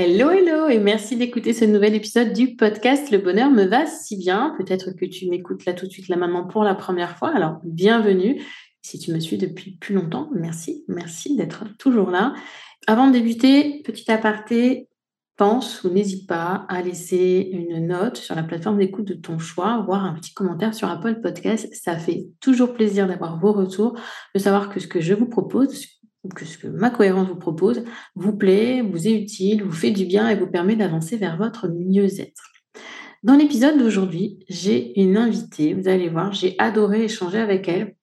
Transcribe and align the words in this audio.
Hello, 0.00 0.30
hello, 0.30 0.68
et 0.68 0.78
merci 0.78 1.16
d'écouter 1.16 1.52
ce 1.52 1.64
nouvel 1.64 1.92
épisode 1.92 2.32
du 2.32 2.54
podcast 2.54 3.10
Le 3.10 3.18
bonheur 3.18 3.50
me 3.50 3.64
va 3.64 3.84
si 3.84 4.16
bien. 4.16 4.54
Peut-être 4.56 4.92
que 4.92 5.04
tu 5.04 5.28
m'écoutes 5.28 5.64
là 5.64 5.72
tout 5.72 5.88
de 5.88 5.90
suite, 5.90 6.06
là 6.06 6.14
maintenant 6.14 6.46
pour 6.46 6.62
la 6.62 6.76
première 6.76 7.18
fois. 7.18 7.34
Alors, 7.34 7.58
bienvenue. 7.64 8.40
Si 8.80 9.00
tu 9.00 9.12
me 9.12 9.18
suis 9.18 9.38
depuis 9.38 9.72
plus 9.72 9.96
longtemps, 9.96 10.30
merci, 10.32 10.84
merci 10.86 11.34
d'être 11.34 11.64
toujours 11.78 12.10
là. 12.10 12.32
Avant 12.86 13.08
de 13.08 13.12
débuter, 13.14 13.82
petit 13.82 14.08
aparté, 14.08 14.88
pense 15.36 15.82
ou 15.82 15.88
n'hésite 15.88 16.28
pas 16.28 16.64
à 16.68 16.80
laisser 16.80 17.48
une 17.50 17.84
note 17.88 18.18
sur 18.18 18.36
la 18.36 18.44
plateforme 18.44 18.78
d'écoute 18.78 19.06
de 19.06 19.14
ton 19.14 19.40
choix, 19.40 19.82
voire 19.84 20.04
un 20.04 20.14
petit 20.14 20.32
commentaire 20.32 20.74
sur 20.74 20.88
Apple 20.88 21.20
Podcast. 21.20 21.68
Ça 21.72 21.98
fait 21.98 22.28
toujours 22.40 22.72
plaisir 22.72 23.08
d'avoir 23.08 23.40
vos 23.40 23.52
retours, 23.52 23.98
de 24.32 24.38
savoir 24.38 24.68
que 24.68 24.78
ce 24.78 24.86
que 24.86 25.00
je 25.00 25.14
vous 25.14 25.26
propose, 25.26 25.97
que 26.34 26.44
ce 26.44 26.58
que 26.58 26.66
ma 26.66 26.90
cohérence 26.90 27.28
vous 27.28 27.36
propose 27.36 27.84
vous 28.14 28.36
plaît, 28.36 28.82
vous 28.82 29.06
est 29.06 29.20
utile, 29.20 29.62
vous 29.62 29.72
fait 29.72 29.90
du 29.90 30.04
bien 30.04 30.28
et 30.28 30.36
vous 30.36 30.46
permet 30.46 30.76
d'avancer 30.76 31.16
vers 31.16 31.36
votre 31.36 31.68
mieux-être. 31.68 32.42
Dans 33.22 33.36
l'épisode 33.36 33.78
d'aujourd'hui, 33.78 34.38
j'ai 34.48 35.00
une 35.00 35.16
invitée, 35.16 35.74
vous 35.74 35.88
allez 35.88 36.08
voir, 36.08 36.32
j'ai 36.32 36.54
adoré 36.58 37.04
échanger 37.04 37.38
avec 37.38 37.68
elle. 37.68 37.94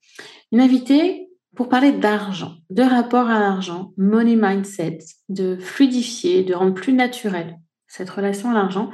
Une 0.51 0.59
invitée 0.59 1.29
pour 1.55 1.69
parler 1.69 1.93
d'argent, 1.93 2.55
de 2.69 2.83
rapport 2.83 3.29
à 3.29 3.39
l'argent, 3.39 3.93
money 3.97 4.35
mindset, 4.35 4.99
de 5.29 5.57
fluidifier, 5.57 6.43
de 6.43 6.53
rendre 6.53 6.73
plus 6.73 6.93
naturel 6.93 7.57
cette 7.87 8.09
relation 8.09 8.51
à 8.51 8.53
l'argent. 8.53 8.89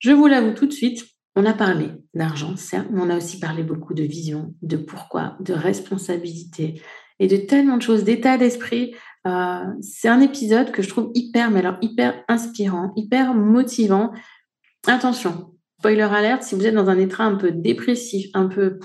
Je 0.00 0.10
vous 0.10 0.26
l'avoue 0.26 0.52
tout 0.52 0.66
de 0.66 0.72
suite, 0.72 1.04
on 1.36 1.44
a 1.46 1.52
parlé 1.52 1.90
d'argent, 2.14 2.56
certes, 2.56 2.88
mais 2.90 3.00
on 3.00 3.10
a 3.10 3.16
aussi 3.16 3.38
parlé 3.38 3.62
beaucoup 3.62 3.94
de 3.94 4.02
vision, 4.02 4.54
de 4.62 4.76
pourquoi, 4.76 5.36
de 5.40 5.52
responsabilité, 5.52 6.82
et 7.18 7.28
de 7.28 7.36
tellement 7.36 7.76
de 7.76 7.82
choses, 7.82 8.04
d'état 8.04 8.38
d'esprit. 8.38 8.94
Euh, 9.26 9.64
c'est 9.80 10.08
un 10.08 10.20
épisode 10.20 10.70
que 10.70 10.82
je 10.82 10.88
trouve 10.88 11.10
hyper, 11.14 11.50
mais 11.50 11.60
alors 11.60 11.76
hyper 11.80 12.22
inspirant, 12.28 12.92
hyper 12.96 13.34
motivant. 13.34 14.12
Attention, 14.86 15.54
spoiler 15.78 16.02
alerte, 16.02 16.42
si 16.42 16.54
vous 16.54 16.66
êtes 16.66 16.74
dans 16.74 16.88
un 16.88 16.98
état 16.98 17.22
un 17.22 17.36
peu 17.36 17.50
dépressif, 17.50 18.26
un 18.34 18.48
peu 18.48 18.78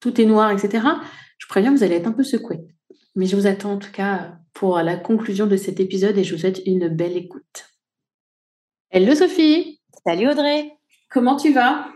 tout 0.00 0.20
est 0.20 0.26
noir, 0.26 0.50
etc., 0.50 0.86
je 1.38 1.46
préviens, 1.46 1.70
vous 1.70 1.82
allez 1.82 1.96
être 1.96 2.08
un 2.08 2.12
peu 2.12 2.24
secoué. 2.24 2.58
Mais 3.14 3.26
je 3.26 3.36
vous 3.36 3.46
attends 3.46 3.72
en 3.72 3.78
tout 3.78 3.92
cas 3.92 4.38
pour 4.52 4.78
la 4.78 4.96
conclusion 4.96 5.46
de 5.46 5.56
cet 5.56 5.80
épisode 5.80 6.18
et 6.18 6.24
je 6.24 6.34
vous 6.34 6.40
souhaite 6.40 6.60
une 6.66 6.88
belle 6.88 7.16
écoute. 7.16 7.66
Hello 8.90 9.14
Sophie 9.14 9.80
Salut 10.04 10.28
Audrey 10.28 10.72
Comment 11.10 11.36
tu 11.36 11.52
vas? 11.52 11.88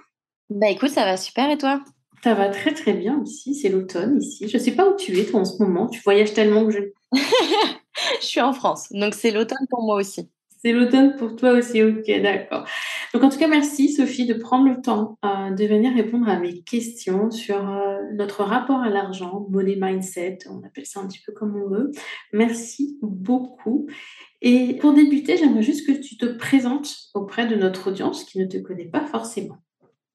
Bah 0.48 0.70
écoute, 0.70 0.90
ça 0.90 1.04
va 1.04 1.16
super 1.16 1.50
et 1.50 1.58
toi? 1.58 1.82
Ça 2.22 2.34
va 2.34 2.48
très 2.48 2.72
très 2.72 2.92
bien 2.92 3.22
ici, 3.24 3.54
c'est 3.54 3.68
l'automne 3.68 4.20
ici. 4.20 4.48
Je 4.48 4.56
ne 4.56 4.62
sais 4.62 4.72
pas 4.72 4.88
où 4.88 4.96
tu 4.96 5.18
es 5.18 5.24
toi 5.24 5.40
en 5.40 5.44
ce 5.44 5.62
moment, 5.62 5.88
tu 5.88 6.00
voyages 6.02 6.34
tellement 6.34 6.66
que 6.66 6.72
je... 6.72 6.80
je 8.20 8.26
suis 8.26 8.40
en 8.40 8.52
France, 8.52 8.88
donc 8.92 9.14
c'est 9.14 9.30
l'automne 9.30 9.66
pour 9.70 9.82
moi 9.82 9.96
aussi. 9.96 10.28
C'est 10.64 10.72
l'automne 10.72 11.16
pour 11.16 11.34
toi 11.34 11.52
aussi, 11.54 11.82
ok, 11.82 12.06
d'accord. 12.22 12.64
Donc 13.12 13.24
en 13.24 13.28
tout 13.28 13.38
cas, 13.38 13.48
merci 13.48 13.92
Sophie 13.92 14.26
de 14.26 14.34
prendre 14.34 14.68
le 14.68 14.80
temps 14.80 15.18
euh, 15.24 15.50
de 15.50 15.64
venir 15.64 15.92
répondre 15.92 16.28
à 16.28 16.38
mes 16.38 16.60
questions 16.60 17.32
sur 17.32 17.68
euh, 17.68 17.98
notre 18.14 18.44
rapport 18.44 18.78
à 18.78 18.88
l'argent, 18.88 19.44
money 19.50 19.76
mindset, 19.76 20.38
on 20.48 20.64
appelle 20.64 20.86
ça 20.86 21.00
un 21.00 21.08
petit 21.08 21.18
peu 21.26 21.32
comme 21.32 21.56
on 21.56 21.68
veut. 21.68 21.90
Merci 22.32 22.96
beaucoup. 23.02 23.88
Et 24.40 24.74
pour 24.74 24.92
débuter, 24.92 25.36
j'aimerais 25.36 25.62
juste 25.62 25.84
que 25.84 25.92
tu 25.92 26.16
te 26.16 26.26
présentes 26.26 26.94
auprès 27.14 27.46
de 27.46 27.56
notre 27.56 27.90
audience 27.90 28.22
qui 28.22 28.38
ne 28.38 28.46
te 28.46 28.58
connaît 28.58 28.88
pas 28.88 29.04
forcément. 29.04 29.61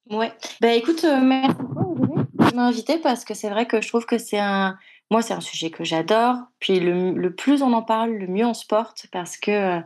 Ouais. 0.10 0.32
Ben 0.62 0.72
écoute, 0.78 1.04
euh, 1.04 1.20
merci 1.22 1.56
beaucoup 1.60 2.24
de 2.24 2.56
m'inviter 2.56 2.98
parce 2.98 3.26
que 3.26 3.34
c'est 3.34 3.50
vrai 3.50 3.66
que 3.66 3.82
je 3.82 3.88
trouve 3.88 4.06
que 4.06 4.18
c'est 4.18 4.40
un, 4.40 4.78
moi 5.12 5.22
c'est 5.22 5.34
un 5.34 5.42
sujet 5.42 5.70
que 5.70 5.84
j'adore. 5.84 6.36
Puis 6.60 6.80
le, 6.80 7.30
plus 7.30 7.62
on 7.62 7.74
en 7.74 7.82
parle, 7.82 8.12
le 8.12 8.28
mieux 8.28 8.46
on 8.46 8.54
se 8.54 8.66
porte 8.66 9.08
parce 9.12 9.38
que 9.38 9.52
euh, 9.52 9.80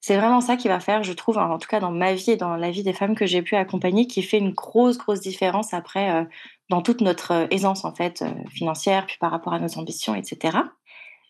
c'est 0.00 0.16
vraiment 0.16 0.40
ça 0.40 0.56
qui 0.56 0.68
va 0.68 0.78
faire, 0.78 1.02
je 1.02 1.12
trouve, 1.12 1.38
en 1.38 1.58
tout 1.58 1.68
cas 1.68 1.80
dans 1.80 1.90
ma 1.90 2.14
vie 2.14 2.32
et 2.32 2.36
dans 2.36 2.56
la 2.56 2.70
vie 2.70 2.84
des 2.84 2.92
femmes 2.92 3.16
que 3.16 3.26
j'ai 3.26 3.42
pu 3.42 3.56
accompagner, 3.56 4.06
qui 4.06 4.22
fait 4.22 4.38
une 4.38 4.52
grosse 4.52 4.98
grosse 4.98 5.20
différence 5.20 5.74
après 5.74 6.10
euh, 6.10 6.24
dans 6.70 6.82
toute 6.82 7.00
notre 7.00 7.48
aisance 7.50 7.84
en 7.84 7.94
fait 7.94 8.24
financière, 8.50 9.06
puis 9.06 9.16
par 9.18 9.30
rapport 9.30 9.52
à 9.52 9.58
nos 9.58 9.78
ambitions, 9.78 10.14
etc. 10.14 10.58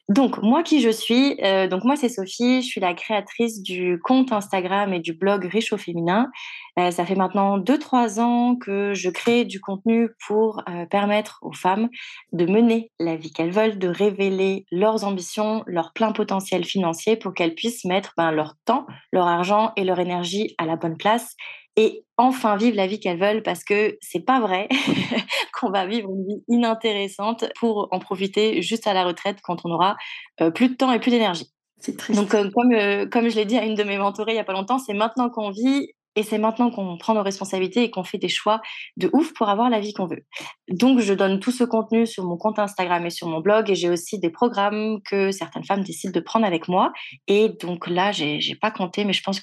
Donc, 0.09 0.41
moi 0.41 0.63
qui 0.63 0.81
je 0.81 0.89
suis, 0.89 1.37
euh, 1.43 1.67
donc 1.67 1.83
moi 1.83 1.97
c'est 1.97 2.09
Sophie, 2.09 2.63
je 2.63 2.67
suis 2.67 2.81
la 2.81 2.95
créatrice 2.95 3.61
du 3.61 3.99
compte 3.99 4.31
Instagram 4.31 4.95
et 4.95 5.01
du 5.01 5.13
blog 5.13 5.45
Riche 5.47 5.73
au 5.73 5.79
féminin. 5.79 6.31
Euh, 6.79 6.93
ça 6.93 7.05
fait 7.05 7.17
maintenant 7.17 7.59
2-3 7.59 8.21
ans 8.21 8.55
que 8.55 8.95
je 8.95 9.11
crée 9.11 9.45
du 9.45 9.61
contenu 9.61 10.11
pour 10.29 10.63
euh, 10.69 10.87
permettre 10.87 11.41
aux 11.43 11.53
femmes 11.53 11.89
de 12.33 12.47
mener 12.47 12.93
la 13.01 13.17
vie 13.17 13.33
qu'elles 13.33 13.51
veulent, 13.51 13.81
de 13.81 13.89
révéler 13.89 14.65
leurs 14.71 15.03
ambitions, 15.03 15.65
leur 15.67 15.93
plein 15.93 16.13
potentiel 16.13 16.65
financier 16.65 17.17
pour 17.17 17.35
qu'elles 17.35 17.57
puissent 17.57 17.85
mettre 17.85 18.13
ben, 18.17 18.31
leur 18.31 18.55
temps, 18.65 18.87
leur 19.13 19.27
argent 19.27 19.73
et 19.75 19.83
leur 19.83 19.99
énergie 19.99 20.55
à 20.59 20.67
la 20.67 20.77
bonne 20.77 20.97
place 20.97 21.35
et 21.77 22.05
enfin 22.17 22.57
vivre 22.57 22.77
la 22.77 22.87
vie 22.87 22.99
qu'elles 22.99 23.21
veulent 23.21 23.43
parce 23.43 23.63
que 23.63 23.99
c'est 24.01 24.25
pas 24.25 24.41
vrai 24.41 24.69
qu'on 25.53 25.71
va 25.71 25.87
vivre 25.87 26.09
une 26.11 26.27
vie 26.27 26.45
inintéressante 26.49 27.45
pour 27.59 27.89
en 27.91 27.99
profiter 27.99 28.63
juste 28.63 28.87
à 28.87 28.95
la 28.95 29.05
retraite 29.05 29.39
quand 29.43 29.65
on 29.65 29.71
aura 29.71 29.97
euh, 30.41 30.51
plus 30.51 30.69
de 30.69 30.75
temps 30.75 30.93
et 30.93 30.99
plus 30.99 31.11
d'énergie. 31.11 31.53
C'est 31.79 31.97
triste. 31.97 32.19
Donc 32.19 32.35
euh, 32.35 32.51
comme 32.55 32.73
euh, 32.73 33.07
comme 33.07 33.29
je 33.29 33.37
l'ai 33.37 33.45
dit 33.45 33.59
à 33.59 33.65
une 33.65 33.75
de 33.75 33.85
mes 33.85 33.99
mentorées 33.99 34.33
il 34.33 34.37
y 34.37 34.41
a 34.41 34.45
pas 34.45 34.55
longtemps, 34.55 34.79
c'est 34.79 34.95
maintenant 34.95 35.29
qu'on 35.29 35.51
vit 35.51 35.89
et 36.17 36.23
c'est 36.23 36.39
maintenant 36.39 36.71
qu'on 36.71 36.97
prend 36.97 37.15
nos 37.15 37.23
responsabilités 37.23 37.83
et 37.85 37.91
qu'on 37.91 38.03
fait 38.03 38.19
des 38.19 38.29
choix 38.29 38.61
de 38.97 39.11
ouf 39.13 39.35
pour 39.35 39.51
avoir 39.51 39.69
la 39.69 39.81
vie 39.81 39.93
qu'on 39.93 40.07
veut. 40.07 40.25
Donc, 40.69 41.01
je 41.01 41.13
donne 41.13 41.41
tout 41.41 41.53
ce 41.53 41.63
contenu 41.63 42.07
sur 42.07 42.25
mon 42.25 42.39
compte 42.39 42.59
Instagram 42.59 43.05
et 43.05 43.11
sur 43.11 43.29
mon 43.29 43.41
blog. 43.41 43.71
Et 43.71 43.75
j'ai 43.75 43.91
aussi 43.91 44.19
des 44.19 44.31
programmes 44.31 45.01
que 45.03 45.31
certaines 45.31 45.65
femmes 45.65 45.85
décident 45.85 46.13
de 46.13 46.21
prendre 46.21 46.47
avec 46.47 46.69
moi. 46.69 46.93
Et 47.29 47.51
donc 47.61 47.87
là, 47.87 48.13
j'ai, 48.13 48.41
j'ai 48.41 48.55
pas 48.55 48.71
compté, 48.71 49.05
mais 49.05 49.13
je 49.13 49.23
pense 49.23 49.41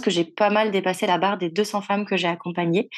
que 0.00 0.10
j'ai 0.10 0.24
pas 0.24 0.48
mal 0.48 0.70
dépassé 0.70 1.06
la 1.06 1.18
barre 1.18 1.36
des 1.36 1.50
200 1.50 1.82
femmes 1.82 2.06
que 2.06 2.16
j'ai 2.16 2.28
accompagnées 2.28 2.88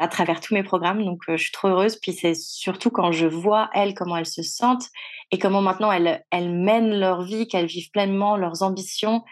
à 0.00 0.08
travers 0.08 0.40
tous 0.40 0.54
mes 0.54 0.64
programmes. 0.64 1.04
Donc, 1.04 1.20
euh, 1.28 1.36
je 1.36 1.44
suis 1.44 1.52
trop 1.52 1.68
heureuse. 1.68 2.00
Puis 2.02 2.12
c'est 2.12 2.34
surtout 2.34 2.90
quand 2.90 3.12
je 3.12 3.26
vois 3.26 3.70
elles 3.74 3.94
comment 3.94 4.16
elles 4.16 4.26
se 4.26 4.42
sentent 4.42 4.88
et 5.30 5.38
comment 5.38 5.62
maintenant 5.62 5.92
elles, 5.92 6.24
elles 6.32 6.50
mènent 6.50 6.98
leur 6.98 7.22
vie, 7.22 7.46
qu'elles 7.46 7.66
vivent 7.66 7.90
pleinement 7.92 8.36
leurs 8.36 8.64
ambitions 8.64 9.22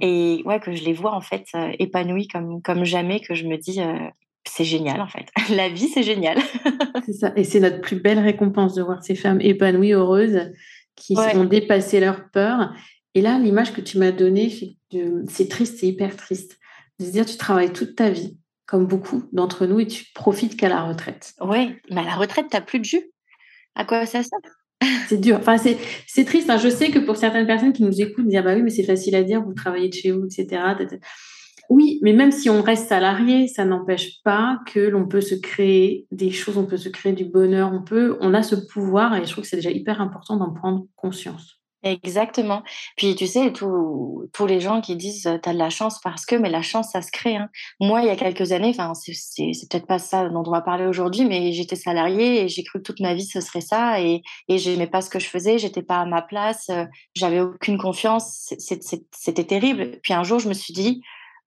et 0.00 0.42
ouais, 0.44 0.60
que 0.60 0.72
je 0.72 0.84
les 0.84 0.92
vois 0.92 1.12
en 1.12 1.20
fait 1.20 1.44
euh, 1.54 1.72
épanouies 1.78 2.28
comme, 2.28 2.62
comme 2.62 2.84
jamais, 2.84 3.20
que 3.20 3.34
je 3.34 3.46
me 3.46 3.56
dis 3.56 3.80
euh, 3.80 3.98
c'est 4.46 4.64
génial 4.64 5.00
en 5.00 5.06
fait. 5.06 5.26
La 5.54 5.68
vie, 5.68 5.88
c'est 5.88 6.02
génial. 6.02 6.38
c'est 7.06 7.12
ça. 7.12 7.32
Et 7.36 7.44
c'est 7.44 7.60
notre 7.60 7.80
plus 7.80 7.96
belle 7.96 8.18
récompense 8.18 8.74
de 8.74 8.82
voir 8.82 9.02
ces 9.02 9.14
femmes 9.14 9.40
épanouies, 9.40 9.92
heureuses, 9.92 10.52
qui 10.96 11.16
ont 11.16 11.44
dépassé 11.44 12.00
leur 12.00 12.30
peur. 12.30 12.74
Et 13.14 13.22
là, 13.22 13.38
l'image 13.38 13.72
que 13.72 13.80
tu 13.80 13.98
m'as 13.98 14.12
donnée, 14.12 14.52
c'est 15.28 15.48
triste, 15.48 15.78
c'est 15.78 15.88
hyper 15.88 16.16
triste. 16.16 16.58
De 16.98 17.06
se 17.06 17.10
dire, 17.10 17.26
tu 17.26 17.36
travailles 17.36 17.72
toute 17.72 17.96
ta 17.96 18.10
vie, 18.10 18.38
comme 18.66 18.86
beaucoup 18.86 19.24
d'entre 19.32 19.66
nous, 19.66 19.80
et 19.80 19.86
tu 19.86 20.04
profites 20.14 20.56
qu'à 20.56 20.68
la 20.68 20.84
retraite. 20.84 21.32
Oui, 21.40 21.76
mais 21.90 22.02
à 22.02 22.04
la 22.04 22.14
retraite, 22.14 22.46
tu 22.50 22.56
n'as 22.56 22.60
plus 22.60 22.78
de 22.78 22.84
jus. 22.84 23.10
À 23.74 23.84
quoi 23.84 24.04
ça 24.06 24.22
sert? 24.22 24.59
C'est 25.08 25.20
dur. 25.20 25.38
Enfin, 25.38 25.56
c'est 25.58 26.24
triste. 26.24 26.50
Hein. 26.50 26.58
Je 26.58 26.68
sais 26.68 26.90
que 26.90 26.98
pour 26.98 27.16
certaines 27.16 27.46
personnes 27.46 27.72
qui 27.72 27.82
nous 27.82 28.00
écoutent, 28.00 28.26
dire 28.26 28.44
bah 28.44 28.54
oui, 28.54 28.62
mais 28.62 28.70
c'est 28.70 28.84
facile 28.84 29.14
à 29.14 29.22
dire, 29.22 29.42
vous 29.42 29.54
travaillez 29.54 29.88
de 29.88 29.94
chez 29.94 30.10
vous, 30.10 30.24
etc. 30.24 30.62
Oui, 31.68 32.00
mais 32.02 32.12
même 32.12 32.32
si 32.32 32.50
on 32.50 32.62
reste 32.62 32.88
salarié, 32.88 33.46
ça 33.46 33.64
n'empêche 33.64 34.22
pas 34.24 34.58
que 34.66 34.80
l'on 34.80 35.06
peut 35.06 35.20
se 35.20 35.36
créer 35.36 36.06
des 36.10 36.30
choses, 36.30 36.58
on 36.58 36.66
peut 36.66 36.76
se 36.76 36.88
créer 36.88 37.12
du 37.12 37.24
bonheur, 37.24 37.72
on 37.72 37.82
peut, 37.82 38.16
on 38.20 38.34
a 38.34 38.42
ce 38.42 38.56
pouvoir 38.56 39.14
et 39.14 39.24
je 39.24 39.30
trouve 39.30 39.44
que 39.44 39.48
c'est 39.48 39.56
déjà 39.56 39.70
hyper 39.70 40.00
important 40.00 40.36
d'en 40.36 40.52
prendre 40.52 40.86
conscience. 40.96 41.59
Exactement. 41.82 42.62
Puis 42.96 43.14
tu 43.14 43.26
sais, 43.26 43.52
tous 43.52 44.46
les 44.46 44.60
gens 44.60 44.82
qui 44.82 44.96
disent 44.96 45.22
tu 45.42 45.48
as 45.48 45.52
de 45.52 45.58
la 45.58 45.70
chance 45.70 45.98
parce 46.02 46.26
que, 46.26 46.36
mais 46.36 46.50
la 46.50 46.60
chance, 46.60 46.90
ça 46.92 47.00
se 47.00 47.10
crée. 47.10 47.36
Hein. 47.36 47.48
Moi, 47.80 48.02
il 48.02 48.06
y 48.06 48.10
a 48.10 48.16
quelques 48.16 48.52
années, 48.52 48.68
enfin, 48.70 48.92
c'est 48.94 49.68
peut-être 49.70 49.86
pas 49.86 49.98
ça 49.98 50.28
dont 50.28 50.42
on 50.46 50.50
va 50.50 50.60
parler 50.60 50.86
aujourd'hui, 50.86 51.24
mais 51.24 51.52
j'étais 51.52 51.76
salariée 51.76 52.42
et 52.42 52.48
j'ai 52.48 52.64
cru 52.64 52.80
que 52.80 52.84
toute 52.84 53.00
ma 53.00 53.14
vie 53.14 53.24
ce 53.24 53.40
serait 53.40 53.62
ça 53.62 54.00
et, 54.00 54.22
et 54.48 54.58
j'aimais 54.58 54.88
pas 54.88 55.00
ce 55.00 55.08
que 55.08 55.18
je 55.18 55.26
faisais, 55.28 55.58
j'étais 55.58 55.82
pas 55.82 56.00
à 56.00 56.04
ma 56.06 56.20
place, 56.20 56.70
j'avais 57.14 57.40
aucune 57.40 57.78
confiance, 57.78 58.52
c'était 59.12 59.44
terrible. 59.44 60.00
Puis 60.02 60.12
un 60.12 60.22
jour, 60.22 60.38
je 60.38 60.48
me 60.48 60.54
suis 60.54 60.74
dit, 60.74 61.00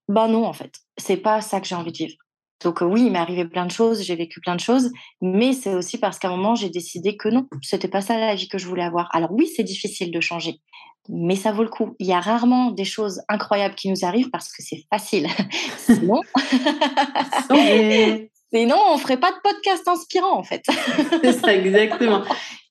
bah 0.07 0.27
non, 0.27 0.45
en 0.45 0.53
fait, 0.53 0.79
c'est 0.97 1.17
pas 1.17 1.41
ça 1.41 1.61
que 1.61 1.67
j'ai 1.67 1.75
envie 1.75 1.91
de 1.91 1.97
vivre. 1.97 2.15
Donc 2.63 2.81
oui, 2.81 3.05
il 3.05 3.11
m'est 3.11 3.19
arrivé 3.19 3.45
plein 3.45 3.65
de 3.65 3.71
choses, 3.71 4.01
j'ai 4.01 4.15
vécu 4.15 4.39
plein 4.39 4.55
de 4.55 4.59
choses, 4.59 4.91
mais 5.21 5.53
c'est 5.53 5.75
aussi 5.75 5.97
parce 5.97 6.17
qu'à 6.17 6.29
un 6.29 6.37
moment, 6.37 6.55
j'ai 6.55 6.69
décidé 6.69 7.17
que 7.17 7.29
non, 7.29 7.47
c'était 7.61 7.87
pas 7.87 8.01
ça 8.01 8.17
la 8.17 8.35
vie 8.35 8.47
que 8.47 8.57
je 8.57 8.67
voulais 8.67 8.83
avoir. 8.83 9.09
Alors 9.13 9.31
oui, 9.31 9.51
c'est 9.53 9.63
difficile 9.63 10.11
de 10.11 10.21
changer, 10.21 10.61
mais 11.09 11.35
ça 11.35 11.51
vaut 11.51 11.63
le 11.63 11.69
coup. 11.69 11.95
Il 11.99 12.07
y 12.07 12.13
a 12.13 12.19
rarement 12.19 12.71
des 12.71 12.85
choses 12.85 13.21
incroyables 13.27 13.75
qui 13.75 13.89
nous 13.89 14.05
arrivent 14.05 14.29
parce 14.29 14.49
que 14.49 14.63
c'est 14.63 14.83
facile. 14.89 15.27
Sinon, 15.77 16.21
Sinon, 18.53 18.77
on 18.91 18.97
ferait 18.99 19.19
pas 19.19 19.31
de 19.31 19.37
podcast 19.43 19.87
inspirant 19.87 20.37
en 20.37 20.43
fait. 20.43 20.63
c'est 21.23 21.33
ça, 21.33 21.55
exactement. 21.55 22.21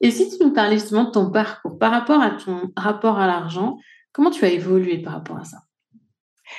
Et 0.00 0.12
si 0.12 0.30
tu 0.30 0.44
nous 0.44 0.52
parlais 0.52 0.78
justement 0.78 1.04
de 1.04 1.10
ton 1.10 1.30
parcours 1.30 1.76
par 1.76 1.90
rapport 1.90 2.22
à 2.22 2.30
ton 2.30 2.70
rapport 2.76 3.18
à 3.18 3.26
l'argent, 3.26 3.76
comment 4.12 4.30
tu 4.30 4.44
as 4.44 4.50
évolué 4.50 4.98
par 4.98 5.14
rapport 5.14 5.38
à 5.38 5.44
ça? 5.44 5.58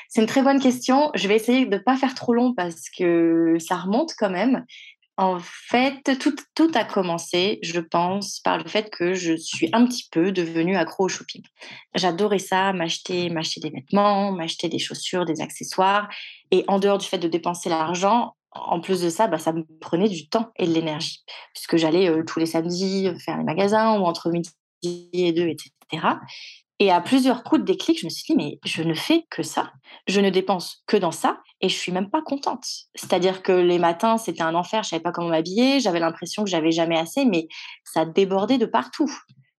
C'est 0.09 0.21
une 0.21 0.27
très 0.27 0.41
bonne 0.41 0.59
question. 0.59 1.11
Je 1.15 1.27
vais 1.27 1.35
essayer 1.35 1.65
de 1.65 1.75
ne 1.75 1.81
pas 1.81 1.97
faire 1.97 2.13
trop 2.15 2.33
long 2.33 2.53
parce 2.53 2.89
que 2.89 3.57
ça 3.59 3.77
remonte 3.77 4.13
quand 4.17 4.29
même. 4.29 4.65
En 5.17 5.37
fait, 5.39 6.17
tout, 6.55 6.71
a 6.73 6.83
commencé, 6.83 7.59
je 7.61 7.79
pense, 7.79 8.39
par 8.39 8.57
le 8.57 8.67
fait 8.67 8.89
que 8.89 9.13
je 9.13 9.35
suis 9.35 9.69
un 9.71 9.85
petit 9.85 10.07
peu 10.11 10.31
devenue 10.31 10.75
accro 10.75 11.05
au 11.05 11.07
shopping. 11.07 11.43
J'adorais 11.93 12.39
ça, 12.39 12.73
m'acheter, 12.73 13.29
m'acheter 13.29 13.59
des 13.59 13.69
vêtements, 13.69 14.31
m'acheter 14.31 14.69
des 14.69 14.79
chaussures, 14.79 15.25
des 15.25 15.39
accessoires. 15.39 16.09
Et 16.49 16.63
en 16.67 16.79
dehors 16.79 16.97
du 16.97 17.05
fait 17.05 17.19
de 17.19 17.27
dépenser 17.27 17.69
l'argent, 17.69 18.35
en 18.51 18.79
plus 18.79 19.01
de 19.01 19.09
ça, 19.09 19.27
bah, 19.27 19.37
ça 19.37 19.53
me 19.53 19.63
prenait 19.79 20.09
du 20.09 20.29
temps 20.29 20.51
et 20.57 20.65
de 20.65 20.73
l'énergie, 20.73 21.23
puisque 21.53 21.77
j'allais 21.77 22.09
euh, 22.09 22.23
tous 22.23 22.39
les 22.39 22.45
samedis 22.47 23.09
faire 23.23 23.37
les 23.37 23.43
magasins 23.43 23.99
ou 23.99 24.05
entre 24.05 24.31
midi 24.31 24.49
et 25.13 25.31
deux, 25.31 25.47
etc. 25.47 25.71
Et 26.79 26.91
à 26.91 27.01
plusieurs 27.01 27.43
coups 27.43 27.61
de 27.61 27.65
déclic, 27.65 27.99
je 27.99 28.05
me 28.05 28.09
suis 28.09 28.33
dit, 28.33 28.35
mais 28.35 28.59
je 28.65 28.83
ne 28.83 28.93
fais 28.93 29.25
que 29.29 29.43
ça. 29.43 29.71
Je 30.07 30.19
ne 30.19 30.29
dépense 30.29 30.83
que 30.87 30.97
dans 30.97 31.11
ça 31.11 31.39
et 31.61 31.69
je 31.69 31.75
suis 31.75 31.91
même 31.91 32.09
pas 32.09 32.21
contente. 32.21 32.65
C'est-à-dire 32.95 33.41
que 33.41 33.53
les 33.53 33.79
matins, 33.79 34.17
c'était 34.17 34.41
un 34.41 34.55
enfer, 34.55 34.83
je 34.83 34.89
savais 34.89 35.01
pas 35.01 35.11
comment 35.11 35.29
m'habiller, 35.29 35.79
j'avais 35.79 35.99
l'impression 35.99 36.43
que 36.43 36.49
j'avais 36.49 36.71
jamais 36.71 36.97
assez, 36.97 37.25
mais 37.25 37.47
ça 37.85 38.05
débordait 38.05 38.57
de 38.57 38.65
partout. 38.65 39.11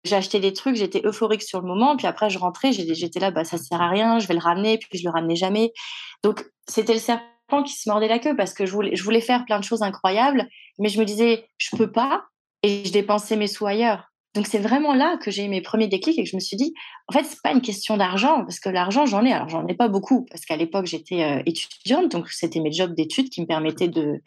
J'achetais 0.03 0.39
des 0.39 0.53
trucs, 0.53 0.75
j'étais 0.75 1.01
euphorique 1.03 1.41
sur 1.41 1.61
le 1.61 1.67
moment, 1.67 1.97
puis 1.97 2.05
après 2.05 2.29
je 2.29 2.37
rentrais, 2.37 2.71
j'étais 2.71 3.19
là, 3.19 3.31
bah 3.31 3.43
ça 3.43 3.57
sert 3.57 3.81
à 3.81 3.89
rien, 3.89 4.19
je 4.19 4.27
vais 4.27 4.35
le 4.35 4.39
ramener, 4.39 4.77
puis 4.77 4.99
je 4.99 5.03
le 5.03 5.09
ramenais 5.09 5.35
jamais. 5.35 5.73
Donc 6.21 6.45
c'était 6.67 6.93
le 6.93 6.99
serpent 6.99 7.63
qui 7.65 7.73
se 7.73 7.89
mordait 7.89 8.07
la 8.07 8.19
queue 8.19 8.35
parce 8.35 8.53
que 8.53 8.67
je 8.67 8.71
voulais, 8.71 9.21
faire 9.21 9.45
plein 9.45 9.59
de 9.59 9.63
choses 9.63 9.81
incroyables, 9.81 10.47
mais 10.77 10.89
je 10.89 10.99
me 10.99 11.05
disais, 11.05 11.49
je 11.57 11.75
peux 11.75 11.91
pas, 11.91 12.25
et 12.61 12.83
je 12.85 12.91
dépensais 12.91 13.35
mes 13.35 13.47
sous 13.47 13.65
ailleurs. 13.65 14.11
Donc 14.35 14.47
c'est 14.47 14.59
vraiment 14.59 14.93
là 14.93 15.17
que 15.17 15.31
j'ai 15.31 15.45
eu 15.45 15.49
mes 15.49 15.61
premiers 15.61 15.87
déclics 15.87 16.19
et 16.19 16.23
que 16.23 16.29
je 16.29 16.35
me 16.35 16.41
suis 16.41 16.57
dit, 16.57 16.73
en 17.07 17.13
fait, 17.13 17.23
c'est 17.23 17.41
pas 17.41 17.51
une 17.51 17.61
question 17.61 17.95
d'argent, 17.95 18.41
parce 18.41 18.59
que 18.59 18.69
l'argent, 18.69 19.05
j'en 19.05 19.23
ai. 19.23 19.31
Alors 19.31 19.47
j'en 19.47 19.65
ai 19.67 19.73
pas 19.73 19.87
beaucoup, 19.87 20.25
parce 20.29 20.45
qu'à 20.45 20.57
l'époque, 20.57 20.85
j'étais 20.85 21.23
euh, 21.23 21.41
étudiante, 21.45 22.11
donc 22.11 22.29
c'était 22.29 22.59
mes 22.59 22.71
jobs 22.71 22.93
d'études 22.93 23.29
qui 23.29 23.41
me 23.41 23.47
permettaient 23.47 23.87
de, 23.87 24.21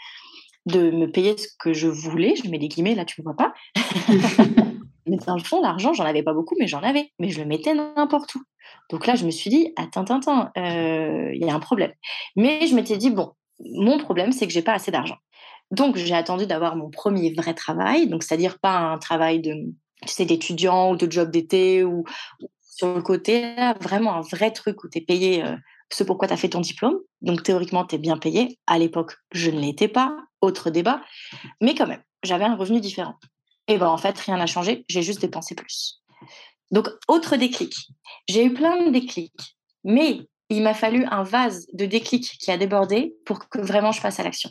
de 0.64 0.90
me 0.90 1.10
payer 1.10 1.36
ce 1.36 1.48
que 1.58 1.74
je 1.74 1.88
voulais. 1.88 2.34
Je 2.42 2.48
mets 2.50 2.58
des 2.58 2.68
guillemets, 2.68 2.94
là, 2.94 3.04
tu 3.04 3.20
ne 3.20 3.24
vois 3.24 3.36
pas. 3.36 3.52
mais 5.06 5.18
dans 5.26 5.36
le 5.36 5.42
fond, 5.42 5.60
l'argent, 5.60 5.92
j'en 5.92 6.04
avais 6.04 6.22
pas 6.22 6.32
beaucoup, 6.32 6.56
mais 6.58 6.66
j'en 6.66 6.82
avais. 6.82 7.12
Mais 7.18 7.28
je 7.28 7.40
le 7.40 7.46
mettais 7.46 7.74
n'importe 7.74 8.34
où. 8.34 8.42
Donc 8.90 9.06
là, 9.06 9.14
je 9.14 9.26
me 9.26 9.30
suis 9.30 9.50
dit, 9.50 9.72
attends, 9.76 10.04
attends, 10.04 10.48
euh, 10.56 11.30
il 11.34 11.44
y 11.44 11.50
a 11.50 11.54
un 11.54 11.60
problème. 11.60 11.92
Mais 12.34 12.66
je 12.66 12.74
m'étais 12.74 12.96
dit, 12.96 13.10
bon, 13.10 13.32
mon 13.60 13.98
problème, 13.98 14.32
c'est 14.32 14.46
que 14.46 14.52
j'ai 14.54 14.62
pas 14.62 14.72
assez 14.72 14.90
d'argent. 14.90 15.16
Donc, 15.70 15.96
j'ai 15.96 16.14
attendu 16.14 16.46
d'avoir 16.46 16.76
mon 16.76 16.88
premier 16.88 17.34
vrai 17.34 17.52
travail, 17.52 18.08
donc 18.08 18.22
c'est-à-dire 18.22 18.58
pas 18.58 18.78
un 18.78 18.96
travail 18.96 19.40
de 19.40 19.52
tu 20.02 20.12
sais, 20.12 20.24
d'étudiants 20.24 20.92
ou 20.92 20.96
de 20.96 21.10
job 21.10 21.30
d'été 21.30 21.84
ou, 21.84 22.04
sur 22.60 22.94
le 22.94 23.02
côté, 23.02 23.56
vraiment 23.80 24.14
un 24.14 24.20
vrai 24.20 24.52
truc 24.52 24.84
où 24.84 24.88
tu 24.88 24.98
es 24.98 25.00
payé 25.00 25.44
euh, 25.44 25.56
ce 25.90 26.04
pourquoi 26.04 26.28
tu 26.28 26.34
as 26.34 26.36
fait 26.36 26.50
ton 26.50 26.60
diplôme. 26.60 26.98
Donc 27.22 27.42
théoriquement, 27.42 27.84
tu 27.84 27.96
es 27.96 27.98
bien 27.98 28.16
payé. 28.16 28.58
À 28.66 28.78
l'époque, 28.78 29.14
je 29.32 29.50
ne 29.50 29.60
l'étais 29.60 29.88
pas. 29.88 30.16
Autre 30.40 30.70
débat. 30.70 31.00
Mais 31.60 31.74
quand 31.74 31.88
même, 31.88 32.02
j'avais 32.22 32.44
un 32.44 32.54
revenu 32.54 32.80
différent. 32.80 33.16
Et 33.66 33.76
ben 33.76 33.88
en 33.88 33.98
fait, 33.98 34.16
rien 34.18 34.36
n'a 34.36 34.46
changé. 34.46 34.84
J'ai 34.88 35.02
juste 35.02 35.20
dépensé 35.20 35.56
plus. 35.56 36.00
Donc, 36.70 36.88
autre 37.08 37.36
déclic. 37.36 37.74
J'ai 38.28 38.44
eu 38.44 38.54
plein 38.54 38.84
de 38.84 38.90
déclics. 38.90 39.56
Mais 39.82 40.20
il 40.48 40.62
m'a 40.62 40.74
fallu 40.74 41.04
un 41.06 41.22
vase 41.24 41.66
de 41.72 41.86
déclic 41.86 42.38
qui 42.38 42.50
a 42.50 42.56
débordé 42.56 43.14
pour 43.24 43.48
que 43.48 43.58
vraiment 43.58 43.92
je 43.92 44.00
passe 44.00 44.20
à 44.20 44.22
l'action. 44.22 44.50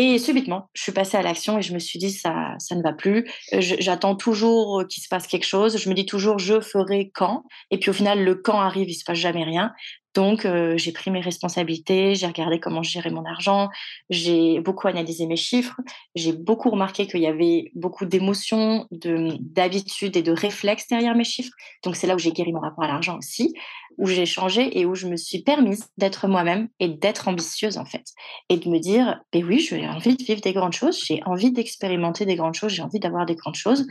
Et 0.00 0.20
subitement, 0.20 0.70
je 0.74 0.82
suis 0.84 0.92
passée 0.92 1.16
à 1.16 1.22
l'action 1.22 1.58
et 1.58 1.62
je 1.62 1.74
me 1.74 1.80
suis 1.80 1.98
dit, 1.98 2.12
ça, 2.12 2.54
ça 2.60 2.76
ne 2.76 2.82
va 2.84 2.92
plus. 2.92 3.28
Euh, 3.52 3.60
j'attends 3.60 4.14
toujours 4.14 4.84
qu'il 4.88 5.02
se 5.02 5.08
passe 5.08 5.26
quelque 5.26 5.44
chose. 5.44 5.76
Je 5.76 5.88
me 5.88 5.94
dis 5.94 6.06
toujours, 6.06 6.38
je 6.38 6.60
ferai 6.60 7.10
quand. 7.12 7.42
Et 7.72 7.78
puis 7.78 7.90
au 7.90 7.92
final, 7.92 8.22
le 8.22 8.36
quand 8.36 8.60
arrive, 8.60 8.88
il 8.88 8.94
se 8.94 9.02
passe 9.02 9.18
jamais 9.18 9.42
rien. 9.42 9.72
Donc, 10.18 10.44
euh, 10.44 10.76
j'ai 10.76 10.90
pris 10.90 11.12
mes 11.12 11.20
responsabilités, 11.20 12.16
j'ai 12.16 12.26
regardé 12.26 12.58
comment 12.58 12.82
gérer 12.82 13.10
mon 13.10 13.24
argent, 13.24 13.68
j'ai 14.10 14.58
beaucoup 14.58 14.88
analysé 14.88 15.28
mes 15.28 15.36
chiffres, 15.36 15.80
j'ai 16.16 16.32
beaucoup 16.32 16.70
remarqué 16.70 17.06
qu'il 17.06 17.20
y 17.20 17.28
avait 17.28 17.70
beaucoup 17.76 18.04
d'émotions, 18.04 18.88
d'habitudes 18.90 20.16
et 20.16 20.22
de 20.22 20.32
réflexes 20.32 20.88
derrière 20.88 21.14
mes 21.14 21.22
chiffres. 21.22 21.52
Donc, 21.84 21.94
c'est 21.94 22.08
là 22.08 22.16
où 22.16 22.18
j'ai 22.18 22.32
guéri 22.32 22.52
mon 22.52 22.58
rapport 22.58 22.82
à 22.82 22.88
l'argent 22.88 23.16
aussi, 23.16 23.54
où 23.96 24.08
j'ai 24.08 24.26
changé 24.26 24.76
et 24.76 24.86
où 24.86 24.96
je 24.96 25.06
me 25.06 25.16
suis 25.16 25.44
permise 25.44 25.86
d'être 25.98 26.26
moi-même 26.26 26.68
et 26.80 26.88
d'être 26.88 27.28
ambitieuse 27.28 27.78
en 27.78 27.84
fait. 27.84 28.06
Et 28.48 28.56
de 28.56 28.68
me 28.68 28.80
dire, 28.80 29.20
ben 29.32 29.44
oui, 29.44 29.60
j'ai 29.60 29.86
envie 29.86 30.16
de 30.16 30.24
vivre 30.24 30.40
des 30.40 30.52
grandes 30.52 30.72
choses, 30.72 31.00
j'ai 31.00 31.22
envie 31.26 31.52
d'expérimenter 31.52 32.26
des 32.26 32.34
grandes 32.34 32.54
choses, 32.54 32.72
j'ai 32.72 32.82
envie 32.82 32.98
d'avoir 32.98 33.24
des 33.24 33.36
grandes 33.36 33.54
choses. 33.54 33.86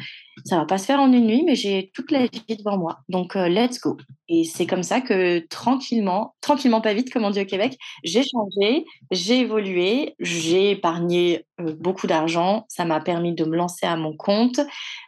Ça 0.45 0.57
va 0.57 0.65
pas 0.65 0.77
se 0.77 0.85
faire 0.85 0.99
en 0.99 1.11
une 1.11 1.27
nuit, 1.27 1.43
mais 1.45 1.55
j'ai 1.55 1.91
toute 1.93 2.11
la 2.11 2.23
vie 2.23 2.57
devant 2.57 2.77
moi. 2.77 2.99
Donc, 3.09 3.35
euh, 3.35 3.47
let's 3.47 3.79
go. 3.79 3.97
Et 4.29 4.43
c'est 4.43 4.65
comme 4.65 4.83
ça 4.83 4.99
que 4.99 5.39
tranquillement, 5.47 6.35
tranquillement 6.41 6.81
pas 6.81 6.93
vite, 6.93 7.11
comme 7.11 7.23
on 7.23 7.29
dit 7.29 7.41
au 7.41 7.45
Québec, 7.45 7.77
j'ai 8.03 8.23
changé, 8.23 8.85
j'ai 9.09 9.39
évolué, 9.39 10.15
j'ai 10.19 10.71
épargné 10.71 11.45
euh, 11.61 11.73
beaucoup 11.79 12.07
d'argent, 12.07 12.65
ça 12.67 12.83
m'a 12.83 12.99
permis 12.99 13.33
de 13.33 13.45
me 13.45 13.55
lancer 13.55 13.85
à 13.85 13.95
mon 13.95 14.15
compte, 14.15 14.59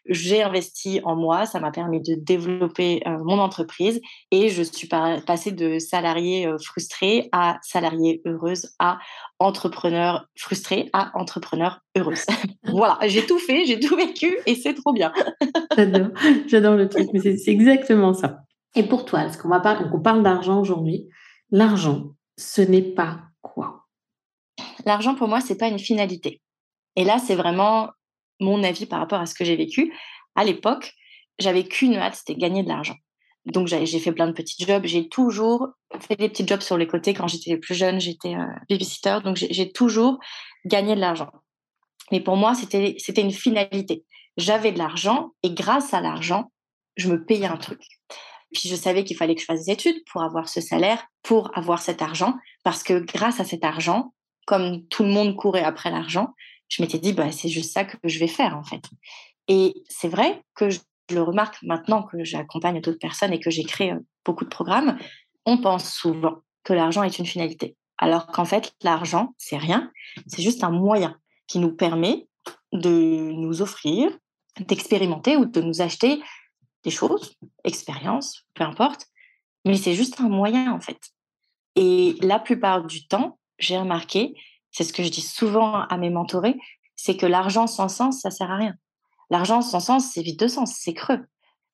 j'ai 0.05 0.41
investi 0.41 1.01
en 1.03 1.15
moi, 1.17 1.45
ça 1.45 1.59
m'a 1.59 1.71
permis 1.71 2.01
de 2.01 2.15
développer 2.15 3.01
euh, 3.07 3.17
mon 3.23 3.39
entreprise. 3.39 3.99
Et 4.31 4.49
je 4.49 4.63
suis 4.63 4.87
passée 4.87 5.51
de 5.51 5.79
salarié 5.79 6.47
euh, 6.47 6.57
frustré 6.57 7.27
à 7.33 7.59
salarié 7.61 8.21
heureuse 8.25 8.69
à 8.79 8.99
entrepreneur 9.39 10.27
frustré 10.35 10.89
à 10.93 11.17
entrepreneur 11.17 11.81
heureuse. 11.97 12.25
voilà, 12.63 12.97
j'ai 13.07 13.25
tout 13.25 13.39
fait, 13.39 13.65
j'ai 13.65 13.79
tout 13.79 13.95
vécu 13.95 14.37
et 14.45 14.55
c'est 14.55 14.73
trop 14.73 14.93
bien. 14.93 15.11
j'adore, 15.77 16.09
j'adore 16.47 16.75
le 16.75 16.89
truc, 16.89 17.09
mais 17.13 17.19
c'est 17.19 17.51
exactement 17.51 18.13
ça. 18.13 18.41
Et 18.75 18.83
pour 18.83 19.05
toi, 19.05 19.25
est-ce 19.25 19.37
qu'on 19.37 19.49
on 19.51 20.01
parle 20.01 20.23
d'argent 20.23 20.59
aujourd'hui, 20.59 21.07
l'argent, 21.51 22.11
ce 22.37 22.61
n'est 22.61 22.81
pas 22.81 23.21
quoi? 23.41 23.87
L'argent 24.85 25.15
pour 25.15 25.27
moi, 25.27 25.41
c'est 25.41 25.57
pas 25.57 25.67
une 25.67 25.79
finalité. 25.79 26.41
Et 26.95 27.03
là, 27.03 27.17
c'est 27.17 27.35
vraiment 27.35 27.89
mon 28.39 28.63
avis 28.63 28.85
par 28.85 28.99
rapport 28.99 29.19
à 29.19 29.25
ce 29.25 29.33
que 29.33 29.45
j'ai 29.45 29.55
vécu. 29.55 29.93
À 30.35 30.43
l'époque, 30.43 30.93
j'avais 31.39 31.63
qu'une 31.63 31.95
hâte, 31.95 32.15
c'était 32.15 32.35
gagner 32.35 32.63
de 32.63 32.69
l'argent. 32.69 32.95
Donc 33.51 33.67
j'ai 33.67 33.99
fait 33.99 34.11
plein 34.11 34.27
de 34.27 34.33
petits 34.33 34.63
jobs. 34.65 34.85
J'ai 34.85 35.07
toujours 35.09 35.69
fait 35.99 36.15
des 36.15 36.29
petits 36.29 36.47
jobs 36.47 36.61
sur 36.61 36.77
les 36.77 36.87
côtés. 36.87 37.13
Quand 37.13 37.27
j'étais 37.27 37.57
plus 37.57 37.75
jeune, 37.75 37.99
j'étais 37.99 38.35
euh, 38.35 38.45
babysitter. 38.69 39.19
Donc 39.23 39.37
j'ai 39.37 39.71
toujours 39.71 40.19
gagné 40.65 40.95
de 40.95 41.01
l'argent. 41.01 41.29
Mais 42.11 42.19
pour 42.19 42.37
moi, 42.37 42.53
c'était 42.55 43.21
une 43.21 43.31
finalité. 43.31 44.05
J'avais 44.37 44.71
de 44.71 44.77
l'argent 44.77 45.31
et 45.43 45.51
grâce 45.51 45.93
à 45.93 46.01
l'argent, 46.01 46.51
je 46.95 47.09
me 47.09 47.23
payais 47.23 47.45
un 47.45 47.57
truc. 47.57 47.81
Puis 48.53 48.67
je 48.67 48.75
savais 48.75 49.03
qu'il 49.03 49.15
fallait 49.15 49.35
que 49.35 49.41
je 49.41 49.45
fasse 49.45 49.65
des 49.65 49.71
études 49.71 50.03
pour 50.11 50.23
avoir 50.23 50.49
ce 50.49 50.61
salaire, 50.61 51.05
pour 51.21 51.55
avoir 51.57 51.81
cet 51.81 52.01
argent, 52.01 52.35
parce 52.63 52.83
que 52.83 52.99
grâce 52.99 53.39
à 53.39 53.45
cet 53.45 53.63
argent, 53.63 54.13
comme 54.47 54.87
tout 54.87 55.03
le 55.03 55.09
monde 55.09 55.35
courait 55.35 55.63
après 55.63 55.91
l'argent, 55.91 56.33
je 56.67 56.81
m'étais 56.81 56.97
dit, 56.97 57.13
bah, 57.13 57.31
c'est 57.31 57.49
juste 57.49 57.73
ça 57.73 57.85
que 57.85 57.97
je 58.03 58.19
vais 58.19 58.27
faire 58.27 58.57
en 58.57 58.63
fait. 58.63 58.81
Et 59.47 59.73
c'est 59.87 60.07
vrai 60.07 60.43
que 60.55 60.69
le 61.09 61.21
remarque 61.21 61.57
maintenant 61.63 62.03
que 62.03 62.23
j'accompagne 62.23 62.81
d'autres 62.81 62.99
personnes 62.99 63.33
et 63.33 63.39
que 63.39 63.49
j'ai 63.49 63.65
euh, 63.81 63.99
beaucoup 64.25 64.45
de 64.45 64.49
programmes, 64.49 64.97
on 65.45 65.57
pense 65.57 65.91
souvent 65.91 66.37
que 66.63 66.73
l'argent 66.73 67.03
est 67.03 67.19
une 67.19 67.25
finalité. 67.25 67.75
Alors 67.97 68.27
qu'en 68.27 68.45
fait, 68.45 68.73
l'argent, 68.81 69.33
c'est 69.37 69.57
rien, 69.57 69.91
c'est 70.27 70.41
juste 70.41 70.63
un 70.63 70.71
moyen 70.71 71.17
qui 71.47 71.59
nous 71.59 71.75
permet 71.75 72.27
de 72.71 73.31
nous 73.31 73.61
offrir, 73.61 74.11
d'expérimenter 74.59 75.37
ou 75.37 75.45
de 75.45 75.61
nous 75.61 75.81
acheter 75.81 76.21
des 76.83 76.91
choses, 76.91 77.35
expériences, 77.63 78.45
peu 78.53 78.63
importe, 78.63 79.07
mais 79.65 79.75
c'est 79.75 79.93
juste 79.93 80.21
un 80.21 80.29
moyen 80.29 80.71
en 80.71 80.79
fait. 80.79 80.99
Et 81.75 82.15
la 82.21 82.39
plupart 82.39 82.85
du 82.85 83.07
temps, 83.07 83.37
j'ai 83.57 83.77
remarqué, 83.77 84.33
c'est 84.71 84.83
ce 84.83 84.93
que 84.93 85.03
je 85.03 85.09
dis 85.09 85.21
souvent 85.21 85.81
à 85.81 85.97
mes 85.97 86.09
mentorés, 86.09 86.55
c'est 86.95 87.17
que 87.17 87.25
l'argent 87.25 87.67
sans 87.67 87.89
sens, 87.89 88.21
ça 88.21 88.31
sert 88.31 88.51
à 88.51 88.57
rien. 88.57 88.75
L'argent 89.29 89.61
sans 89.61 89.79
sens, 89.79 90.11
c'est 90.11 90.21
vide 90.21 90.39
de 90.39 90.47
sens, 90.47 90.75
c'est 90.77 90.93
creux. 90.93 91.25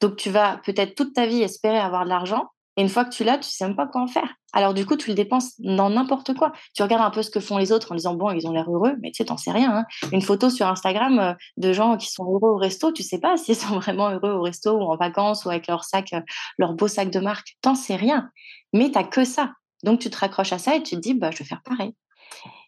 Donc 0.02 0.18
tu 0.18 0.30
vas 0.30 0.58
peut-être 0.66 0.96
toute 0.96 1.14
ta 1.14 1.26
vie 1.26 1.42
espérer 1.42 1.78
avoir 1.78 2.04
de 2.04 2.10
l'argent, 2.10 2.50
et 2.78 2.82
une 2.82 2.90
fois 2.90 3.06
que 3.06 3.16
tu 3.16 3.24
l'as, 3.24 3.38
tu 3.38 3.50
sais 3.50 3.66
même 3.66 3.76
pas 3.76 3.88
quoi 3.88 4.02
en 4.02 4.08
faire. 4.08 4.36
Alors 4.52 4.74
du 4.74 4.86
coup, 4.86 4.98
tu 4.98 5.10
le 5.10 5.16
dépenses 5.16 5.54
dans 5.60 5.90
n'importe 5.90 6.34
quoi. 6.34 6.52
Tu 6.74 6.84
regardes 6.84 7.04
un 7.04 7.10
peu 7.10 7.24
ce 7.24 7.30
que 7.30 7.40
font 7.40 7.58
les 7.58 7.72
autres 7.72 7.94
en 7.94 7.96
disant 7.96 8.16
bon, 8.16 8.32
ils 8.32 8.48
ont 8.48 8.52
l'air 8.52 8.70
heureux, 8.70 8.96
mais 9.02 9.12
tu 9.12 9.18
sais, 9.18 9.26
t'en 9.26 9.38
sais 9.38 9.52
rien. 9.52 9.78
Hein. 9.78 9.86
Une 10.12 10.22
photo 10.22 10.50
sur 10.50 10.68
Instagram 10.68 11.20
euh, 11.20 11.34
de 11.58 11.72
gens 11.72 11.96
qui 11.98 12.12
sont 12.12 12.26
heureux 12.26 12.52
au 12.52 12.58
resto, 12.58 12.92
tu 12.92 13.04
sais 13.04 13.20
pas 13.20 13.38
s'ils 13.38 13.56
sont 13.56 13.76
vraiment 13.80 14.10
heureux 14.10 14.32
au 14.32 14.42
resto 14.42 14.72
ou 14.72 14.84
en 14.84 14.98
vacances 14.98 15.46
ou 15.46 15.50
avec 15.50 15.68
leur 15.68 15.84
sac, 15.86 16.12
euh, 16.14 16.22
leur 16.58 16.74
beau 16.74 16.88
sac 16.88 17.10
de 17.10 17.20
marque. 17.20 17.56
T'en 17.62 17.76
sais 17.76 17.96
rien. 17.96 18.30
Mais 18.74 18.92
t'as 18.92 19.04
que 19.04 19.24
ça. 19.24 19.54
Donc 19.84 20.00
tu 20.00 20.10
te 20.10 20.18
raccroches 20.18 20.54
à 20.54 20.58
ça 20.58 20.76
et 20.76 20.84
tu 20.84 20.96
te 20.96 21.02
dis 21.02 21.14
bah 21.14 21.32
je 21.32 21.38
vais 21.38 21.46
faire 21.46 21.62
pareil. 21.64 21.94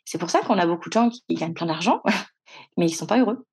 C'est 0.05 0.17
pour 0.17 0.29
ça 0.29 0.39
qu'on 0.39 0.57
a 0.57 0.65
beaucoup 0.65 0.87
de 0.87 0.93
gens 0.93 1.09
qui 1.09 1.21
gagnent 1.31 1.53
plein 1.53 1.67
d'argent, 1.67 2.01
mais 2.77 2.85
ils 2.85 2.95
sont 2.95 3.07
pas 3.07 3.19
heureux. 3.19 3.45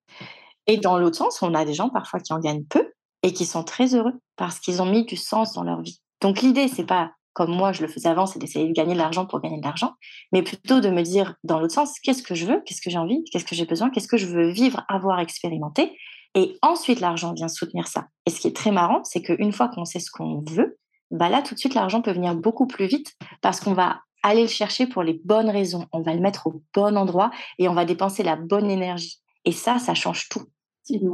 Et 0.66 0.78
dans 0.78 0.98
l'autre 0.98 1.16
sens, 1.16 1.42
on 1.42 1.54
a 1.54 1.64
des 1.64 1.74
gens 1.74 1.90
parfois 1.90 2.20
qui 2.20 2.32
en 2.32 2.38
gagnent 2.38 2.64
peu 2.64 2.92
et 3.22 3.32
qui 3.32 3.46
sont 3.46 3.64
très 3.64 3.94
heureux 3.94 4.14
parce 4.36 4.58
qu'ils 4.58 4.82
ont 4.82 4.86
mis 4.86 5.04
du 5.04 5.16
sens 5.16 5.52
dans 5.54 5.62
leur 5.62 5.82
vie. 5.82 6.00
Donc 6.20 6.40
l'idée, 6.40 6.68
c'est 6.68 6.86
pas 6.86 7.12
comme 7.34 7.54
moi 7.54 7.72
je 7.72 7.82
le 7.82 7.88
faisais 7.88 8.08
avant, 8.08 8.26
c'est 8.26 8.38
d'essayer 8.38 8.66
de 8.66 8.72
gagner 8.72 8.94
de 8.94 8.98
l'argent 8.98 9.26
pour 9.26 9.40
gagner 9.40 9.58
de 9.58 9.64
l'argent, 9.64 9.94
mais 10.32 10.42
plutôt 10.42 10.80
de 10.80 10.88
me 10.88 11.02
dire 11.02 11.34
dans 11.42 11.58
l'autre 11.58 11.74
sens, 11.74 11.98
qu'est-ce 11.98 12.22
que 12.22 12.34
je 12.34 12.46
veux, 12.46 12.62
qu'est-ce 12.64 12.80
que 12.80 12.90
j'ai 12.90 12.98
envie, 12.98 13.24
qu'est-ce 13.24 13.44
que 13.44 13.56
j'ai 13.56 13.66
besoin, 13.66 13.90
qu'est-ce 13.90 14.08
que 14.08 14.16
je 14.16 14.26
veux 14.26 14.48
vivre, 14.50 14.84
avoir, 14.88 15.18
expérimenté. 15.18 15.98
Et 16.36 16.56
ensuite, 16.62 17.00
l'argent 17.00 17.32
vient 17.32 17.48
soutenir 17.48 17.86
ça. 17.86 18.06
Et 18.26 18.30
ce 18.30 18.40
qui 18.40 18.48
est 18.48 18.56
très 18.56 18.70
marrant, 18.70 19.02
c'est 19.04 19.20
qu'une 19.20 19.52
fois 19.52 19.68
qu'on 19.68 19.84
sait 19.84 20.00
ce 20.00 20.10
qu'on 20.10 20.42
veut, 20.48 20.78
bah 21.10 21.28
là, 21.28 21.42
tout 21.42 21.54
de 21.54 21.60
suite, 21.60 21.74
l'argent 21.74 22.02
peut 22.02 22.12
venir 22.12 22.34
beaucoup 22.34 22.66
plus 22.66 22.86
vite 22.86 23.12
parce 23.40 23.60
qu'on 23.60 23.74
va 23.74 24.00
aller 24.22 24.42
le 24.42 24.48
chercher 24.48 24.86
pour 24.86 25.02
les 25.02 25.20
bonnes 25.24 25.50
raisons. 25.50 25.86
On 25.92 26.02
va 26.02 26.14
le 26.14 26.20
mettre 26.20 26.46
au 26.46 26.62
bon 26.72 26.96
endroit 26.96 27.30
et 27.58 27.68
on 27.68 27.74
va 27.74 27.84
dépenser 27.84 28.22
la 28.22 28.36
bonne 28.36 28.70
énergie. 28.70 29.20
Et 29.44 29.52
ça, 29.52 29.78
ça 29.78 29.94
change 29.94 30.28
tout. 30.28 30.42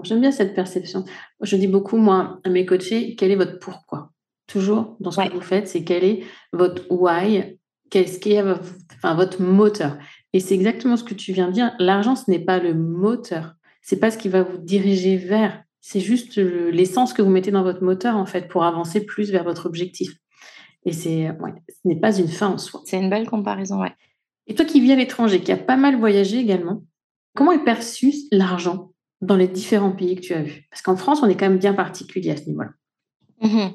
J'aime 0.03 0.21
bien 0.21 0.33
cette 0.33 0.55
perception. 0.55 1.05
Je 1.41 1.57
dis 1.57 1.69
beaucoup, 1.69 1.97
moi, 1.97 2.41
à 2.45 2.51
mes 2.51 2.67
coachés, 2.67 3.15
quel 3.17 3.31
est 3.31 3.37
votre 3.37 3.59
pourquoi? 3.59 4.11
Toujours 4.47 4.97
dans 4.99 5.11
ce 5.13 5.21
que 5.21 5.33
vous 5.35 5.41
faites, 5.41 5.69
c'est 5.69 5.85
quel 5.85 6.03
est 6.03 6.25
votre 6.53 6.91
why, 6.91 7.59
qu'est-ce 7.89 8.19
qui 8.19 8.33
est 8.33 8.43
enfin, 8.43 9.15
votre 9.15 9.41
moteur? 9.41 9.97
Et 10.33 10.41
c'est 10.41 10.55
exactement 10.55 10.97
ce 10.97 11.05
que 11.05 11.15
tu 11.15 11.33
viens 11.33 11.49
de 11.49 11.53
dire. 11.53 11.73
L'argent, 11.79 12.17
ce 12.17 12.31
n'est 12.31 12.45
pas 12.45 12.59
le 12.59 12.75
moteur. 12.75 13.55
C'est 13.83 14.01
pas 14.01 14.11
ce 14.11 14.19
qui 14.19 14.29
va 14.29 14.43
vous 14.43 14.59
diriger 14.59 15.17
vers. 15.17 15.63
C'est 15.81 16.01
juste 16.01 16.37
l'essence 16.37 17.13
que 17.13 17.23
vous 17.23 17.31
mettez 17.31 17.51
dans 17.51 17.63
votre 17.63 17.83
moteur, 17.83 18.17
en 18.17 18.27
fait, 18.27 18.49
pour 18.49 18.65
avancer 18.65 19.07
plus 19.07 19.31
vers 19.31 19.45
votre 19.45 19.67
objectif. 19.67 20.13
Et 20.85 20.93
c'est, 20.93 21.31
ouais, 21.31 21.55
ce 21.69 21.89
n'est 21.89 22.01
pas 22.01 22.17
une 22.17 22.29
fin 22.29 22.49
en 22.49 22.59
soi. 22.59 22.83
C'est 22.85 22.99
une 22.99 23.11
belle 23.11 23.29
comparaison, 23.29 23.81
ouais. 23.81 23.93
Et 24.47 24.55
toi 24.55 24.65
qui 24.65 24.81
vis 24.81 24.93
à 24.93 24.97
l'étranger, 24.97 25.41
qui 25.41 25.53
a 25.53 25.57
pas 25.57 25.77
mal 25.77 25.97
voyagé 25.97 26.39
également, 26.39 26.83
comment 27.35 27.53
est 27.53 27.65
perçu 27.65 28.13
l'argent 28.33 28.93
dans 29.21 29.37
les 29.37 29.49
différents 29.49 29.93
pays 29.93 30.17
que 30.17 30.21
tu 30.21 30.35
as 30.35 30.43
vus? 30.43 30.67
Parce 30.71 30.83
qu'en 30.83 30.97
France, 30.97 31.23
on 31.23 31.29
est 31.29 31.37
quand 31.37 31.49
même 31.49 31.59
bien 31.59 31.75
particulier 31.75 32.31
à 32.31 32.37
ce 32.37 32.45
niveau-là. 32.47 32.71
Mmh 33.41 33.71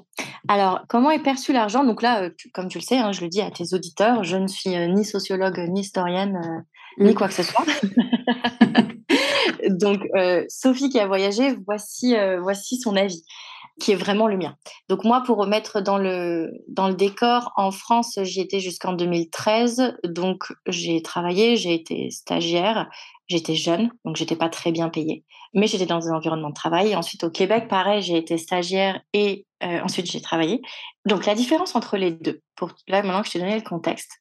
Alors, 0.48 0.86
comment 0.88 1.10
est 1.10 1.24
perçu 1.24 1.52
l'argent? 1.52 1.84
Donc 1.84 2.02
là, 2.02 2.24
euh, 2.24 2.30
comme 2.54 2.68
tu 2.68 2.78
le 2.78 2.84
sais, 2.84 2.98
hein, 2.98 3.12
je 3.12 3.22
le 3.22 3.30
dis 3.30 3.42
à 3.42 3.50
tes 3.50 3.74
auditeurs, 3.74 4.24
je 4.24 4.38
ne 4.38 4.48
suis 4.48 4.76
euh, 4.76 4.88
ni 4.88 5.04
sociologue, 5.04 5.58
ni 5.70 5.82
historienne, 5.82 6.36
euh, 6.38 7.04
ni 7.04 7.12
mmh. 7.12 7.16
quoi 7.16 7.28
que 7.28 7.34
ce 7.34 7.44
soit. 7.44 7.66
Donc, 9.68 10.02
Sophie 10.48 10.90
qui 10.90 11.00
a 11.00 11.08
voyagé, 11.08 11.56
voici, 11.66 12.16
voici 12.40 12.80
son 12.80 12.96
avis, 12.96 13.24
qui 13.79 13.91
est 13.91 13.96
vraiment 13.96 14.27
le 14.27 14.38
mien. 14.38 14.55
Donc 14.88 15.03
moi, 15.03 15.22
pour 15.25 15.38
remettre 15.38 15.82
dans 15.82 15.98
le, 15.98 16.51
dans 16.70 16.88
le 16.88 16.94
décor, 16.94 17.51
en 17.58 17.72
France, 17.72 18.17
j'y 18.24 18.39
étais 18.39 18.62
jusqu'en 18.62 18.94
2013. 18.94 19.98
Donc, 20.05 20.53
j'ai 20.65 21.01
travaillé, 21.01 21.58
j'ai 21.58 21.74
été 21.74 22.10
stagiaire, 22.10 22.88
J'étais 23.27 23.55
jeune, 23.55 23.89
donc 24.03 24.17
j'étais 24.17 24.36
pas 24.36 24.50
très 24.50 24.72
bien 24.72 24.89
payée, 24.89 25.24
mais 25.55 25.65
j'étais 25.65 25.88
dans 25.88 26.08
un 26.10 26.15
environnement 26.15 26.50
de 26.50 26.53
travail. 26.53 26.96
ensuite, 26.96 27.24
au 27.24 27.32
Québec, 27.32 27.67
pareil, 27.67 28.03
j'ai 28.03 28.17
été 28.17 28.38
stagiaire 28.38 29.01
et 29.13 29.48
euh, 29.63 29.82
ensuite 29.82 30.05
j'ai 30.05 30.22
travaillé. 30.22 30.62
Donc 31.05 31.25
la 31.25 31.34
différence 31.34 31.75
entre 31.75 31.98
les 31.98 32.12
deux, 32.12 32.41
pour 32.55 32.72
là 32.88 33.01
maintenant 33.01 33.22
que 33.22 33.27
je 33.27 33.34
t'ai 33.34 33.39
donné 33.39 33.55
le 33.55 33.67
contexte, 33.67 34.12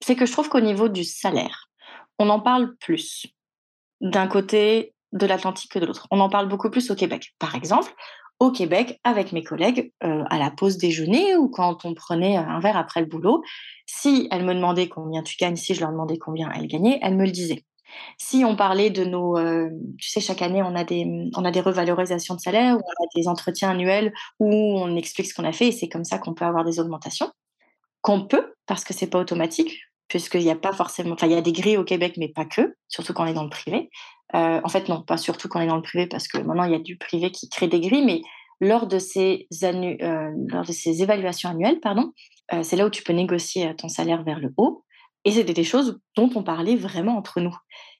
c'est 0.00 0.14
que 0.14 0.26
je 0.26 0.32
trouve 0.32 0.50
qu'au 0.50 0.60
niveau 0.60 0.88
du 0.88 1.04
salaire, 1.04 1.70
on 2.18 2.28
en 2.28 2.38
parle 2.38 2.76
plus 2.76 3.26
d'un 4.02 4.26
côté 4.26 4.94
de 5.12 5.24
l'Atlantique 5.26 5.72
que 5.72 5.78
de 5.78 5.86
l'autre. 5.86 6.06
On 6.10 6.20
en 6.20 6.28
parle 6.28 6.48
beaucoup 6.48 6.68
plus 6.68 6.90
au 6.90 6.94
Québec. 6.94 7.34
Par 7.38 7.54
exemple, 7.54 7.92
au 8.40 8.50
Québec, 8.50 8.98
avec 9.04 9.32
mes 9.32 9.44
collègues, 9.44 9.92
euh, 10.02 10.24
à 10.30 10.38
la 10.38 10.50
pause 10.50 10.78
déjeuner 10.78 11.36
ou 11.36 11.48
quand 11.48 11.84
on 11.84 11.94
prenait 11.94 12.36
un 12.36 12.58
verre 12.58 12.78
après 12.78 13.00
le 13.00 13.06
boulot, 13.06 13.42
si 13.86 14.28
elles 14.30 14.44
me 14.44 14.54
demandaient 14.54 14.88
combien 14.88 15.22
tu 15.22 15.36
gagnes, 15.36 15.56
si 15.56 15.74
je 15.74 15.80
leur 15.80 15.90
demandais 15.90 16.16
combien 16.16 16.50
elles 16.52 16.66
gagnaient, 16.66 16.98
elles 17.02 17.16
me 17.16 17.26
le 17.26 17.30
disaient. 17.30 17.64
Si 18.18 18.44
on 18.44 18.56
parlait 18.56 18.90
de 18.90 19.04
nos, 19.04 19.36
euh, 19.36 19.68
tu 19.98 20.08
sais, 20.08 20.20
chaque 20.20 20.42
année, 20.42 20.62
on 20.62 20.74
a, 20.74 20.84
des, 20.84 21.06
on 21.36 21.44
a 21.44 21.50
des 21.50 21.60
revalorisations 21.60 22.34
de 22.34 22.40
salaire, 22.40 22.76
on 22.76 23.04
a 23.04 23.06
des 23.14 23.28
entretiens 23.28 23.70
annuels 23.70 24.12
où 24.38 24.48
on 24.48 24.96
explique 24.96 25.26
ce 25.26 25.34
qu'on 25.34 25.44
a 25.44 25.52
fait 25.52 25.68
et 25.68 25.72
c'est 25.72 25.88
comme 25.88 26.04
ça 26.04 26.18
qu'on 26.18 26.32
peut 26.32 26.44
avoir 26.44 26.64
des 26.64 26.80
augmentations. 26.80 27.30
Qu'on 28.00 28.26
peut, 28.26 28.54
parce 28.66 28.84
que 28.84 28.94
c'est 28.94 29.08
pas 29.08 29.18
automatique, 29.18 29.76
puisqu'il 30.08 30.40
n'y 30.40 30.50
a 30.50 30.56
pas 30.56 30.72
forcément, 30.72 31.12
enfin, 31.12 31.26
il 31.26 31.32
y 31.32 31.36
a 31.36 31.42
des 31.42 31.52
grilles 31.52 31.76
au 31.76 31.84
Québec, 31.84 32.14
mais 32.16 32.28
pas 32.28 32.46
que, 32.46 32.74
surtout 32.88 33.12
quand 33.12 33.24
on 33.24 33.26
est 33.26 33.34
dans 33.34 33.44
le 33.44 33.50
privé. 33.50 33.90
Euh, 34.34 34.60
en 34.62 34.68
fait, 34.68 34.88
non, 34.88 35.02
pas 35.02 35.16
surtout 35.16 35.48
quand 35.48 35.60
on 35.60 35.62
est 35.62 35.66
dans 35.66 35.76
le 35.76 35.82
privé, 35.82 36.06
parce 36.06 36.28
que 36.28 36.38
maintenant, 36.38 36.64
il 36.64 36.72
y 36.72 36.76
a 36.76 36.80
du 36.80 36.96
privé 36.96 37.30
qui 37.30 37.48
crée 37.48 37.68
des 37.68 37.80
grilles, 37.80 38.04
mais 38.04 38.22
lors 38.60 38.86
de 38.86 38.98
ces, 38.98 39.48
euh, 39.64 40.30
évaluations 40.86 41.50
annuelles, 41.50 41.80
pardon, 41.80 42.12
c'est 42.62 42.74
là 42.74 42.84
où 42.84 42.90
tu 42.90 43.04
peux 43.04 43.12
négocier 43.12 43.74
ton 43.76 43.88
salaire 43.88 44.24
vers 44.24 44.40
le 44.40 44.52
haut. 44.56 44.84
Et 45.24 45.32
c'était 45.32 45.52
des 45.52 45.64
choses 45.64 46.00
dont 46.16 46.30
on 46.34 46.42
parlait 46.42 46.76
vraiment 46.76 47.16
entre 47.16 47.40
nous. 47.40 47.54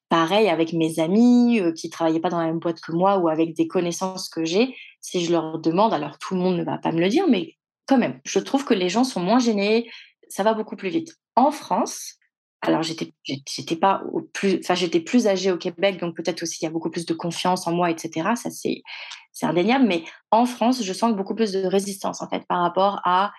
Pareil 0.09 0.49
avec 0.49 0.73
mes 0.73 0.99
amis 0.99 1.61
euh, 1.61 1.73
qui 1.73 1.89
travaillaient 1.89 2.21
pas 2.21 2.31
dans 2.31 2.41
la 2.41 2.47
même 2.47 2.59
boîte 2.59 2.81
que 2.81 2.93
moi 2.93 3.19
ou 3.19 3.29
avec 3.29 3.55
des 3.55 3.69
connaissances 3.69 4.29
que 4.29 4.45
j'ai, 4.45 4.75
si 5.01 5.25
je 5.25 5.31
leur 5.31 5.61
demande, 5.61 5.95
alors 5.95 6.19
tout 6.19 6.35
le 6.35 6.41
monde 6.41 6.57
ne 6.57 6.65
va 6.65 6.79
pas 6.79 6.91
me 6.93 7.01
le 7.01 7.09
dire, 7.09 7.29
mais 7.29 7.57
quand 7.87 7.99
même, 7.99 8.21
je 8.25 8.39
trouve 8.41 8.65
que 8.65 8.75
les 8.75 8.89
gens 8.89 9.05
sont 9.05 9.21
moins 9.21 9.39
gênés, 9.39 9.89
ça 10.29 10.43
va 10.43 10.55
beaucoup 10.55 10.77
plus 10.77 10.89
vite. 10.89 11.17
En 11.37 11.53
France, 11.53 12.17
alors 12.63 12.83
j'étais 12.83 13.13
j'étais 13.25 13.77
pas 13.77 14.03
plus 14.33 14.59
enfin 14.63 14.75
j'étais 14.75 15.01
plus 15.01 15.27
âgée 15.27 15.51
au 15.51 15.57
Québec 15.57 15.99
donc 15.99 16.15
peut-être 16.15 16.43
aussi 16.43 16.59
il 16.61 16.65
y 16.65 16.69
a 16.69 16.71
beaucoup 16.71 16.91
plus 16.91 17.07
de 17.07 17.15
confiance 17.15 17.67
en 17.67 17.73
moi 17.73 17.91
etc 17.91 18.31
ça 18.37 18.51
c'est 18.51 18.83
c'est 19.33 19.47
indéniable 19.47 19.87
mais 19.87 20.05
en 20.31 20.45
France 20.45 20.83
je 20.83 20.93
sens 20.93 21.15
beaucoup 21.15 21.35
plus 21.35 21.53
de 21.53 21.65
résistance 21.65 22.21
en 22.21 22.29
fait 22.29 22.47
par 22.47 22.61
rapport 22.61 23.01
à 23.05 23.33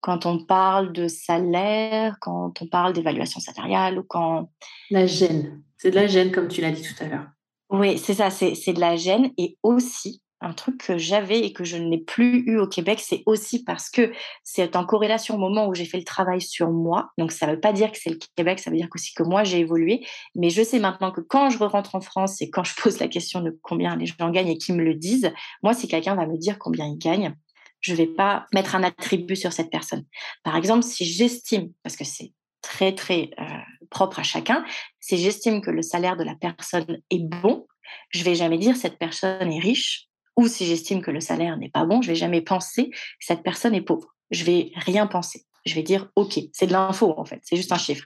quand 0.00 0.24
on 0.24 0.44
parle 0.44 0.92
de 0.92 1.08
salaire, 1.08 2.16
quand 2.20 2.62
on 2.62 2.66
parle 2.68 2.92
d'évaluation 2.92 3.40
salariale 3.40 3.98
ou 3.98 4.04
quand... 4.04 4.50
La 4.90 5.04
gêne. 5.04 5.62
C'est 5.78 5.90
de 5.90 5.96
la 5.96 6.06
gêne, 6.06 6.30
comme 6.30 6.46
tu 6.46 6.60
l'as 6.60 6.70
dit 6.70 6.82
tout 6.82 7.02
à 7.02 7.08
l'heure. 7.08 7.26
Oui, 7.70 7.98
c'est 7.98 8.14
ça, 8.14 8.30
c'est 8.30 8.72
de 8.72 8.80
la 8.80 8.94
gêne. 8.94 9.32
Et 9.36 9.58
aussi, 9.64 10.22
un 10.40 10.52
truc 10.52 10.78
que 10.78 10.98
j'avais 10.98 11.40
et 11.40 11.52
que 11.52 11.64
je 11.64 11.76
n'ai 11.76 11.98
plus 11.98 12.40
eu 12.46 12.58
au 12.58 12.66
Québec, 12.66 13.00
c'est 13.02 13.22
aussi 13.26 13.64
parce 13.64 13.88
que 13.88 14.12
c'est 14.44 14.76
en 14.76 14.84
corrélation 14.84 15.36
au 15.36 15.38
moment 15.38 15.66
où 15.66 15.74
j'ai 15.74 15.86
fait 15.86 15.98
le 15.98 16.04
travail 16.04 16.40
sur 16.40 16.70
moi. 16.70 17.10
Donc, 17.16 17.32
ça 17.32 17.46
ne 17.46 17.52
veut 17.52 17.60
pas 17.60 17.72
dire 17.72 17.90
que 17.90 17.98
c'est 17.98 18.10
le 18.10 18.18
Québec, 18.36 18.58
ça 18.58 18.70
veut 18.70 18.76
dire 18.76 18.88
aussi 18.94 19.14
que 19.14 19.22
moi, 19.22 19.44
j'ai 19.44 19.60
évolué. 19.60 20.06
Mais 20.34 20.50
je 20.50 20.62
sais 20.62 20.78
maintenant 20.78 21.10
que 21.10 21.22
quand 21.22 21.48
je 21.50 21.58
rentre 21.58 21.94
en 21.94 22.00
France 22.00 22.42
et 22.42 22.50
quand 22.50 22.64
je 22.64 22.74
pose 22.82 22.98
la 22.98 23.08
question 23.08 23.40
de 23.40 23.58
combien 23.62 23.96
les 23.96 24.06
gens 24.06 24.30
gagnent 24.30 24.48
et 24.48 24.58
qu'ils 24.58 24.76
me 24.76 24.84
le 24.84 24.94
disent, 24.94 25.32
moi, 25.62 25.72
si 25.72 25.88
quelqu'un 25.88 26.14
va 26.14 26.26
me 26.26 26.36
dire 26.36 26.58
combien 26.58 26.86
ils 26.86 26.98
gagnent, 26.98 27.34
je 27.80 27.92
ne 27.92 27.98
vais 27.98 28.06
pas 28.06 28.46
mettre 28.52 28.74
un 28.74 28.82
attribut 28.82 29.36
sur 29.36 29.52
cette 29.52 29.70
personne. 29.70 30.04
Par 30.42 30.56
exemple, 30.56 30.82
si 30.82 31.04
j'estime, 31.04 31.72
parce 31.82 31.96
que 31.96 32.04
c'est 32.04 32.32
très 32.62 32.94
très 32.94 33.30
euh, 33.38 33.44
propre 33.90 34.18
à 34.18 34.22
chacun, 34.22 34.64
si 35.00 35.16
j'estime 35.18 35.60
que 35.60 35.70
le 35.70 35.82
salaire 35.82 36.16
de 36.16 36.24
la 36.24 36.34
personne 36.34 37.00
est 37.10 37.24
bon, 37.24 37.66
je 38.10 38.24
vais 38.24 38.34
jamais 38.34 38.58
dire 38.58 38.76
cette 38.76 38.98
personne 38.98 39.52
est 39.52 39.60
riche, 39.60 40.05
ou 40.36 40.48
si 40.48 40.66
j'estime 40.66 41.02
que 41.02 41.10
le 41.10 41.20
salaire 41.20 41.56
n'est 41.56 41.70
pas 41.70 41.84
bon, 41.84 42.02
je 42.02 42.08
vais 42.08 42.14
jamais 42.14 42.40
penser 42.40 42.90
que 42.90 42.98
cette 43.20 43.42
personne 43.42 43.74
est 43.74 43.82
pauvre. 43.82 44.14
Je 44.30 44.44
vais 44.44 44.70
rien 44.74 45.06
penser. 45.06 45.44
Je 45.64 45.74
vais 45.74 45.82
dire 45.82 46.10
ok, 46.16 46.38
c'est 46.52 46.66
de 46.66 46.72
l'info 46.72 47.14
en 47.16 47.24
fait, 47.24 47.40
c'est 47.42 47.56
juste 47.56 47.72
un 47.72 47.78
chiffre. 47.78 48.04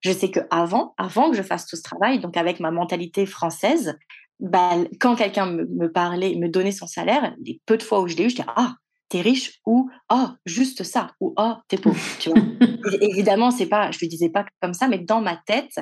Je 0.00 0.12
sais 0.12 0.30
que 0.30 0.40
avant, 0.50 0.94
avant 0.96 1.30
que 1.30 1.36
je 1.36 1.42
fasse 1.42 1.66
tout 1.66 1.76
ce 1.76 1.82
travail, 1.82 2.20
donc 2.20 2.36
avec 2.36 2.60
ma 2.60 2.70
mentalité 2.70 3.26
française, 3.26 3.98
bah, 4.38 4.76
quand 4.98 5.16
quelqu'un 5.16 5.46
me, 5.46 5.66
me, 5.66 5.92
parlait, 5.92 6.34
me 6.36 6.48
donnait 6.48 6.72
son 6.72 6.86
salaire, 6.86 7.34
les 7.44 7.60
peu 7.66 7.76
de 7.76 7.82
fois 7.82 8.00
où 8.00 8.08
je 8.08 8.16
l'ai 8.16 8.24
eu, 8.24 8.30
je 8.30 8.36
disais 8.36 8.48
ah 8.56 8.76
t'es 9.10 9.20
riche 9.20 9.60
ou 9.66 9.90
oh 10.10 10.28
juste 10.46 10.84
ça 10.84 11.10
ou 11.20 11.34
oh 11.36 11.54
t'es 11.68 11.76
pauvre 11.76 12.00
tu 12.18 12.30
vois 12.30 12.40
évidemment 13.02 13.50
c'est 13.50 13.66
pas 13.66 13.90
je 13.90 13.98
lui 13.98 14.08
disais 14.08 14.30
pas 14.30 14.46
comme 14.62 14.72
ça 14.72 14.88
mais 14.88 14.98
dans 14.98 15.20
ma 15.20 15.36
tête 15.36 15.80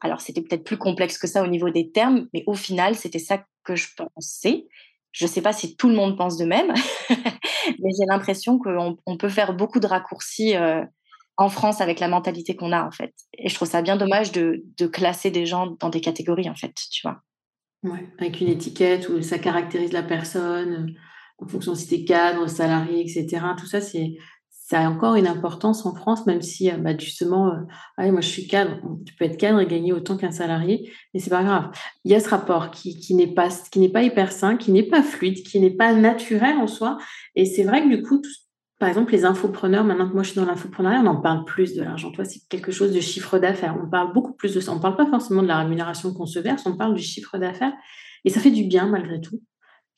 alors 0.00 0.20
c'était 0.20 0.42
peut-être 0.42 0.64
plus 0.64 0.76
complexe 0.76 1.18
que 1.18 1.26
ça 1.26 1.42
au 1.42 1.48
niveau 1.48 1.70
des 1.70 1.90
termes 1.90 2.28
mais 2.32 2.44
au 2.46 2.54
final 2.54 2.94
c'était 2.94 3.18
ça 3.18 3.42
que 3.64 3.74
je 3.74 3.88
pensais 3.96 4.66
je 5.12 5.26
sais 5.26 5.42
pas 5.42 5.52
si 5.52 5.76
tout 5.76 5.88
le 5.88 5.94
monde 5.94 6.16
pense 6.16 6.36
de 6.36 6.44
même 6.44 6.72
mais 7.10 7.90
j'ai 7.98 8.06
l'impression 8.06 8.58
qu'on 8.58 8.96
on 9.06 9.16
peut 9.16 9.28
faire 9.28 9.54
beaucoup 9.54 9.80
de 9.80 9.86
raccourcis 9.86 10.56
euh, 10.56 10.84
en 11.36 11.48
France 11.48 11.80
avec 11.80 12.00
la 12.00 12.08
mentalité 12.08 12.56
qu'on 12.56 12.72
a 12.72 12.84
en 12.84 12.90
fait 12.90 13.14
et 13.34 13.48
je 13.48 13.54
trouve 13.54 13.68
ça 13.68 13.82
bien 13.82 13.96
dommage 13.96 14.32
de, 14.32 14.62
classer 14.92 15.30
des 15.30 15.46
gens 15.46 15.76
dans 15.80 15.90
des 15.90 16.00
catégories 16.00 16.48
en 16.48 16.54
fait 16.54 16.74
tu 16.90 17.06
vois 17.06 17.22
ouais, 17.84 18.08
avec 18.18 18.40
une 18.40 18.48
étiquette 18.48 19.08
où 19.08 19.22
ça 19.22 19.38
caractérise 19.38 19.92
la 19.92 20.02
personne 20.02 20.94
en 21.38 21.46
fonction 21.46 21.74
si 21.74 21.86
tu 21.86 21.94
es 21.94 22.04
cadre, 22.04 22.46
salarié, 22.48 23.00
etc. 23.00 23.40
Tout 23.56 23.66
ça, 23.66 23.80
c'est 23.80 24.16
ça 24.68 24.80
a 24.80 24.90
encore 24.90 25.14
une 25.14 25.26
importance 25.26 25.86
en 25.86 25.94
France, 25.94 26.26
même 26.26 26.42
si 26.42 26.70
bah, 26.72 26.90
justement, 26.98 27.54
ah 27.96 28.10
moi 28.12 28.20
je 28.20 28.28
suis 28.28 28.46
cadre, 28.46 28.76
tu 29.06 29.14
peux 29.14 29.24
être 29.24 29.38
cadre 29.38 29.60
et 29.60 29.66
gagner 29.66 29.94
autant 29.94 30.18
qu'un 30.18 30.30
salarié, 30.30 30.92
mais 31.14 31.20
c'est 31.20 31.30
pas 31.30 31.42
grave. 31.42 31.70
Il 32.04 32.12
y 32.12 32.14
a 32.14 32.20
ce 32.20 32.28
rapport 32.28 32.70
qui, 32.70 33.00
qui 33.00 33.14
n'est 33.14 33.32
pas, 33.32 33.48
qui 33.48 33.78
n'est 33.78 33.88
pas 33.88 34.02
hyper 34.02 34.30
sain, 34.30 34.58
qui 34.58 34.70
n'est 34.70 34.82
pas 34.82 35.02
fluide, 35.02 35.42
qui 35.42 35.58
n'est 35.58 35.70
pas 35.70 35.94
naturel 35.94 36.58
en 36.58 36.66
soi. 36.66 36.98
Et 37.34 37.46
c'est 37.46 37.62
vrai 37.62 37.82
que 37.82 37.88
du 37.88 38.02
coup, 38.02 38.20
par 38.78 38.90
exemple, 38.90 39.12
les 39.12 39.24
infopreneurs, 39.24 39.84
maintenant 39.84 40.06
que 40.06 40.12
moi 40.12 40.22
je 40.22 40.32
suis 40.32 40.38
dans 40.38 40.44
l'infopreneuriat, 40.44 41.00
on 41.02 41.06
en 41.06 41.20
parle 41.22 41.46
plus 41.46 41.74
de 41.74 41.82
l'argent. 41.82 42.12
Toi, 42.12 42.26
c'est 42.26 42.40
quelque 42.50 42.70
chose 42.70 42.92
de 42.92 43.00
chiffre 43.00 43.38
d'affaires. 43.38 43.74
On 43.82 43.88
parle 43.88 44.12
beaucoup 44.12 44.34
plus 44.34 44.54
de 44.54 44.60
ça. 44.60 44.72
On 44.72 44.76
ne 44.76 44.82
parle 44.82 44.96
pas 44.96 45.06
forcément 45.06 45.42
de 45.42 45.48
la 45.48 45.60
rémunération 45.60 46.12
qu'on 46.12 46.26
se 46.26 46.40
verse, 46.40 46.66
on 46.66 46.76
parle 46.76 46.94
du 46.94 47.02
chiffre 47.02 47.38
d'affaires. 47.38 47.72
Et 48.26 48.28
ça 48.28 48.38
fait 48.38 48.50
du 48.50 48.64
bien 48.64 48.86
malgré 48.86 49.18
tout. 49.18 49.40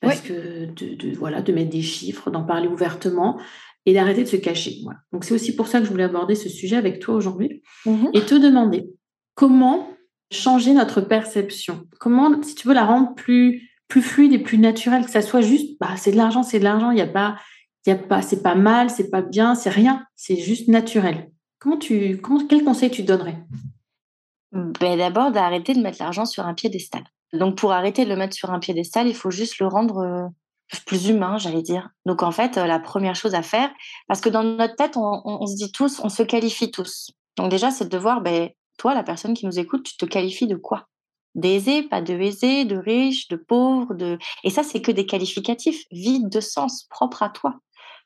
Parce 0.00 0.20
que 0.22 0.64
de, 0.66 1.14
voilà, 1.16 1.42
de 1.42 1.52
mettre 1.52 1.70
des 1.70 1.82
chiffres, 1.82 2.30
d'en 2.30 2.44
parler 2.44 2.68
ouvertement 2.68 3.38
et 3.86 3.94
d'arrêter 3.94 4.22
de 4.22 4.28
se 4.28 4.36
cacher. 4.36 4.78
Donc 5.12 5.24
c'est 5.24 5.34
aussi 5.34 5.56
pour 5.56 5.66
ça 5.66 5.80
que 5.80 5.86
je 5.86 5.90
voulais 5.90 6.04
aborder 6.04 6.34
ce 6.34 6.48
sujet 6.48 6.76
avec 6.76 7.00
toi 7.00 7.14
aujourd'hui 7.14 7.62
mmh 7.86 8.08
et 8.14 8.20
te 8.20 8.34
demander 8.34 8.90
comment 9.34 9.88
changer 10.30 10.72
notre 10.72 11.00
perception. 11.00 11.86
Comment, 11.98 12.42
si 12.42 12.54
tu 12.54 12.68
veux, 12.68 12.74
la 12.74 12.84
rendre 12.84 13.14
plus, 13.14 13.70
plus 13.88 14.02
fluide 14.02 14.32
et 14.32 14.38
plus 14.38 14.58
naturelle, 14.58 15.04
que 15.04 15.10
ça 15.10 15.22
soit 15.22 15.40
juste, 15.40 15.78
bah, 15.80 15.96
c'est 15.96 16.12
de 16.12 16.16
l'argent, 16.16 16.42
c'est 16.42 16.58
de 16.58 16.64
l'argent, 16.64 16.90
il 16.90 16.96
n'y 16.96 17.00
a 17.00 17.06
pas 17.06 17.36
y 17.86 17.90
a 17.90 17.96
pas, 17.96 18.22
c'est 18.22 18.42
pas 18.42 18.54
mal, 18.54 18.90
c'est 18.90 19.10
pas 19.10 19.22
bien, 19.22 19.54
c'est 19.54 19.70
rien, 19.70 20.04
c'est 20.14 20.36
juste 20.36 20.68
naturel. 20.68 21.30
Comment 21.58 21.76
tu, 21.76 22.18
comment, 22.18 22.46
quel 22.46 22.64
conseil 22.64 22.90
tu 22.90 23.02
donnerais? 23.02 23.38
Ben 24.52 24.98
D'abord, 24.98 25.30
d'arrêter 25.30 25.74
de 25.74 25.80
mettre 25.80 25.98
l'argent 26.00 26.24
sur 26.24 26.46
un 26.46 26.54
piédestal. 26.54 27.04
Donc, 27.32 27.56
pour 27.56 27.72
arrêter 27.72 28.04
de 28.04 28.10
le 28.10 28.16
mettre 28.16 28.34
sur 28.34 28.50
un 28.50 28.58
piédestal, 28.58 29.06
il 29.06 29.14
faut 29.14 29.30
juste 29.30 29.58
le 29.58 29.66
rendre 29.66 29.98
euh, 29.98 30.26
plus 30.86 31.08
humain, 31.08 31.38
j'allais 31.38 31.62
dire. 31.62 31.90
Donc, 32.06 32.22
en 32.22 32.30
fait, 32.30 32.56
euh, 32.56 32.66
la 32.66 32.78
première 32.78 33.14
chose 33.14 33.34
à 33.34 33.42
faire, 33.42 33.70
parce 34.08 34.20
que 34.20 34.28
dans 34.28 34.42
notre 34.42 34.76
tête, 34.76 34.96
on, 34.96 35.46
se 35.46 35.56
dit 35.56 35.72
tous, 35.72 36.00
on 36.02 36.08
se 36.08 36.22
qualifie 36.22 36.70
tous. 36.70 37.10
Donc, 37.36 37.50
déjà, 37.50 37.70
c'est 37.70 37.88
de 37.88 37.98
voir, 37.98 38.20
ben, 38.20 38.50
toi, 38.78 38.94
la 38.94 39.02
personne 39.02 39.34
qui 39.34 39.46
nous 39.46 39.58
écoute, 39.58 39.84
tu 39.84 39.96
te 39.96 40.06
qualifies 40.06 40.46
de 40.46 40.56
quoi? 40.56 40.86
D'aisé, 41.34 41.82
pas 41.82 42.00
de 42.00 42.14
aisé, 42.14 42.64
de 42.64 42.76
riche, 42.76 43.28
de 43.28 43.36
pauvre, 43.36 43.94
de... 43.94 44.18
Et 44.42 44.50
ça, 44.50 44.62
c'est 44.62 44.80
que 44.80 44.90
des 44.90 45.06
qualificatifs 45.06 45.84
vides 45.90 46.28
de 46.28 46.40
sens, 46.40 46.86
propres 46.90 47.22
à 47.22 47.28
toi. 47.28 47.54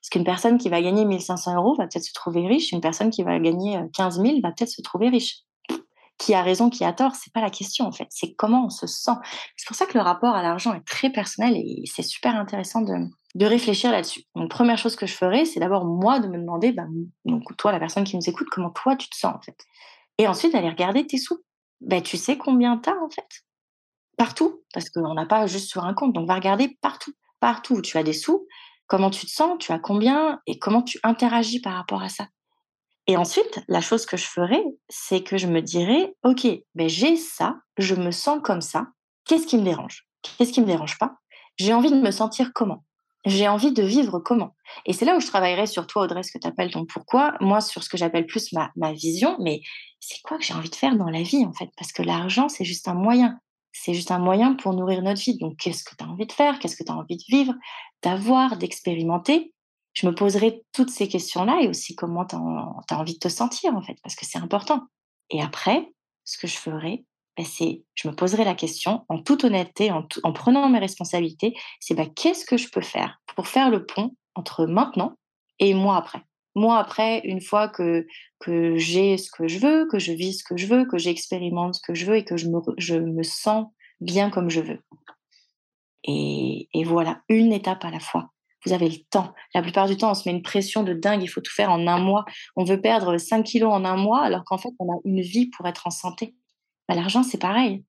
Parce 0.00 0.10
qu'une 0.10 0.24
personne 0.24 0.58
qui 0.58 0.68
va 0.68 0.82
gagner 0.82 1.06
1500 1.06 1.56
euros 1.56 1.74
va 1.76 1.86
peut-être 1.86 2.04
se 2.04 2.12
trouver 2.12 2.46
riche, 2.46 2.72
une 2.72 2.82
personne 2.82 3.10
qui 3.10 3.22
va 3.22 3.38
gagner 3.38 3.80
15 3.94 4.18
euh, 4.18 4.22
000 4.22 4.40
va 4.42 4.52
peut-être 4.52 4.70
se 4.70 4.82
trouver 4.82 5.08
riche. 5.08 5.38
Qui 6.18 6.32
a 6.34 6.42
raison, 6.42 6.70
qui 6.70 6.84
a 6.84 6.92
tort, 6.92 7.14
c'est 7.16 7.32
pas 7.32 7.40
la 7.40 7.50
question 7.50 7.86
en 7.86 7.92
fait, 7.92 8.06
c'est 8.10 8.34
comment 8.34 8.66
on 8.66 8.70
se 8.70 8.86
sent. 8.86 9.10
C'est 9.56 9.66
pour 9.66 9.76
ça 9.76 9.84
que 9.84 9.98
le 9.98 10.02
rapport 10.02 10.34
à 10.34 10.42
l'argent 10.42 10.72
est 10.72 10.86
très 10.86 11.10
personnel 11.10 11.54
et 11.56 11.82
c'est 11.86 12.02
super 12.02 12.36
intéressant 12.36 12.82
de, 12.82 12.94
de 13.34 13.46
réfléchir 13.46 13.90
là-dessus. 13.90 14.22
Donc, 14.36 14.48
première 14.48 14.78
chose 14.78 14.94
que 14.94 15.06
je 15.06 15.14
ferais, 15.14 15.44
c'est 15.44 15.60
d'abord 15.60 15.84
moi 15.84 16.20
de 16.20 16.28
me 16.28 16.38
demander, 16.38 16.72
bah, 16.72 16.84
donc 17.24 17.42
toi, 17.56 17.72
la 17.72 17.80
personne 17.80 18.04
qui 18.04 18.16
nous 18.16 18.28
écoute, 18.28 18.46
comment 18.50 18.70
toi 18.70 18.94
tu 18.96 19.08
te 19.08 19.16
sens 19.16 19.34
en 19.34 19.40
fait? 19.40 19.58
Et 20.18 20.28
ensuite 20.28 20.52
d'aller 20.52 20.68
regarder 20.68 21.06
tes 21.06 21.18
sous. 21.18 21.42
Ben, 21.80 22.00
tu 22.00 22.16
sais 22.16 22.38
combien 22.38 22.78
tu 22.78 22.90
as 22.90 23.02
en 23.02 23.10
fait? 23.10 23.26
Partout, 24.16 24.62
parce 24.72 24.88
qu'on 24.90 25.14
n'a 25.14 25.26
pas 25.26 25.46
juste 25.46 25.68
sur 25.68 25.84
un 25.84 25.94
compte. 25.94 26.12
Donc, 26.12 26.28
va 26.28 26.36
regarder 26.36 26.78
partout. 26.80 27.12
Partout 27.40 27.74
où 27.74 27.82
tu 27.82 27.98
as 27.98 28.04
des 28.04 28.12
sous, 28.12 28.46
comment 28.86 29.10
tu 29.10 29.26
te 29.26 29.30
sens, 29.30 29.56
tu 29.58 29.72
as 29.72 29.80
combien 29.80 30.40
et 30.46 30.58
comment 30.58 30.82
tu 30.82 31.00
interagis 31.02 31.60
par 31.60 31.74
rapport 31.74 32.02
à 32.02 32.08
ça. 32.08 32.28
Et 33.06 33.16
ensuite, 33.16 33.60
la 33.68 33.80
chose 33.80 34.06
que 34.06 34.16
je 34.16 34.26
ferais, 34.26 34.64
c'est 34.88 35.22
que 35.22 35.36
je 35.36 35.46
me 35.46 35.60
dirais, 35.60 36.14
OK, 36.24 36.46
ben 36.74 36.88
j'ai 36.88 37.16
ça, 37.16 37.56
je 37.76 37.94
me 37.94 38.10
sens 38.10 38.40
comme 38.42 38.62
ça, 38.62 38.86
qu'est-ce 39.26 39.46
qui 39.46 39.58
me 39.58 39.64
dérange? 39.64 40.06
Qu'est-ce 40.22 40.52
qui 40.52 40.60
me 40.60 40.66
dérange 40.66 40.98
pas? 40.98 41.16
J'ai 41.56 41.74
envie 41.74 41.90
de 41.90 42.00
me 42.00 42.10
sentir 42.10 42.52
comment? 42.54 42.84
J'ai 43.26 43.48
envie 43.48 43.72
de 43.72 43.82
vivre 43.82 44.18
comment? 44.18 44.54
Et 44.86 44.92
c'est 44.92 45.04
là 45.04 45.16
où 45.16 45.20
je 45.20 45.26
travaillerai 45.26 45.66
sur 45.66 45.86
toi, 45.86 46.02
Audrey, 46.02 46.22
ce 46.22 46.32
que 46.32 46.38
tu 46.38 46.46
appelles 46.46 46.70
ton 46.70 46.84
pourquoi, 46.84 47.34
moi 47.40 47.60
sur 47.60 47.82
ce 47.82 47.88
que 47.88 47.96
j'appelle 47.96 48.26
plus 48.26 48.52
ma, 48.52 48.70
ma 48.76 48.92
vision, 48.92 49.36
mais 49.40 49.62
c'est 50.00 50.20
quoi 50.22 50.36
que 50.36 50.44
j'ai 50.44 50.54
envie 50.54 50.68
de 50.68 50.74
faire 50.74 50.96
dans 50.96 51.08
la 51.08 51.22
vie 51.22 51.44
en 51.44 51.52
fait? 51.52 51.70
Parce 51.78 51.92
que 51.92 52.02
l'argent, 52.02 52.48
c'est 52.48 52.64
juste 52.64 52.88
un 52.88 52.94
moyen. 52.94 53.38
C'est 53.72 53.94
juste 53.94 54.10
un 54.10 54.18
moyen 54.18 54.54
pour 54.54 54.74
nourrir 54.74 55.02
notre 55.02 55.20
vie. 55.20 55.36
Donc, 55.38 55.56
qu'est-ce 55.56 55.82
que 55.84 55.96
tu 55.96 56.04
as 56.04 56.08
envie 56.08 56.26
de 56.26 56.32
faire? 56.32 56.58
Qu'est-ce 56.58 56.76
que 56.76 56.84
tu 56.84 56.92
as 56.92 56.96
envie 56.96 57.16
de 57.16 57.24
vivre, 57.28 57.54
d'avoir, 58.02 58.56
d'expérimenter 58.56 59.53
Je 59.94 60.06
me 60.06 60.14
poserai 60.14 60.62
toutes 60.72 60.90
ces 60.90 61.08
questions-là 61.08 61.60
et 61.62 61.68
aussi 61.68 61.94
comment 61.94 62.24
tu 62.26 62.36
as, 62.36 62.98
envie 62.98 63.14
de 63.14 63.18
te 63.18 63.28
sentir, 63.28 63.74
en 63.74 63.82
fait, 63.82 63.96
parce 64.02 64.16
que 64.16 64.26
c'est 64.26 64.38
important. 64.38 64.82
Et 65.30 65.40
après, 65.40 65.92
ce 66.24 66.36
que 66.36 66.46
je 66.46 66.56
ferai, 66.56 67.04
ben, 67.36 67.46
c'est, 67.46 67.82
je 67.94 68.08
me 68.08 68.14
poserai 68.14 68.44
la 68.44 68.54
question 68.54 69.04
en 69.08 69.22
toute 69.22 69.44
honnêteté, 69.44 69.90
en, 69.90 70.32
prenant 70.32 70.68
mes 70.68 70.78
responsabilités, 70.78 71.54
c'est 71.80 71.94
ben, 71.94 72.12
qu'est-ce 72.12 72.44
que 72.44 72.56
je 72.56 72.68
peux 72.68 72.80
faire 72.80 73.20
pour 73.34 73.48
faire 73.48 73.70
le 73.70 73.86
pont 73.86 74.16
entre 74.34 74.66
maintenant 74.66 75.14
et 75.58 75.74
moi 75.74 75.96
après? 75.96 76.22
Moi, 76.56 76.78
après, 76.78 77.20
une 77.24 77.40
fois 77.40 77.68
que, 77.68 78.06
que 78.38 78.76
j'ai 78.76 79.16
ce 79.16 79.28
que 79.30 79.48
je 79.48 79.58
veux, 79.58 79.88
que 79.90 79.98
je 79.98 80.12
vis 80.12 80.34
ce 80.34 80.44
que 80.44 80.56
je 80.56 80.66
veux, 80.66 80.84
que 80.84 80.98
j'expérimente 80.98 81.74
ce 81.74 81.80
que 81.80 81.94
je 81.94 82.06
veux 82.06 82.16
et 82.16 82.24
que 82.24 82.36
je 82.36 82.48
me, 82.48 82.60
je 82.78 82.94
me 82.94 83.24
sens 83.24 83.66
bien 84.00 84.30
comme 84.30 84.50
je 84.50 84.60
veux. 84.60 84.80
Et, 86.04 86.68
et, 86.72 86.84
voilà, 86.84 87.22
une 87.28 87.52
étape 87.52 87.84
à 87.84 87.90
la 87.90 87.98
fois. 87.98 88.33
Vous 88.66 88.72
avez 88.72 88.88
le 88.88 88.96
temps. 89.10 89.34
La 89.54 89.62
plupart 89.62 89.86
du 89.86 89.96
temps, 89.96 90.10
on 90.10 90.14
se 90.14 90.28
met 90.28 90.34
une 90.34 90.42
pression 90.42 90.82
de 90.82 90.94
dingue, 90.94 91.22
il 91.22 91.28
faut 91.28 91.40
tout 91.40 91.52
faire 91.52 91.70
en 91.70 91.86
un 91.86 91.98
mois. 91.98 92.24
On 92.56 92.64
veut 92.64 92.80
perdre 92.80 93.18
5 93.18 93.42
kilos 93.42 93.72
en 93.72 93.84
un 93.84 93.96
mois, 93.96 94.22
alors 94.22 94.44
qu'en 94.44 94.58
fait, 94.58 94.70
on 94.78 94.92
a 94.92 94.98
une 95.04 95.20
vie 95.20 95.50
pour 95.50 95.66
être 95.66 95.86
en 95.86 95.90
santé. 95.90 96.34
Bah, 96.88 96.94
L'argent, 96.94 97.22
c'est 97.22 97.40
pareil. 97.40 97.84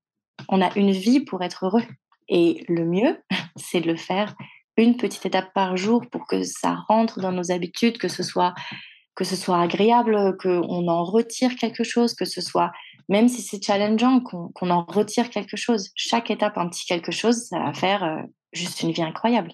On 0.49 0.61
a 0.61 0.75
une 0.77 0.91
vie 0.91 1.21
pour 1.21 1.41
être 1.43 1.65
heureux. 1.65 1.83
Et 2.27 2.65
le 2.67 2.85
mieux, 2.85 3.21
c'est 3.55 3.81
de 3.81 3.91
le 3.91 3.97
faire 3.97 4.35
une 4.77 4.97
petite 4.97 5.25
étape 5.25 5.53
par 5.53 5.77
jour 5.77 6.05
pour 6.11 6.27
que 6.27 6.43
ça 6.43 6.75
rentre 6.87 7.21
dans 7.21 7.31
nos 7.31 7.51
habitudes, 7.51 7.97
que 7.97 8.09
ce 8.09 8.23
soit 8.23 8.53
que 9.15 9.23
ce 9.23 9.37
soit 9.37 9.61
agréable, 9.61 10.35
qu'on 10.37 10.87
en 10.89 11.03
retire 11.05 11.55
quelque 11.55 11.85
chose, 11.85 12.13
que 12.13 12.25
ce 12.25 12.41
soit, 12.41 12.71
même 13.07 13.29
si 13.29 13.41
c'est 13.41 13.63
challengeant, 13.63 14.19
qu'on 14.19 14.69
en 14.69 14.83
retire 14.83 15.29
quelque 15.29 15.55
chose. 15.55 15.91
Chaque 15.95 16.29
étape, 16.29 16.57
un 16.57 16.67
petit 16.67 16.85
quelque 16.85 17.13
chose, 17.13 17.45
ça 17.47 17.59
va 17.59 17.73
faire 17.73 18.03
euh, 18.03 18.21
juste 18.51 18.81
une 18.81 18.91
vie 18.91 19.03
incroyable. 19.03 19.53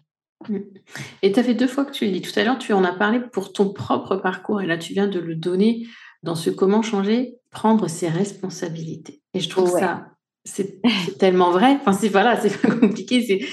Et 1.21 1.31
tu 1.31 1.39
as 1.39 1.43
fait 1.43 1.53
deux 1.53 1.67
fois 1.67 1.85
que 1.85 1.91
tu 1.91 2.05
l'as 2.05 2.11
dit 2.11 2.21
tout 2.21 2.37
à 2.39 2.43
l'heure, 2.43 2.57
tu 2.57 2.73
en 2.73 2.83
as 2.83 2.93
parlé 2.93 3.19
pour 3.19 3.53
ton 3.53 3.71
propre 3.71 4.15
parcours, 4.17 4.61
et 4.61 4.65
là 4.65 4.77
tu 4.77 4.93
viens 4.93 5.07
de 5.07 5.19
le 5.19 5.35
donner 5.35 5.87
dans 6.23 6.35
ce 6.35 6.49
comment 6.49 6.81
changer, 6.81 7.35
prendre 7.49 7.87
ses 7.87 8.07
responsabilités. 8.07 9.21
Et 9.33 9.39
je 9.39 9.49
trouve 9.49 9.69
ça 9.69 10.11
c'est 10.43 10.81
tellement 11.19 11.51
vrai. 11.51 11.77
Enfin, 11.79 11.93
c'est 11.93 12.09
voilà, 12.09 12.39
c'est 12.39 12.61
pas 12.61 12.75
compliqué. 12.79 13.45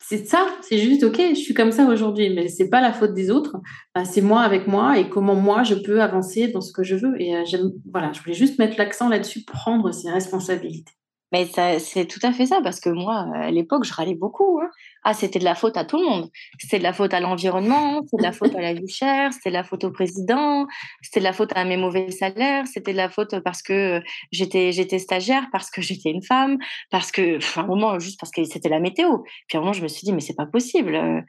C'est 0.00 0.26
ça. 0.26 0.46
C'est 0.62 0.78
juste 0.78 1.02
ok. 1.02 1.20
Je 1.30 1.34
suis 1.34 1.54
comme 1.54 1.72
ça 1.72 1.86
aujourd'hui, 1.86 2.30
mais 2.30 2.48
c'est 2.48 2.68
pas 2.68 2.80
la 2.80 2.92
faute 2.92 3.14
des 3.14 3.30
autres. 3.30 3.56
c'est 4.04 4.20
moi 4.20 4.42
avec 4.42 4.66
moi 4.66 4.98
et 4.98 5.08
comment 5.08 5.34
moi 5.34 5.62
je 5.62 5.74
peux 5.74 6.02
avancer 6.02 6.48
dans 6.48 6.60
ce 6.60 6.72
que 6.72 6.82
je 6.82 6.96
veux. 6.96 7.20
Et 7.20 7.34
euh, 7.36 7.42
voilà, 7.90 8.12
je 8.12 8.20
voulais 8.20 8.34
juste 8.34 8.58
mettre 8.58 8.76
l'accent 8.78 9.08
là-dessus, 9.08 9.44
prendre 9.44 9.92
ses 9.92 10.10
responsabilités. 10.10 10.92
Mais 11.34 11.50
c'est 11.80 12.06
tout 12.06 12.20
à 12.22 12.32
fait 12.32 12.46
ça, 12.46 12.60
parce 12.62 12.78
que 12.78 12.90
moi, 12.90 13.26
à 13.34 13.50
l'époque, 13.50 13.82
je 13.82 13.92
râlais 13.92 14.14
beaucoup. 14.14 14.60
Hein. 14.62 14.70
Ah, 15.02 15.14
c'était 15.14 15.40
de 15.40 15.44
la 15.44 15.56
faute 15.56 15.76
à 15.76 15.84
tout 15.84 15.98
le 15.98 16.04
monde. 16.04 16.30
C'était 16.60 16.78
de 16.78 16.84
la 16.84 16.92
faute 16.92 17.12
à 17.12 17.18
l'environnement, 17.18 18.02
c'était 18.04 18.18
de 18.18 18.22
la 18.22 18.30
faute 18.30 18.54
à 18.54 18.60
la 18.60 18.72
vie 18.72 18.86
chère, 18.86 19.32
c'était 19.32 19.48
de 19.48 19.54
la 19.54 19.64
faute 19.64 19.82
au 19.82 19.90
président, 19.90 20.68
c'était 21.02 21.18
de 21.18 21.24
la 21.24 21.32
faute 21.32 21.50
à 21.56 21.64
mes 21.64 21.76
mauvais 21.76 22.12
salaires, 22.12 22.68
c'était 22.68 22.92
de 22.92 22.98
la 22.98 23.08
faute 23.08 23.40
parce 23.40 23.62
que 23.62 24.00
j'étais 24.30 24.70
j'étais 24.70 25.00
stagiaire, 25.00 25.48
parce 25.50 25.70
que 25.70 25.82
j'étais 25.82 26.10
une 26.10 26.22
femme, 26.22 26.56
parce 26.92 27.10
que, 27.10 27.38
enfin, 27.38 27.62
un 27.64 27.66
moment, 27.66 27.98
juste 27.98 28.20
parce 28.20 28.30
que 28.30 28.44
c'était 28.44 28.68
la 28.68 28.78
météo. 28.78 29.18
Puis 29.48 29.56
à 29.56 29.58
un 29.58 29.62
moment, 29.62 29.72
je 29.72 29.82
me 29.82 29.88
suis 29.88 30.04
dit, 30.04 30.12
mais 30.12 30.20
c'est 30.20 30.36
pas 30.36 30.46
possible. 30.46 30.94
Euh, 30.94 31.20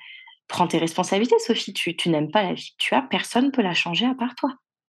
prends 0.48 0.68
tes 0.68 0.78
responsabilités, 0.78 1.40
Sophie. 1.40 1.74
Tu, 1.74 1.96
tu 1.96 2.10
n'aimes 2.10 2.30
pas 2.30 2.44
la 2.44 2.54
vie 2.54 2.76
que 2.78 2.84
tu 2.86 2.94
as, 2.94 3.02
personne 3.02 3.46
ne 3.46 3.50
peut 3.50 3.64
la 3.64 3.74
changer 3.74 4.06
à 4.06 4.14
part 4.14 4.36
toi. 4.36 4.52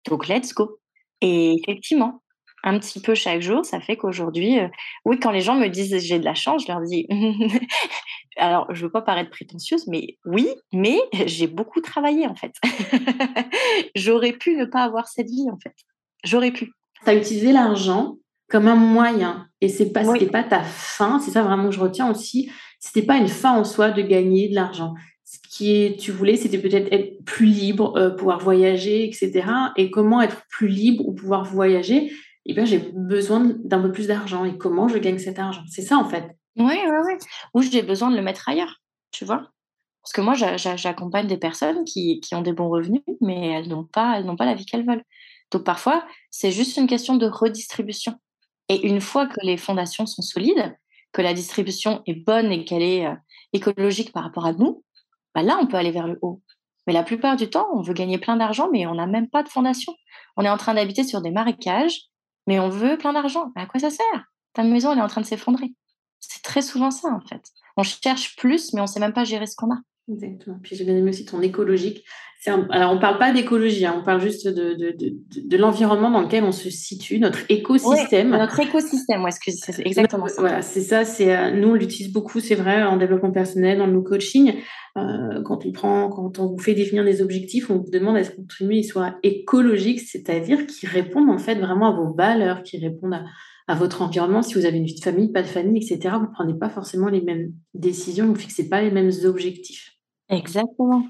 Donc, 0.09 0.27
let's 0.27 0.55
go. 0.55 0.79
Et 1.21 1.53
effectivement, 1.61 2.22
un 2.63 2.79
petit 2.79 3.01
peu 3.01 3.13
chaque 3.13 3.41
jour, 3.41 3.65
ça 3.65 3.81
fait 3.81 3.97
qu'aujourd'hui, 3.97 4.59
euh, 4.59 4.67
oui, 5.05 5.19
quand 5.19 5.31
les 5.31 5.41
gens 5.41 5.55
me 5.55 5.67
disent 5.67 5.97
j'ai 5.99 6.17
de 6.17 6.25
la 6.25 6.33
chance, 6.33 6.63
je 6.63 6.71
leur 6.71 6.81
dis, 6.81 7.07
alors 8.37 8.73
je 8.73 8.85
veux 8.85 8.91
pas 8.91 9.01
paraître 9.01 9.29
prétentieuse, 9.29 9.85
mais 9.87 10.17
oui, 10.25 10.47
mais 10.71 10.97
j'ai 11.25 11.47
beaucoup 11.47 11.81
travaillé 11.81 12.25
en 12.25 12.35
fait. 12.35 12.53
J'aurais 13.95 14.33
pu 14.33 14.55
ne 14.55 14.65
pas 14.65 14.83
avoir 14.83 15.07
cette 15.07 15.29
vie 15.29 15.49
en 15.51 15.57
fait. 15.57 15.75
J'aurais 16.23 16.51
pu. 16.51 16.71
Tu 17.03 17.09
as 17.09 17.15
utilisé 17.15 17.51
l'argent 17.51 18.15
comme 18.49 18.67
un 18.67 18.75
moyen 18.75 19.47
et 19.61 19.67
c'est 19.67 19.91
pas, 19.91 20.03
pas 20.31 20.43
ta 20.43 20.63
fin, 20.63 21.19
c'est 21.19 21.31
ça 21.31 21.43
vraiment 21.43 21.65
que 21.69 21.75
je 21.75 21.79
retiens 21.79 22.09
aussi. 22.09 22.49
C'était 22.79 23.05
pas 23.05 23.17
une 23.17 23.27
fin 23.27 23.57
en 23.57 23.63
soi 23.63 23.91
de 23.91 24.01
gagner 24.01 24.49
de 24.49 24.55
l'argent. 24.55 24.93
Ce 25.25 25.37
qui 25.49 25.95
tu 25.97 26.11
voulais, 26.11 26.35
c'était 26.35 26.59
peut-être 26.59 26.91
être 26.93 27.23
plus 27.25 27.45
libre, 27.45 27.97
euh, 27.97 28.11
pouvoir 28.11 28.39
voyager, 28.39 29.05
etc. 29.05 29.43
Et 29.77 29.89
comment 29.89 30.21
être 30.21 30.43
plus 30.49 30.67
libre 30.67 31.07
ou 31.07 31.13
pouvoir 31.13 31.43
voyager? 31.43 32.11
Eh 32.45 32.53
bien, 32.53 32.65
j'ai 32.65 32.79
besoin 32.79 33.53
d'un 33.63 33.81
peu 33.81 33.91
plus 33.91 34.07
d'argent. 34.07 34.45
Et 34.45 34.57
comment 34.57 34.87
je 34.87 34.97
gagne 34.97 35.19
cet 35.19 35.39
argent? 35.39 35.63
C'est 35.67 35.81
ça, 35.81 35.97
en 35.97 36.05
fait. 36.05 36.37
Oui, 36.55 36.77
oui, 36.85 36.97
oui. 37.07 37.13
Ou 37.53 37.61
j'ai 37.61 37.81
besoin 37.81 38.11
de 38.11 38.15
le 38.15 38.21
mettre 38.21 38.47
ailleurs, 38.49 38.81
tu 39.11 39.25
vois? 39.25 39.49
Parce 40.03 40.13
que 40.13 40.21
moi, 40.21 40.33
j'accompagne 40.33 41.27
des 41.27 41.37
personnes 41.37 41.85
qui, 41.85 42.19
qui, 42.19 42.35
ont 42.35 42.41
des 42.41 42.51
bons 42.51 42.69
revenus, 42.69 43.01
mais 43.21 43.47
elles 43.47 43.69
n'ont 43.69 43.85
pas, 43.85 44.21
pas 44.37 44.45
la 44.45 44.53
vie 44.53 44.65
qu'elles 44.65 44.85
veulent. 44.85 45.03
Donc, 45.51 45.63
parfois, 45.63 46.05
c'est 46.29 46.51
juste 46.51 46.75
une 46.75 46.87
question 46.87 47.15
de 47.15 47.25
redistribution. 47.25 48.15
Et 48.67 48.85
une 48.87 48.99
fois 48.99 49.27
que 49.27 49.39
les 49.43 49.55
fondations 49.55 50.05
sont 50.05 50.21
solides, 50.21 50.75
que 51.13 51.21
la 51.21 51.33
distribution 51.33 52.01
est 52.05 52.25
bonne 52.25 52.51
et 52.51 52.65
qu'elle 52.65 52.81
est 52.81 53.05
euh, 53.05 53.15
écologique 53.53 54.11
par 54.11 54.23
rapport 54.23 54.45
à 54.45 54.53
nous, 54.53 54.83
bah 55.33 55.43
là, 55.43 55.57
on 55.61 55.67
peut 55.67 55.77
aller 55.77 55.91
vers 55.91 56.07
le 56.07 56.19
haut. 56.21 56.41
Mais 56.85 56.93
la 56.93 57.03
plupart 57.03 57.37
du 57.37 57.49
temps, 57.49 57.67
on 57.73 57.81
veut 57.81 57.93
gagner 57.93 58.17
plein 58.17 58.35
d'argent, 58.35 58.69
mais 58.71 58.85
on 58.85 58.95
n'a 58.95 59.07
même 59.07 59.29
pas 59.29 59.43
de 59.43 59.49
fondation. 59.49 59.93
On 60.35 60.43
est 60.43 60.49
en 60.49 60.57
train 60.57 60.73
d'habiter 60.73 61.03
sur 61.03 61.21
des 61.21 61.31
marécages, 61.31 62.09
mais 62.47 62.59
on 62.59 62.69
veut 62.69 62.97
plein 62.97 63.13
d'argent. 63.13 63.51
À 63.55 63.65
quoi 63.65 63.79
ça 63.79 63.89
sert? 63.89 64.25
Ta 64.53 64.63
maison, 64.63 64.91
elle 64.91 64.99
est 64.99 65.01
en 65.03 65.07
train 65.07 65.21
de 65.21 65.25
s'effondrer. 65.25 65.73
C'est 66.19 66.41
très 66.41 66.61
souvent 66.61 66.91
ça, 66.91 67.09
en 67.09 67.21
fait. 67.21 67.43
On 67.75 67.83
cherche 67.83 68.35
plus, 68.35 68.73
mais 68.73 68.81
on 68.81 68.83
ne 68.83 68.87
sait 68.87 68.99
même 68.99 69.13
pas 69.13 69.23
gérer 69.23 69.47
ce 69.47 69.55
qu'on 69.55 69.71
a. 69.71 69.79
Exactement. 70.11 70.59
Puis 70.61 70.75
j'ai 70.75 70.83
bien 70.83 70.95
aimé 70.95 71.09
aussi 71.09 71.25
ton 71.25 71.41
écologique. 71.41 72.05
Alors, 72.47 72.91
on 72.91 72.95
ne 72.95 72.99
parle 72.99 73.17
pas 73.19 73.31
d'écologie, 73.31 73.85
hein. 73.85 73.95
on 73.99 74.03
parle 74.03 74.21
juste 74.21 74.47
de, 74.47 74.73
de, 74.73 74.91
de, 74.91 75.15
de 75.45 75.57
l'environnement 75.57 76.11
dans 76.11 76.21
lequel 76.21 76.43
on 76.43 76.51
se 76.51 76.69
situe, 76.69 77.19
notre 77.19 77.39
écosystème. 77.49 78.31
notre 78.31 78.59
écosystème, 78.59 79.23
ouais, 79.23 79.31
c'est 79.31 79.85
exactement 79.85 80.27
ça. 80.27 80.41
Voilà, 80.41 80.61
c'est 80.61 80.81
ça. 80.81 81.05
C'est, 81.05 81.35
euh, 81.35 81.51
nous, 81.51 81.69
on 81.69 81.73
l'utilise 81.73 82.11
beaucoup, 82.11 82.39
c'est 82.39 82.55
vrai, 82.55 82.83
en 82.83 82.97
développement 82.97 83.31
personnel, 83.31 83.77
dans 83.77 83.87
le 83.87 84.01
coaching. 84.01 84.55
Euh, 84.97 85.41
quand 85.43 85.65
on 85.65 85.71
prend, 85.71 86.09
quand 86.09 86.39
on 86.39 86.47
vous 86.47 86.59
fait 86.59 86.73
définir 86.73 87.03
des 87.03 87.21
objectifs, 87.21 87.69
on 87.69 87.77
vous 87.77 87.89
demande 87.89 88.17
à 88.17 88.23
ce 88.23 88.31
que 88.31 88.37
votre 88.37 88.61
il 88.61 88.83
soit 88.83 89.15
écologique, 89.23 90.01
c'est-à-dire 90.01 90.67
qu'il 90.67 90.89
réponde 90.89 91.29
en 91.29 91.37
fait 91.37 91.55
vraiment 91.55 91.93
à 91.93 91.95
vos 91.95 92.13
valeurs, 92.13 92.61
qui 92.63 92.77
répondent 92.77 93.15
à, 93.15 93.23
à 93.67 93.75
votre 93.75 94.01
environnement. 94.01 94.41
Si 94.41 94.53
vous 94.53 94.65
avez 94.65 94.77
une 94.77 94.85
vie 94.85 94.95
de 94.95 95.03
famille, 95.03 95.31
pas 95.31 95.41
de 95.41 95.47
famille, 95.47 95.81
etc., 95.83 96.15
vous 96.17 96.27
ne 96.27 96.33
prenez 96.33 96.53
pas 96.53 96.69
forcément 96.69 97.07
les 97.07 97.21
mêmes 97.21 97.53
décisions, 97.73 98.25
vous 98.25 98.33
ne 98.33 98.37
fixez 98.37 98.69
pas 98.69 98.81
les 98.81 98.91
mêmes 98.91 99.11
objectifs. 99.23 99.93
Exactement. 100.29 101.03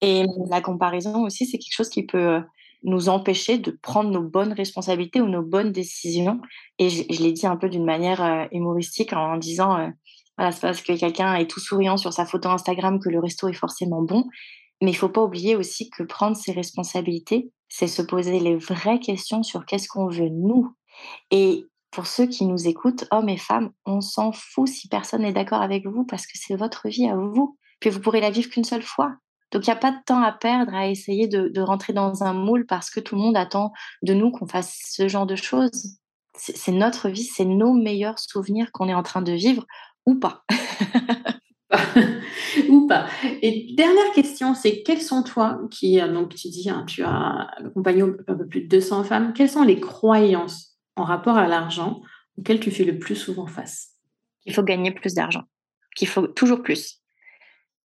Et 0.00 0.24
la 0.48 0.60
comparaison 0.60 1.24
aussi, 1.24 1.46
c'est 1.46 1.58
quelque 1.58 1.74
chose 1.74 1.88
qui 1.88 2.04
peut 2.04 2.40
nous 2.82 3.08
empêcher 3.08 3.58
de 3.58 3.70
prendre 3.70 4.10
nos 4.10 4.22
bonnes 4.22 4.52
responsabilités 4.52 5.20
ou 5.20 5.28
nos 5.28 5.42
bonnes 5.42 5.72
décisions. 5.72 6.40
Et 6.78 6.90
je, 6.90 7.22
l'ai 7.22 7.32
dit 7.32 7.46
un 7.46 7.56
peu 7.56 7.68
d'une 7.68 7.84
manière 7.84 8.48
humoristique 8.52 9.12
en 9.12 9.36
disant, 9.38 9.90
voilà, 10.36 10.52
c'est 10.52 10.60
parce 10.60 10.82
que 10.82 10.92
quelqu'un 10.92 11.34
est 11.34 11.50
tout 11.50 11.60
souriant 11.60 11.96
sur 11.96 12.12
sa 12.12 12.26
photo 12.26 12.48
Instagram 12.48 13.00
que 13.00 13.08
le 13.08 13.18
resto 13.20 13.48
est 13.48 13.54
forcément 13.54 14.02
bon. 14.02 14.24
Mais 14.82 14.90
il 14.90 14.96
faut 14.96 15.08
pas 15.08 15.22
oublier 15.22 15.56
aussi 15.56 15.88
que 15.88 16.02
prendre 16.02 16.36
ses 16.36 16.52
responsabilités, 16.52 17.50
c'est 17.68 17.86
se 17.86 18.02
poser 18.02 18.40
les 18.40 18.56
vraies 18.56 19.00
questions 19.00 19.42
sur 19.42 19.64
qu'est-ce 19.64 19.88
qu'on 19.88 20.08
veut 20.08 20.28
nous. 20.28 20.74
Et 21.30 21.64
pour 21.90 22.06
ceux 22.06 22.26
qui 22.26 22.44
nous 22.44 22.68
écoutent, 22.68 23.06
hommes 23.10 23.30
et 23.30 23.38
femmes, 23.38 23.70
on 23.86 24.02
s'en 24.02 24.32
fout 24.32 24.68
si 24.68 24.88
personne 24.88 25.22
n'est 25.22 25.32
d'accord 25.32 25.62
avec 25.62 25.86
vous 25.86 26.04
parce 26.04 26.26
que 26.26 26.34
c'est 26.34 26.56
votre 26.56 26.88
vie 26.88 27.08
à 27.08 27.16
vous. 27.16 27.56
Puis 27.80 27.88
vous 27.88 28.00
pourrez 28.00 28.20
la 28.20 28.30
vivre 28.30 28.50
qu'une 28.50 28.64
seule 28.64 28.82
fois. 28.82 29.16
Donc 29.52 29.66
il 29.66 29.70
n'y 29.70 29.76
a 29.76 29.80
pas 29.80 29.92
de 29.92 30.02
temps 30.04 30.22
à 30.22 30.32
perdre 30.32 30.74
à 30.74 30.88
essayer 30.88 31.28
de, 31.28 31.60
rentrer 31.60 31.92
dans 31.92 32.24
un 32.24 32.32
moule 32.32 32.66
parce 32.66 32.90
que 32.90 33.00
tout 33.00 33.14
le 33.14 33.20
monde 33.20 33.36
attend 33.36 33.72
de 34.02 34.14
nous 34.14 34.30
qu'on 34.30 34.46
fasse 34.46 34.78
ce 34.84 35.08
genre 35.08 35.26
de 35.26 35.36
choses. 35.36 35.98
C'est 36.36 36.72
notre 36.72 37.08
vie, 37.08 37.24
c'est 37.24 37.44
nos 37.44 37.72
meilleurs 37.72 38.18
souvenirs 38.18 38.70
qu'on 38.72 38.88
est 38.88 38.94
en 38.94 39.02
train 39.02 39.22
de 39.22 39.32
vivre 39.32 39.64
ou 40.04 40.16
pas. 40.16 40.44
ou 42.68 42.86
pas. 42.86 43.06
Et 43.42 43.74
dernière 43.74 44.12
question, 44.12 44.54
c'est 44.54 44.82
quelles 44.82 45.00
sont 45.00 45.22
toi, 45.22 45.60
qui, 45.70 46.00
euh, 46.00 46.12
donc 46.12 46.34
tu 46.34 46.48
dis, 46.48 46.68
hein, 46.68 46.84
tu 46.86 47.02
as 47.02 47.48
accompagné 47.56 48.02
un 48.02 48.34
peu 48.34 48.46
plus 48.46 48.62
de 48.62 48.68
200 48.68 49.04
femmes, 49.04 49.32
quelles 49.32 49.48
sont 49.48 49.64
les 49.64 49.80
croyances 49.80 50.78
en 50.96 51.04
rapport 51.04 51.36
à 51.36 51.48
l'argent 51.48 52.02
auxquelles 52.38 52.60
tu 52.60 52.70
fais 52.70 52.84
le 52.84 52.98
plus 52.98 53.16
souvent 53.16 53.46
face? 53.46 53.92
Il 54.44 54.54
faut 54.54 54.62
gagner 54.62 54.92
plus 54.92 55.14
d'argent, 55.14 55.44
qu'il 55.96 56.08
faut 56.08 56.26
toujours 56.26 56.62
plus. 56.62 57.00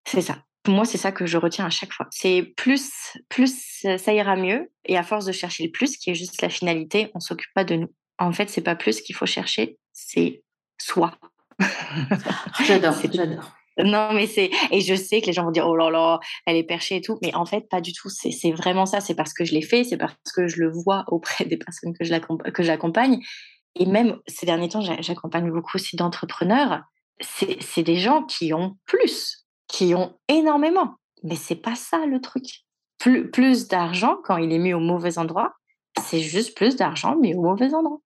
C'est 0.04 0.20
ça. 0.20 0.44
Moi, 0.68 0.84
c'est 0.84 0.98
ça 0.98 1.10
que 1.10 1.26
je 1.26 1.38
retiens 1.38 1.66
à 1.66 1.70
chaque 1.70 1.92
fois. 1.92 2.06
C'est 2.10 2.52
plus, 2.56 3.16
plus 3.28 3.84
ça 3.98 4.12
ira 4.12 4.36
mieux. 4.36 4.70
Et 4.84 4.96
à 4.96 5.02
force 5.02 5.24
de 5.24 5.32
chercher 5.32 5.64
le 5.64 5.70
plus, 5.70 5.96
qui 5.96 6.10
est 6.10 6.14
juste 6.14 6.40
la 6.40 6.48
finalité, 6.48 7.10
on 7.14 7.20
s'occupe 7.20 7.52
pas 7.54 7.64
de 7.64 7.74
nous. 7.74 7.92
En 8.18 8.32
fait, 8.32 8.48
c'est 8.48 8.62
pas 8.62 8.76
plus 8.76 9.00
qu'il 9.00 9.16
faut 9.16 9.26
chercher, 9.26 9.78
c'est 9.92 10.42
soi. 10.78 11.18
j'adore, 12.66 12.94
j'adore. 13.12 13.52
Non, 13.78 14.12
mais 14.12 14.26
c'est. 14.26 14.50
Et 14.70 14.80
je 14.80 14.94
sais 14.94 15.20
que 15.20 15.26
les 15.26 15.32
gens 15.32 15.44
vont 15.44 15.50
dire, 15.50 15.66
oh 15.66 15.76
là 15.76 15.90
là, 15.90 16.20
elle 16.46 16.56
est 16.56 16.64
perchée 16.64 16.96
et 16.96 17.00
tout. 17.00 17.18
Mais 17.22 17.34
en 17.34 17.46
fait, 17.46 17.68
pas 17.68 17.80
du 17.80 17.92
tout. 17.92 18.08
C'est 18.10 18.52
vraiment 18.52 18.86
ça. 18.86 19.00
C'est 19.00 19.14
parce 19.14 19.32
que 19.32 19.44
je 19.44 19.54
l'ai 19.54 19.62
fait, 19.62 19.82
c'est 19.82 19.96
parce 19.96 20.14
que 20.34 20.46
je 20.46 20.60
le 20.60 20.70
vois 20.70 21.04
auprès 21.08 21.44
des 21.44 21.56
personnes 21.56 21.94
que 21.96 22.62
j'accompagne. 22.62 23.20
Et 23.74 23.86
même 23.86 24.18
ces 24.26 24.46
derniers 24.46 24.68
temps, 24.68 24.82
j'accompagne 25.00 25.50
beaucoup 25.50 25.72
aussi 25.76 25.96
d'entrepreneurs. 25.96 26.82
C'est 27.20 27.82
des 27.82 27.96
gens 27.96 28.24
qui 28.24 28.52
ont 28.52 28.76
plus 28.84 29.41
qui 29.72 29.94
ont 29.96 30.14
énormément. 30.28 30.94
Mais 31.24 31.34
c'est 31.34 31.56
pas 31.56 31.74
ça 31.74 32.06
le 32.06 32.20
truc. 32.20 32.44
Plus, 32.98 33.30
plus 33.30 33.66
d'argent, 33.66 34.18
quand 34.22 34.36
il 34.36 34.52
est 34.52 34.58
mis 34.58 34.74
au 34.74 34.78
mauvais 34.78 35.18
endroit, 35.18 35.54
c'est 36.00 36.20
juste 36.20 36.56
plus 36.56 36.76
d'argent 36.76 37.16
mis 37.16 37.34
au 37.34 37.42
mauvais 37.42 37.74
endroit. 37.74 37.98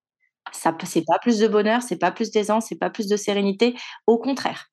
Ça, 0.53 0.75
c'est 0.85 1.05
pas 1.05 1.19
plus 1.19 1.39
de 1.39 1.49
bonheur, 1.49 1.83
c'est 1.83 1.99
pas 1.99 2.13
plus 2.13 2.31
d'aisance, 2.31 2.67
c'est 2.69 2.79
pas 2.79 2.89
plus 2.89 3.09
de 3.09 3.17
sérénité. 3.17 3.75
Au 4.07 4.17
contraire. 4.17 4.69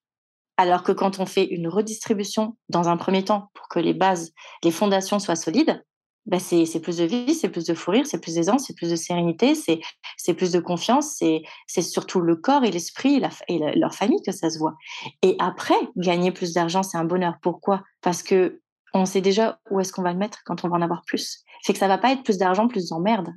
Alors 0.56 0.84
que 0.84 0.92
quand 0.92 1.20
on 1.20 1.26
fait 1.26 1.46
une 1.46 1.68
redistribution 1.68 2.56
dans 2.70 2.88
un 2.88 2.96
premier 2.96 3.26
temps 3.26 3.50
pour 3.56 3.68
que 3.68 3.80
les 3.80 3.96
bases, 3.96 4.32
les 4.64 4.72
fondations 4.72 5.18
soient 5.18 5.36
solides, 5.36 5.84
bah, 6.26 6.40
c'est 6.40 6.80
plus 6.80 6.98
de 6.98 7.04
vie, 7.04 7.34
c'est 7.34 7.50
plus 7.50 7.66
de 7.66 7.74
fou 7.74 7.92
rire, 7.92 8.08
c'est 8.08 8.22
plus 8.22 8.36
d'aisance, 8.36 8.66
c'est 8.68 8.76
plus 8.76 8.90
de 8.90 8.96
sérénité, 8.96 9.56
c'est 9.56 10.34
plus 10.34 10.52
de 10.52 10.60
confiance, 10.60 11.22
c'est 11.68 11.82
surtout 11.82 12.22
le 12.22 12.36
corps 12.36 12.64
et 12.64 12.72
l'esprit 12.72 13.22
et, 13.50 13.60
leur 13.76 13.94
famille 13.94 14.22
que 14.26 14.32
ça 14.32 14.50
se 14.50 14.58
voit. 14.58 14.76
Et 15.22 15.36
après, 15.40 15.76
gagner 15.98 16.32
plus 16.32 16.54
d'argent, 16.54 16.82
c'est 16.82 16.98
un 16.98 17.04
bonheur. 17.04 17.36
Pourquoi? 17.42 17.84
Parce 18.02 18.24
que 18.24 18.62
on 18.94 19.06
sait 19.06 19.22
déjà 19.22 19.60
où 19.72 19.80
est-ce 19.80 19.92
qu'on 19.92 20.04
va 20.04 20.14
le 20.14 20.20
mettre 20.20 20.40
quand 20.46 20.64
on 20.64 20.70
va 20.70 20.78
en 20.78 20.82
avoir 20.82 21.02
plus. 21.06 21.44
C'est 21.64 21.74
que 21.74 21.80
ça 21.80 21.88
va 21.88 21.98
pas 21.98 22.12
être 22.12 22.24
plus 22.24 22.38
d'argent, 22.38 22.68
plus 22.68 22.90
d'emmerde. 22.90 23.34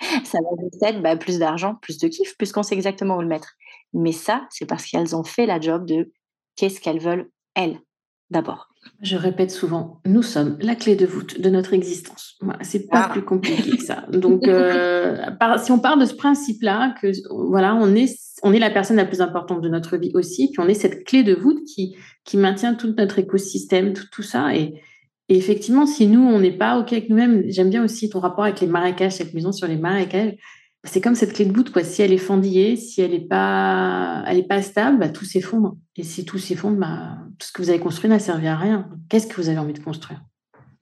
ça 0.24 0.38
va 0.38 0.88
être 0.88 1.02
bah, 1.02 1.16
plus 1.16 1.38
d'argent, 1.38 1.74
plus 1.82 1.98
de 1.98 2.08
kiff, 2.08 2.36
puisqu'on 2.38 2.62
sait 2.62 2.74
exactement 2.74 3.16
où 3.16 3.20
le 3.20 3.26
mettre. 3.26 3.54
Mais 3.92 4.12
ça, 4.12 4.46
c'est 4.50 4.66
parce 4.66 4.86
qu'elles 4.86 5.14
ont 5.16 5.24
fait 5.24 5.46
la 5.46 5.60
job 5.60 5.84
de 5.84 6.12
qu'est-ce 6.56 6.80
qu'elles 6.80 7.00
veulent, 7.00 7.30
elles, 7.54 7.80
d'abord. 8.34 8.68
Je 9.00 9.16
répète 9.16 9.50
souvent, 9.50 10.00
nous 10.04 10.22
sommes 10.22 10.58
la 10.60 10.74
clé 10.74 10.96
de 10.96 11.06
voûte 11.06 11.40
de 11.40 11.48
notre 11.48 11.72
existence. 11.72 12.36
Voilà, 12.40 12.62
c'est 12.62 12.86
pas 12.88 13.06
ah. 13.06 13.12
plus 13.12 13.22
compliqué 13.22 13.76
que 13.76 13.82
ça. 13.82 14.04
Donc, 14.12 14.46
euh, 14.46 15.16
si 15.62 15.72
on 15.72 15.78
part 15.78 15.96
de 15.96 16.04
ce 16.04 16.14
principe-là, 16.14 16.94
que 17.00 17.08
voilà, 17.30 17.74
on 17.74 17.94
est, 17.94 18.14
on 18.42 18.52
est 18.52 18.58
la 18.58 18.70
personne 18.70 18.96
la 18.96 19.06
plus 19.06 19.22
importante 19.22 19.62
de 19.62 19.68
notre 19.68 19.96
vie 19.96 20.10
aussi, 20.14 20.50
puis 20.50 20.60
on 20.60 20.68
est 20.68 20.74
cette 20.74 21.04
clé 21.04 21.22
de 21.22 21.34
voûte 21.34 21.64
qui, 21.64 21.96
qui 22.24 22.36
maintient 22.36 22.74
tout 22.74 22.92
notre 22.96 23.18
écosystème, 23.18 23.94
tout, 23.94 24.06
tout 24.12 24.22
ça. 24.22 24.54
Et, 24.54 24.74
et 25.28 25.36
effectivement, 25.36 25.86
si 25.86 26.06
nous, 26.06 26.20
on 26.20 26.40
n'est 26.40 26.56
pas 26.56 26.78
OK 26.78 26.92
avec 26.92 27.08
nous-mêmes, 27.08 27.44
j'aime 27.46 27.70
bien 27.70 27.84
aussi 27.84 28.10
ton 28.10 28.20
rapport 28.20 28.44
avec 28.44 28.60
les 28.60 28.66
marécages, 28.66 29.12
cette 29.12 29.32
maison 29.32 29.52
sur 29.52 29.66
les 29.66 29.78
marécages 29.78 30.34
c'est 30.84 31.00
comme 31.00 31.14
cette 31.14 31.32
clé 31.32 31.44
de 31.44 31.52
voûte, 31.52 31.72
quoi. 31.72 31.82
Si 31.82 32.02
elle 32.02 32.12
est 32.12 32.18
fendillée, 32.18 32.76
si 32.76 33.00
elle 33.00 33.12
n'est 33.12 33.20
pas, 33.20 34.24
pas 34.48 34.62
stable, 34.62 34.98
bah, 34.98 35.08
tout 35.08 35.24
s'effondre. 35.24 35.76
Et 35.96 36.02
si 36.02 36.24
tout 36.24 36.38
s'effondre, 36.38 36.78
bah, 36.78 37.16
tout 37.38 37.46
ce 37.46 37.52
que 37.52 37.62
vous 37.62 37.70
avez 37.70 37.80
construit 37.80 38.10
n'a 38.10 38.18
servi 38.18 38.46
à 38.46 38.56
rien. 38.56 38.88
Qu'est-ce 39.08 39.26
que 39.26 39.40
vous 39.40 39.48
avez 39.48 39.58
envie 39.58 39.72
de 39.72 39.78
construire? 39.78 40.20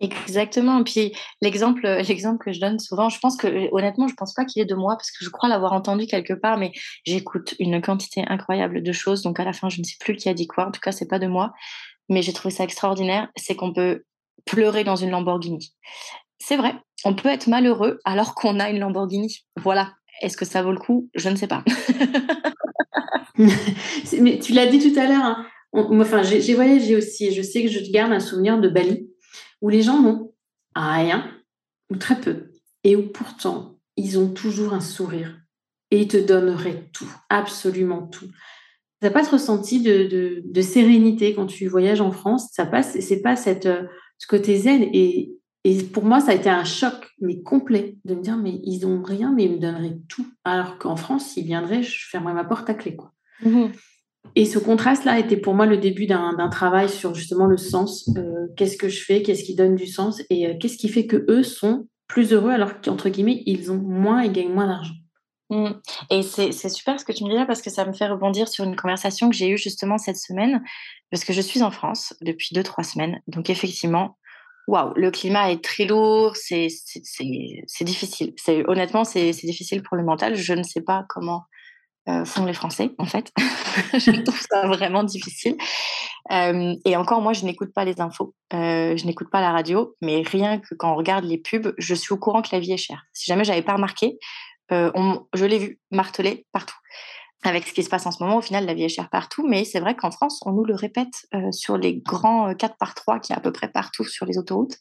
Exactement. 0.01 0.83
Puis 0.83 1.13
l'exemple, 1.41 1.87
l'exemple 1.87 2.45
que 2.45 2.53
je 2.53 2.61
donne 2.61 2.81
souvent, 2.81 3.09
je 3.09 3.21
pense 3.21 3.37
que 3.37 3.73
honnêtement, 3.73 4.09
je 4.09 4.15
pense 4.15 4.35
pas 4.35 4.45
qu'il 4.45 4.61
est 4.61 4.67
de 4.67 4.75
moi 4.75 4.97
parce 4.97 5.13
que 5.13 5.25
je 5.25 5.31
crois 5.31 5.49
l'avoir 5.49 5.73
entendu 5.73 6.07
quelque 6.07 6.33
part, 6.35 6.59
mais 6.59 6.73
j'écoute 7.07 7.55
une 7.61 7.81
quantité 7.81 8.25
incroyable 8.27 8.83
de 8.83 8.93
choses. 8.93 9.23
Donc 9.23 9.39
à 9.39 9.45
la 9.45 9.53
fin, 9.53 9.69
je 9.69 9.79
ne 9.79 9.85
sais 9.85 9.95
plus 10.01 10.17
qui 10.17 10.29
a 10.29 10.35
dit 10.35 10.49
quoi. 10.49 10.67
En 10.67 10.73
tout 10.73 10.81
cas, 10.81 10.91
c'est 10.91 11.07
pas 11.07 11.21
de 11.21 11.29
moi, 11.29 11.53
mais 12.09 12.21
j'ai 12.21 12.33
trouvé 12.33 12.53
ça 12.53 12.65
extraordinaire. 12.65 13.29
C'est 13.37 13.55
qu'on 13.55 13.73
peut 13.73 14.03
pleurer 14.45 14.83
dans 14.83 14.97
une 14.97 15.11
Lamborghini. 15.11 15.73
C'est 16.41 16.57
vrai, 16.57 16.75
on 17.05 17.15
peut 17.15 17.29
être 17.29 17.49
malheureux 17.49 17.99
alors 18.05 18.35
qu'on 18.35 18.61
a 18.61 18.71
une 18.71 18.79
Lamborghini. 18.79 19.45
Voilà. 19.61 19.93
Est-ce 20.21 20.37
que 20.37 20.45
ça 20.45 20.63
vaut 20.63 20.73
le 20.73 20.79
coup? 20.79 21.09
Je 21.15 21.29
ne 21.29 21.37
sais 21.37 21.47
pas. 21.47 21.65
Mais 23.39 24.39
tu 24.39 24.53
l'as 24.53 24.67
dit 24.67 24.79
tout 24.79 24.99
à 24.99 25.07
l'heure. 25.07 25.25
Hein. 25.25 25.47
Enfin, 25.73 26.23
j'ai 26.23 26.55
voyagé 26.55 26.97
aussi 26.97 27.27
et 27.27 27.33
je 27.33 27.43
sais 27.43 27.63
que 27.63 27.69
je 27.71 27.91
garde 27.91 28.13
un 28.13 28.21
souvenir 28.21 28.61
de 28.61 28.69
Bali 28.69 29.09
où 29.63 29.69
les 29.69 29.83
gens 29.83 30.01
n'ont 30.01 30.33
rien 30.75 31.31
ou 31.91 31.97
très 31.97 32.21
peu 32.21 32.51
et 32.85 32.95
où 32.95 33.09
pourtant 33.09 33.79
ils 33.97 34.19
ont 34.19 34.29
toujours 34.29 34.75
un 34.75 34.81
sourire 34.81 35.39
et 35.91 36.01
ils 36.01 36.09
te 36.09 36.17
donneraient 36.17 36.89
tout, 36.93 37.11
absolument 37.29 38.07
tout. 38.07 38.27
Tu 38.27 39.07
n'as 39.07 39.11
pas 39.11 39.25
ce 39.25 39.31
ressenti 39.31 39.81
de, 39.81 40.43
de, 40.45 40.63
sérénité 40.63 41.35
quand 41.35 41.47
tu 41.47 41.67
voyages 41.67 42.01
en 42.01 42.13
France 42.13 42.49
Ça 42.53 42.67
passe, 42.67 42.99
c'est 43.01 43.21
pas 43.21 43.37
cette, 43.37 43.69
ce 44.19 44.27
côté 44.27 44.57
zen 44.57 44.83
et, 44.93 45.33
et 45.65 45.83
pour 45.85 46.05
moi, 46.05 46.21
ça 46.21 46.33
a 46.33 46.35
été 46.35 46.49
un 46.49 46.65
choc, 46.65 46.95
mais 47.21 47.43
complet, 47.43 47.97
de 48.05 48.15
me 48.15 48.23
dire, 48.23 48.37
mais 48.37 48.61
ils 48.65 48.81
n'ont 48.81 49.03
rien, 49.03 49.33
mais 49.33 49.45
ils 49.45 49.53
me 49.53 49.59
donneraient 49.59 49.99
tout. 50.09 50.27
Alors 50.45 50.79
qu'en 50.79 50.97
France, 50.97 51.27
s'ils 51.27 51.47
viendraient, 51.47 51.83
je 51.83 52.09
fermerais 52.09 52.35
ma 52.35 52.45
porte 52.45 52.69
à 52.69 52.75
clé. 52.75 52.97
Quoi. 52.97 53.13
Mmh 53.45 53.67
et 54.37 54.47
ce 54.47 54.59
contraste-là 54.59 55.19
était 55.19 55.37
pour 55.37 55.55
moi 55.55 55.67
le 55.67 55.77
début 55.77 56.07
d'un 56.07 56.49
travail 56.49 56.89
sur 56.89 57.15
justement 57.15 57.47
le 57.47 57.57
sens. 57.57 58.09
Euh, 58.17 58.47
qu'est-ce 58.57 58.77
que 58.77 58.89
je 58.89 59.05
fais? 59.05 59.23
Qu'est-ce 59.23 59.45
qui 59.45 59.55
donne 59.55 59.75
du 59.75 59.87
sens? 59.87 60.23
Et 60.31 60.47
euh, 60.47 60.55
qu'est-ce 60.59 60.79
qui 60.79 60.89
fait 60.89 61.07
que 61.07 61.27
eux 61.29 61.43
sont 61.43 61.89
plus 62.07 62.33
heureux 62.33 62.51
alors 62.51 62.81
qu'entre 62.81 63.09
guillemets, 63.09 63.43
ils 63.47 63.71
ont 63.73 63.79
moins 63.79 64.21
et 64.21 64.31
gagnent 64.31 64.53
moins 64.53 64.67
d'argent? 64.67 64.95
Mmh. 65.51 65.73
Et 66.11 66.23
c'est 66.23 66.53
super 66.53 66.99
ce 66.99 67.05
que 67.05 67.13
tu 67.13 67.25
me 67.25 67.31
dis 67.31 67.35
là 67.35 67.45
parce 67.45 67.61
que 67.61 67.69
ça 67.69 67.85
me 67.85 67.93
fait 67.93 68.07
rebondir 68.07 68.49
sur 68.49 68.65
une 68.65 68.77
conversation 68.77 69.29
que 69.29 69.37
j'ai 69.37 69.51
eue 69.51 69.59
justement 69.59 69.99
cette 69.99 70.17
semaine 70.17 70.63
parce 71.11 71.25
que 71.25 71.35
je 71.35 71.43
suis 71.43 71.63
en 71.63 71.71
France 71.71 72.15
depuis 72.23 72.55
deux, 72.55 72.63
trois 72.63 72.85
semaines. 72.85 73.21
Donc 73.27 73.51
effectivement, 73.51 74.17
waouh, 74.67 74.93
le 74.97 75.11
climat 75.11 75.51
est 75.51 75.63
très 75.63 75.85
lourd, 75.85 76.37
c'est 76.37 76.69
difficile. 77.81 78.35
Honnêtement, 78.67 79.05
c'est 79.05 79.31
difficile 79.33 79.83
pour 79.83 79.97
le 79.97 80.05
mental. 80.05 80.37
Je 80.37 80.55
ne 80.55 80.63
sais 80.63 80.83
pas 80.83 81.05
comment 81.09 81.45
euh, 82.09 82.25
font 82.25 82.45
les 82.45 82.53
Français, 82.53 82.91
en 82.99 83.07
fait. 83.07 83.33
je 83.95 84.23
trouve 84.23 84.41
ça 84.41 84.67
vraiment 84.67 85.05
difficile. 85.05 85.57
Euh, 86.33 86.75
et 86.85 86.97
encore, 86.97 87.21
moi, 87.21 87.33
je 87.33 87.45
n'écoute 87.45 87.73
pas 87.73 87.85
les 87.85 88.01
infos, 88.01 88.35
euh, 88.55 88.97
je 88.97 89.07
n'écoute 89.07 89.31
pas 89.31 89.41
la 89.41 89.53
radio, 89.53 89.95
mais 90.01 90.23
rien 90.23 90.59
que 90.59 90.75
quand 90.75 90.93
on 90.93 90.97
regarde 90.97 91.25
les 91.25 91.39
pubs, 91.39 91.75
je 91.79 91.95
suis 91.95 92.13
au 92.13 92.19
courant 92.19 92.43
que 92.43 92.49
la 92.53 92.59
vie 92.59 92.73
est 92.73 92.77
chère. 92.77 93.05
Si 93.13 93.27
jamais 93.27 93.45
j'avais 93.45 93.63
pas 93.63 93.75
remarqué, 93.75 94.19
je 94.71 95.45
l'ai 95.45 95.59
vu 95.59 95.81
martelé 95.91 96.47
partout. 96.51 96.75
Avec 97.45 97.67
ce 97.67 97.73
qui 97.73 97.83
se 97.83 97.89
passe 97.89 98.07
en 98.07 98.13
ce 98.13 98.23
moment, 98.23 98.37
au 98.37 98.41
final, 98.41 98.67
la 98.67 98.75
vie 98.75 98.85
est 98.85 98.89
chère 98.89 99.11
partout, 99.11 99.47
mais 99.47 99.65
c'est 99.65 99.81
vrai 99.81 99.97
qu'en 99.97 100.13
France, 100.13 100.41
on 100.47 100.53
nous 100.53 100.65
le 100.65 100.75
répète 100.75 101.27
sur 101.51 101.77
les 101.77 101.97
grands 101.97 102.55
4 102.55 102.77
par 102.77 102.95
3 102.95 103.19
qui 103.19 103.33
est 103.33 103.37
à 103.37 103.41
peu 103.41 103.51
près 103.51 103.69
partout 103.69 104.05
sur 104.05 104.27
les 104.27 104.39
autoroutes. 104.39 104.77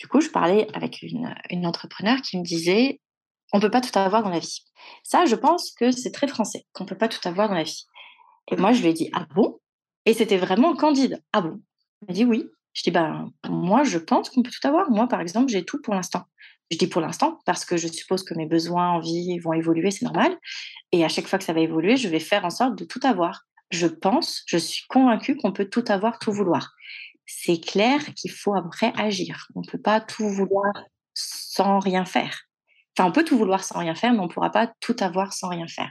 Du 0.00 0.08
coup, 0.08 0.20
je 0.20 0.28
parlais 0.28 0.66
avec 0.74 1.00
une, 1.02 1.32
une 1.48 1.64
entrepreneur 1.64 2.20
qui 2.20 2.38
me 2.38 2.42
disait 2.42 3.00
on 3.52 3.60
peut 3.60 3.70
pas 3.70 3.80
tout 3.80 3.96
avoir 3.98 4.22
dans 4.22 4.30
la 4.30 4.38
vie. 4.38 4.64
Ça, 5.04 5.26
je 5.26 5.36
pense 5.36 5.72
que 5.72 5.90
c'est 5.90 6.10
très 6.10 6.26
français, 6.26 6.66
qu'on 6.72 6.86
peut 6.86 6.96
pas 6.96 7.08
tout 7.08 7.26
avoir 7.28 7.48
dans 7.48 7.54
la 7.54 7.62
vie. 7.62 7.86
Et 8.50 8.56
moi, 8.56 8.72
je 8.72 8.82
lui 8.82 8.88
ai 8.88 8.92
dit, 8.92 9.10
ah 9.12 9.26
bon? 9.34 9.60
Et 10.06 10.14
c'était 10.14 10.38
vraiment 10.38 10.74
candide. 10.74 11.22
Ah 11.32 11.42
bon? 11.42 11.60
Elle 12.00 12.08
m'a 12.08 12.14
dit 12.14 12.24
oui. 12.24 12.46
Je 12.72 12.82
dis, 12.82 12.90
ben, 12.90 13.30
moi, 13.48 13.84
je 13.84 13.98
pense 13.98 14.30
qu'on 14.30 14.42
peut 14.42 14.50
tout 14.50 14.66
avoir. 14.66 14.90
Moi, 14.90 15.06
par 15.06 15.20
exemple, 15.20 15.52
j'ai 15.52 15.64
tout 15.64 15.80
pour 15.82 15.94
l'instant. 15.94 16.24
Je 16.72 16.78
dis 16.78 16.86
pour 16.86 17.02
l'instant 17.02 17.38
parce 17.44 17.66
que 17.66 17.76
je 17.76 17.86
suppose 17.86 18.24
que 18.24 18.32
mes 18.32 18.46
besoins 18.46 18.92
en 18.92 18.98
vie 18.98 19.38
vont 19.40 19.52
évoluer, 19.52 19.90
c'est 19.90 20.06
normal. 20.06 20.34
Et 20.90 21.04
à 21.04 21.08
chaque 21.08 21.26
fois 21.26 21.38
que 21.38 21.44
ça 21.44 21.52
va 21.52 21.60
évoluer, 21.60 21.98
je 21.98 22.08
vais 22.08 22.18
faire 22.18 22.46
en 22.46 22.50
sorte 22.50 22.76
de 22.76 22.84
tout 22.86 23.00
avoir. 23.02 23.42
Je 23.70 23.86
pense, 23.86 24.42
je 24.46 24.56
suis 24.56 24.86
convaincue 24.88 25.36
qu'on 25.36 25.52
peut 25.52 25.68
tout 25.68 25.84
avoir, 25.88 26.18
tout 26.18 26.32
vouloir. 26.32 26.72
C'est 27.26 27.62
clair 27.62 28.00
qu'il 28.14 28.30
faut 28.30 28.54
après 28.54 28.90
agir. 28.96 29.48
On 29.54 29.60
ne 29.60 29.66
peut 29.66 29.80
pas 29.80 30.00
tout 30.00 30.26
vouloir 30.30 30.72
sans 31.12 31.78
rien 31.78 32.06
faire. 32.06 32.40
Enfin, 32.96 33.06
on 33.06 33.12
peut 33.12 33.24
tout 33.24 33.36
vouloir 33.36 33.64
sans 33.64 33.78
rien 33.78 33.94
faire, 33.94 34.14
mais 34.14 34.20
on 34.20 34.28
ne 34.28 34.32
pourra 34.32 34.50
pas 34.50 34.72
tout 34.80 34.96
avoir 35.00 35.34
sans 35.34 35.48
rien 35.48 35.66
faire. 35.66 35.90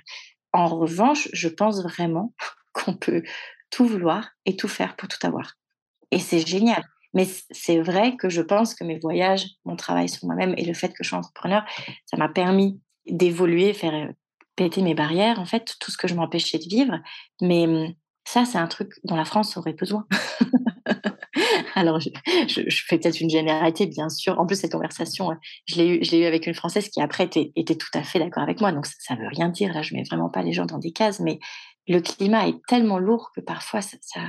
En 0.51 0.65
revanche, 0.65 1.29
je 1.31 1.47
pense 1.47 1.83
vraiment 1.83 2.33
qu'on 2.73 2.95
peut 2.95 3.21
tout 3.69 3.85
vouloir 3.85 4.29
et 4.45 4.57
tout 4.57 4.67
faire 4.67 4.95
pour 4.95 5.07
tout 5.07 5.27
avoir. 5.27 5.53
Et 6.09 6.17
c'est 6.17 6.45
génial. 6.45 6.83
Mais 7.13 7.27
c'est 7.51 7.79
vrai 7.79 8.15
que 8.15 8.29
je 8.29 8.41
pense 8.41 8.73
que 8.73 8.83
mes 8.83 8.99
voyages, 8.99 9.45
mon 9.65 9.75
travail 9.75 10.09
sur 10.09 10.25
moi-même 10.25 10.53
et 10.57 10.65
le 10.65 10.73
fait 10.73 10.89
que 10.89 11.03
je 11.03 11.09
sois 11.09 11.19
entrepreneur, 11.19 11.63
ça 12.05 12.17
m'a 12.17 12.29
permis 12.29 12.79
d'évoluer, 13.05 13.73
faire 13.73 13.93
euh, 13.93 14.11
péter 14.55 14.81
mes 14.81 14.95
barrières, 14.95 15.39
en 15.39 15.45
fait, 15.45 15.75
tout 15.79 15.91
ce 15.91 15.97
que 15.97 16.07
je 16.07 16.15
m'empêchais 16.15 16.59
de 16.59 16.69
vivre. 16.69 16.99
Mais 17.41 17.65
hum, 17.65 17.93
ça, 18.25 18.45
c'est 18.45 18.57
un 18.57 18.67
truc 18.67 18.93
dont 19.03 19.15
la 19.15 19.25
France 19.25 19.57
aurait 19.57 19.73
besoin. 19.73 20.05
Alors, 21.75 21.99
je, 21.99 22.09
fais 22.87 22.97
peut-être 22.97 23.21
une 23.21 23.29
généralité, 23.29 23.87
bien 23.87 24.09
sûr. 24.09 24.39
En 24.39 24.45
plus, 24.45 24.59
cette 24.59 24.71
conversation, 24.71 25.31
je 25.65 25.75
l'ai 25.75 25.87
eue 25.87 26.21
eu 26.21 26.25
avec 26.25 26.45
une 26.45 26.53
Française 26.53 26.89
qui, 26.89 27.01
après, 27.01 27.23
était, 27.25 27.51
était 27.55 27.75
tout 27.75 27.89
à 27.93 28.03
fait 28.03 28.19
d'accord 28.19 28.43
avec 28.43 28.61
moi. 28.61 28.71
Donc, 28.71 28.85
ça 28.85 29.15
ne 29.15 29.21
veut 29.21 29.29
rien 29.29 29.49
dire. 29.49 29.73
Là, 29.73 29.81
je 29.81 29.93
ne 29.93 29.99
mets 29.99 30.05
vraiment 30.05 30.29
pas 30.29 30.43
les 30.43 30.53
gens 30.53 30.65
dans 30.65 30.77
des 30.77 30.91
cases. 30.91 31.19
Mais 31.19 31.39
le 31.87 31.99
climat 32.01 32.47
est 32.47 32.61
tellement 32.67 32.99
lourd 32.99 33.31
que 33.35 33.41
parfois, 33.41 33.81
ça, 33.81 33.97
ça, 34.01 34.21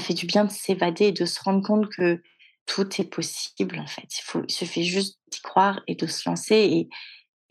fait 0.00 0.14
du 0.14 0.26
bien 0.26 0.44
de 0.44 0.50
s'évader 0.50 1.06
et 1.06 1.12
de 1.12 1.24
se 1.24 1.40
rendre 1.42 1.66
compte 1.66 1.88
que 1.88 2.22
tout 2.66 2.88
est 3.00 3.04
possible, 3.04 3.78
en 3.78 3.86
fait. 3.86 4.08
Il, 4.18 4.22
faut, 4.24 4.42
il 4.46 4.52
suffit 4.52 4.84
juste 4.84 5.18
d'y 5.30 5.40
croire 5.40 5.80
et 5.88 5.94
de 5.94 6.06
se 6.06 6.28
lancer. 6.28 6.88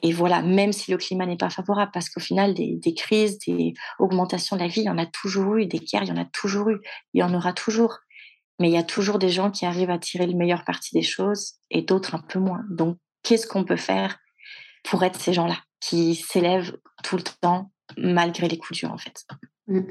Et, 0.03 0.11
voilà, 0.13 0.41
même 0.41 0.71
si 0.71 0.89
le 0.89 0.97
climat 0.97 1.25
n'est 1.25 1.37
pas 1.37 1.49
favorable, 1.49 1.91
parce 1.93 2.09
qu'au 2.09 2.21
final, 2.21 2.53
des, 2.53 2.75
des, 2.77 2.93
crises, 2.93 3.37
des 3.39 3.73
augmentations 3.99 4.55
de 4.55 4.61
la 4.61 4.67
vie, 4.67 4.81
il 4.81 4.85
y 4.85 4.89
en 4.89 4.97
a 4.97 5.05
toujours 5.05 5.57
eu, 5.57 5.65
des 5.67 5.79
guerres, 5.79 6.03
il 6.03 6.09
y 6.09 6.11
en 6.11 6.17
a 6.17 6.25
toujours 6.25 6.69
eu, 6.69 6.79
il 7.13 7.19
y 7.19 7.23
en 7.23 7.33
aura 7.33 7.53
toujours 7.53 7.99
mais 8.61 8.69
il 8.69 8.73
y 8.73 8.77
a 8.77 8.83
toujours 8.83 9.17
des 9.17 9.29
gens 9.29 9.49
qui 9.49 9.65
arrivent 9.65 9.89
à 9.89 9.97
tirer 9.97 10.27
le 10.27 10.35
meilleur 10.35 10.63
parti 10.63 10.93
des 10.93 11.01
choses 11.01 11.55
et 11.71 11.81
d'autres 11.81 12.13
un 12.13 12.21
peu 12.21 12.37
moins. 12.37 12.63
Donc, 12.69 12.97
qu'est-ce 13.23 13.47
qu'on 13.47 13.65
peut 13.65 13.75
faire 13.75 14.19
pour 14.83 15.03
être 15.03 15.19
ces 15.19 15.33
gens-là 15.33 15.57
qui 15.79 16.13
s'élèvent 16.15 16.77
tout 17.03 17.17
le 17.17 17.23
temps 17.23 17.71
malgré 17.97 18.47
les 18.47 18.59
coups 18.59 18.79
durs, 18.79 18.91
en 18.91 18.99
fait? 18.99 19.25
Mmh. 19.67 19.81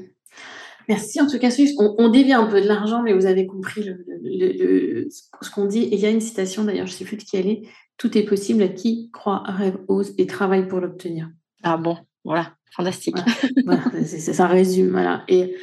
Merci 0.91 1.21
en 1.21 1.27
tout 1.27 1.39
cas, 1.39 1.49
on, 1.77 1.95
on, 1.97 2.09
dévie 2.09 2.33
un 2.33 2.45
peu 2.45 2.59
de 2.61 2.67
l'argent, 2.67 3.01
mais 3.01 3.13
vous 3.13 3.25
avez 3.25 3.47
compris 3.47 3.81
le, 3.83 5.07
ce 5.09 5.49
qu'on 5.49 5.65
dit. 5.65 5.83
Et 5.83 5.95
il 5.95 5.99
y 5.99 6.05
a 6.05 6.09
une 6.09 6.19
citation 6.19 6.65
d'ailleurs, 6.65 6.87
je 6.87 6.93
ne 6.93 6.97
sais 6.97 7.05
plus 7.05 7.15
de 7.15 7.23
qui 7.23 7.37
elle 7.37 7.47
est. 7.47 7.61
Tout 7.97 8.17
est 8.17 8.23
possible 8.23 8.61
à 8.63 8.67
qui 8.67 9.09
croit, 9.11 9.43
rêve, 9.45 9.77
ose 9.87 10.13
et 10.17 10.27
travaille 10.27 10.67
pour 10.67 10.79
l'obtenir. 10.79 11.29
Ah 11.63 11.77
bon, 11.77 11.97
voilà, 12.25 12.55
fantastique. 12.75 13.15
ça 14.07 14.47
résume, 14.47 14.89
voilà. 14.89 15.23
Et 15.29 15.55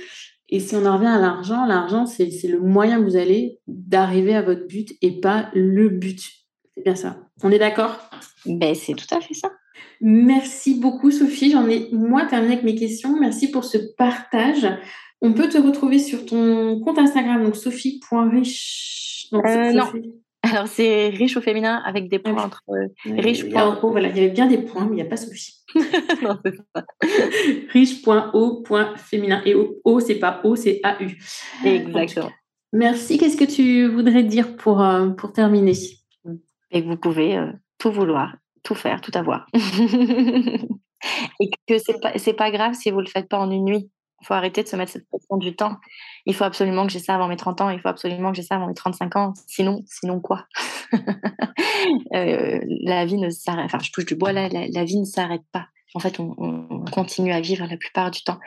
et 0.50 0.60
si 0.60 0.74
on 0.76 0.86
en 0.86 0.96
revient 0.96 1.08
à 1.08 1.18
l'argent, 1.18 1.66
l'argent, 1.66 2.06
c'est 2.06 2.30
le 2.44 2.58
moyen 2.58 2.98
que 2.98 3.04
vous 3.04 3.16
allez 3.16 3.58
d'arriver 3.66 4.34
à 4.34 4.42
votre 4.42 4.66
but 4.66 4.92
et 5.02 5.20
pas 5.20 5.50
le 5.52 5.90
but. 5.90 6.22
C'est 6.74 6.84
bien 6.84 6.94
ça. 6.94 7.18
On 7.42 7.50
est 7.52 7.58
d'accord? 7.58 7.98
Ben, 8.46 8.74
C'est 8.74 8.94
tout 8.94 9.14
à 9.14 9.20
fait 9.20 9.34
ça. 9.34 9.52
Merci 10.00 10.80
beaucoup, 10.80 11.10
Sophie. 11.10 11.50
J'en 11.50 11.68
ai, 11.68 11.88
moi, 11.92 12.24
terminé 12.24 12.54
avec 12.54 12.64
mes 12.64 12.76
questions. 12.76 13.18
Merci 13.20 13.50
pour 13.50 13.64
ce 13.64 13.76
partage. 13.96 14.66
On 15.20 15.32
peut 15.32 15.48
te 15.48 15.58
retrouver 15.58 15.98
sur 15.98 16.24
ton 16.26 16.80
compte 16.80 16.98
Instagram, 16.98 17.44
donc 17.44 17.56
sophie.rich. 17.56 19.28
Euh, 19.32 19.72
non, 19.72 19.84
alors, 20.42 20.68
c'est 20.68 21.08
riche 21.08 21.36
au 21.36 21.40
féminin 21.40 21.82
avec 21.84 22.08
des 22.08 22.18
points 22.18 22.36
ah 22.38 22.46
entre 22.46 22.62
euh, 22.70 22.88
riche. 23.04 23.40
Il 23.40 23.48
y, 23.48 23.80
voilà, 23.82 24.08
il 24.08 24.16
y 24.16 24.20
avait 24.20 24.30
bien 24.30 24.46
des 24.46 24.58
points, 24.58 24.84
mais 24.84 24.92
il 24.92 24.94
n'y 24.96 25.02
a 25.02 25.06
pas 25.06 25.16
Sophie. 25.16 25.54
non, 26.22 26.38
c'est 26.44 26.54
ça. 26.74 26.84
riche.o.féminin. 27.72 29.42
Et 29.44 29.54
O, 29.54 30.00
c'est 30.00 30.18
pas 30.18 30.40
O, 30.44 30.54
c'est 30.54 30.80
AU. 30.84 31.66
Exactement. 31.66 32.30
Merci. 32.72 33.18
Qu'est-ce 33.18 33.36
que 33.36 33.44
tu 33.44 33.88
voudrais 33.88 34.22
dire 34.22 34.56
pour, 34.56 34.80
euh, 34.82 35.08
pour 35.08 35.32
terminer? 35.32 35.72
Et 36.70 36.82
vous 36.82 36.96
pouvez 36.96 37.36
euh, 37.36 37.50
tout 37.78 37.90
vouloir, 37.90 38.36
tout 38.62 38.74
faire, 38.74 39.00
tout 39.00 39.12
avoir. 39.14 39.46
Et 41.40 41.50
que 41.66 41.78
c'est 41.78 42.00
pas, 42.00 42.12
pas 42.36 42.50
grave 42.50 42.74
si 42.74 42.90
vous 42.90 42.98
ne 42.98 43.04
le 43.04 43.10
faites 43.10 43.28
pas 43.28 43.38
en 43.38 43.50
une 43.50 43.64
nuit. 43.64 43.90
Il 44.20 44.26
faut 44.26 44.34
arrêter 44.34 44.62
de 44.62 44.68
se 44.68 44.76
mettre 44.76 44.92
cette 44.92 45.08
pression 45.08 45.36
du 45.36 45.54
temps. 45.54 45.76
Il 46.26 46.34
faut 46.34 46.44
absolument 46.44 46.86
que 46.86 46.92
j'ai 46.92 46.98
ça 46.98 47.14
avant 47.14 47.28
mes 47.28 47.36
30 47.36 47.60
ans, 47.60 47.70
il 47.70 47.80
faut 47.80 47.88
absolument 47.88 48.30
que 48.30 48.36
j'ai 48.36 48.42
ça 48.42 48.56
avant 48.56 48.66
mes 48.66 48.74
35 48.74 49.16
ans. 49.16 49.32
Sinon, 49.46 49.82
sinon 49.86 50.20
quoi? 50.20 50.46
Euh, 52.12 52.60
La 52.82 53.06
vie 53.06 53.18
ne 53.18 53.30
s'arrête, 53.30 53.64
enfin 53.64 53.78
je 53.80 53.92
touche 53.92 54.04
du 54.04 54.16
bois 54.16 54.32
là, 54.32 54.48
la, 54.48 54.84
vie 54.84 54.98
ne 54.98 55.04
s'arrête 55.04 55.44
pas. 55.52 55.68
En 55.94 56.00
fait, 56.00 56.18
on, 56.18 56.84
continue 56.90 57.32
à 57.32 57.40
vivre 57.40 57.66
la 57.66 57.76
plupart 57.76 58.10
du 58.10 58.22
temps. 58.22 58.38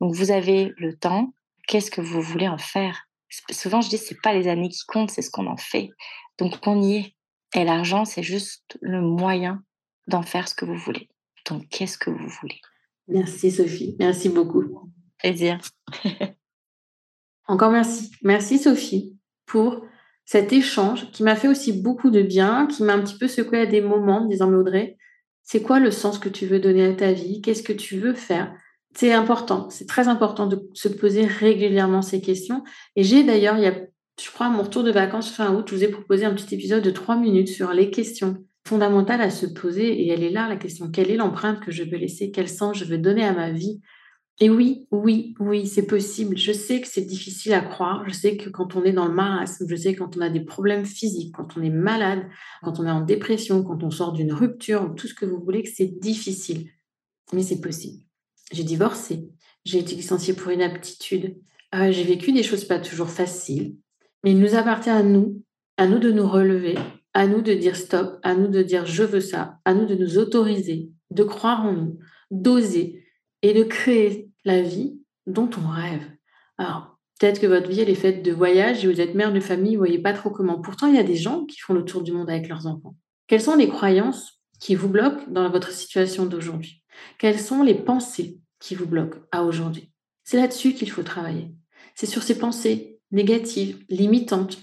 Donc 0.00 0.14
vous 0.14 0.30
avez 0.30 0.72
le 0.78 0.96
temps, 0.96 1.32
qu'est-ce 1.68 1.90
que 1.90 2.00
vous 2.00 2.22
voulez 2.22 2.48
en 2.48 2.58
faire? 2.58 3.06
Souvent 3.50 3.80
je 3.80 3.90
dis 3.90 3.98
c'est 3.98 4.20
pas 4.22 4.32
les 4.32 4.48
années 4.48 4.70
qui 4.70 4.80
comptent, 4.86 5.10
c'est 5.10 5.22
ce 5.22 5.30
qu'on 5.30 5.46
en 5.46 5.56
fait. 5.56 5.90
Donc 6.38 6.54
on 6.66 6.80
y 6.80 6.96
est. 6.96 7.14
Et 7.54 7.64
l'argent, 7.64 8.04
c'est 8.04 8.22
juste 8.22 8.78
le 8.80 9.00
moyen 9.02 9.62
d'en 10.08 10.22
faire 10.22 10.48
ce 10.48 10.54
que 10.54 10.64
vous 10.64 10.76
voulez. 10.76 11.08
Donc 11.48 11.68
qu'est-ce 11.68 11.98
que 11.98 12.10
vous 12.10 12.28
voulez? 12.28 12.60
Merci 13.08 13.50
Sophie, 13.50 13.96
merci 13.98 14.28
beaucoup 14.28 14.90
plaisir. 15.20 15.58
Encore 17.46 17.70
merci. 17.70 18.10
Merci 18.22 18.58
Sophie 18.58 19.16
pour 19.46 19.84
cet 20.24 20.52
échange 20.52 21.10
qui 21.10 21.22
m'a 21.22 21.34
fait 21.34 21.48
aussi 21.48 21.72
beaucoup 21.72 22.10
de 22.10 22.22
bien, 22.22 22.68
qui 22.68 22.84
m'a 22.84 22.94
un 22.94 23.00
petit 23.00 23.18
peu 23.18 23.26
secoué 23.26 23.60
à 23.60 23.66
des 23.66 23.80
moments, 23.80 24.24
disant 24.26 24.48
mais 24.48 24.56
Audrey, 24.56 24.96
c'est 25.42 25.62
quoi 25.62 25.80
le 25.80 25.90
sens 25.90 26.18
que 26.18 26.28
tu 26.28 26.46
veux 26.46 26.60
donner 26.60 26.86
à 26.86 26.94
ta 26.94 27.12
vie? 27.12 27.40
Qu'est-ce 27.40 27.64
que 27.64 27.72
tu 27.72 27.98
veux 27.98 28.14
faire? 28.14 28.54
C'est 28.94 29.12
important, 29.12 29.68
c'est 29.70 29.86
très 29.86 30.08
important 30.08 30.46
de 30.46 30.68
se 30.74 30.88
poser 30.88 31.24
régulièrement 31.24 32.02
ces 32.02 32.20
questions. 32.20 32.62
Et 32.96 33.02
j'ai 33.02 33.24
d'ailleurs, 33.24 33.56
il 33.56 33.64
y 33.64 33.66
a, 33.66 33.74
je 34.20 34.30
crois, 34.30 34.46
à 34.46 34.50
mon 34.50 34.62
retour 34.62 34.84
de 34.84 34.90
vacances 34.90 35.30
fin 35.30 35.52
août, 35.54 35.66
je 35.68 35.74
vous 35.74 35.84
ai 35.84 35.88
proposé 35.88 36.24
un 36.24 36.34
petit 36.34 36.54
épisode 36.54 36.82
de 36.82 36.90
trois 36.90 37.16
minutes 37.16 37.48
sur 37.48 37.72
les 37.72 37.90
questions 37.90 38.44
fondamentales 38.66 39.22
à 39.22 39.30
se 39.30 39.46
poser. 39.46 40.02
Et 40.02 40.08
elle 40.08 40.22
est 40.22 40.30
là, 40.30 40.48
la 40.48 40.56
question, 40.56 40.90
quelle 40.90 41.10
est 41.10 41.16
l'empreinte 41.16 41.60
que 41.60 41.72
je 41.72 41.82
veux 41.82 41.96
laisser? 41.96 42.30
Quel 42.30 42.48
sens 42.48 42.76
je 42.78 42.84
veux 42.84 42.98
donner 42.98 43.24
à 43.24 43.32
ma 43.32 43.50
vie? 43.50 43.80
Et 44.42 44.48
oui, 44.48 44.86
oui, 44.90 45.34
oui, 45.38 45.66
c'est 45.66 45.86
possible. 45.86 46.38
Je 46.38 46.52
sais 46.52 46.80
que 46.80 46.88
c'est 46.88 47.04
difficile 47.04 47.52
à 47.52 47.60
croire. 47.60 48.08
Je 48.08 48.14
sais 48.14 48.38
que 48.38 48.48
quand 48.48 48.74
on 48.74 48.84
est 48.84 48.92
dans 48.92 49.06
le 49.06 49.12
marasme, 49.12 49.66
je 49.68 49.76
sais 49.76 49.92
que 49.92 49.98
quand 49.98 50.16
on 50.16 50.22
a 50.22 50.30
des 50.30 50.40
problèmes 50.40 50.86
physiques, 50.86 51.34
quand 51.34 51.58
on 51.58 51.62
est 51.62 51.68
malade, 51.68 52.26
quand 52.62 52.80
on 52.80 52.86
est 52.86 52.90
en 52.90 53.02
dépression, 53.02 53.62
quand 53.62 53.82
on 53.82 53.90
sort 53.90 54.14
d'une 54.14 54.32
rupture, 54.32 54.94
tout 54.96 55.06
ce 55.06 55.14
que 55.14 55.26
vous 55.26 55.42
voulez, 55.42 55.62
que 55.62 55.68
c'est 55.68 56.00
difficile. 56.00 56.70
Mais 57.34 57.42
c'est 57.42 57.60
possible. 57.60 58.02
J'ai 58.50 58.64
divorcé. 58.64 59.28
J'ai 59.66 59.78
été 59.78 59.94
licenciée 59.94 60.32
pour 60.32 60.50
inaptitude. 60.50 61.36
Euh, 61.74 61.92
j'ai 61.92 62.04
vécu 62.04 62.32
des 62.32 62.42
choses 62.42 62.64
pas 62.64 62.78
toujours 62.78 63.10
faciles. 63.10 63.76
Mais 64.24 64.30
il 64.30 64.38
nous 64.38 64.54
appartient 64.54 64.88
à 64.88 65.02
nous, 65.02 65.42
à 65.76 65.86
nous 65.86 65.98
de 65.98 66.12
nous 66.12 66.26
relever, 66.26 66.78
à 67.12 67.26
nous 67.26 67.42
de 67.42 67.52
dire 67.52 67.76
stop, 67.76 68.18
à 68.22 68.34
nous 68.34 68.48
de 68.48 68.62
dire 68.62 68.86
je 68.86 69.02
veux 69.02 69.20
ça, 69.20 69.58
à 69.66 69.74
nous 69.74 69.84
de 69.84 69.96
nous 69.96 70.16
autoriser, 70.16 70.88
de 71.10 71.24
croire 71.24 71.66
en 71.66 71.72
nous, 71.74 71.98
d'oser 72.30 73.04
et 73.42 73.52
de 73.52 73.64
créer 73.64 74.29
la 74.44 74.62
vie 74.62 75.00
dont 75.26 75.50
on 75.62 75.68
rêve. 75.68 76.02
Alors, 76.58 76.98
peut-être 77.18 77.40
que 77.40 77.46
votre 77.46 77.68
vie, 77.68 77.80
elle 77.80 77.90
est 77.90 77.94
faite 77.94 78.22
de 78.22 78.32
voyages 78.32 78.84
et 78.84 78.92
vous 78.92 79.00
êtes 79.00 79.14
mère 79.14 79.32
de 79.32 79.40
famille, 79.40 79.76
vous 79.76 79.80
voyez 79.80 79.98
pas 79.98 80.12
trop 80.12 80.30
comment. 80.30 80.60
Pourtant, 80.60 80.86
il 80.86 80.96
y 80.96 80.98
a 80.98 81.04
des 81.04 81.16
gens 81.16 81.44
qui 81.44 81.58
font 81.58 81.74
le 81.74 81.84
tour 81.84 82.02
du 82.02 82.12
monde 82.12 82.30
avec 82.30 82.48
leurs 82.48 82.66
enfants. 82.66 82.96
Quelles 83.26 83.42
sont 83.42 83.56
les 83.56 83.68
croyances 83.68 84.40
qui 84.58 84.74
vous 84.74 84.88
bloquent 84.88 85.30
dans 85.30 85.48
votre 85.50 85.70
situation 85.70 86.26
d'aujourd'hui? 86.26 86.82
Quelles 87.18 87.38
sont 87.38 87.62
les 87.62 87.74
pensées 87.74 88.40
qui 88.58 88.74
vous 88.74 88.86
bloquent 88.86 89.20
à 89.32 89.44
aujourd'hui? 89.44 89.92
C'est 90.24 90.36
là-dessus 90.36 90.74
qu'il 90.74 90.90
faut 90.90 91.02
travailler. 91.02 91.52
C'est 91.94 92.06
sur 92.06 92.22
ces 92.22 92.38
pensées 92.38 92.98
négatives, 93.10 93.84
limitantes, 93.88 94.58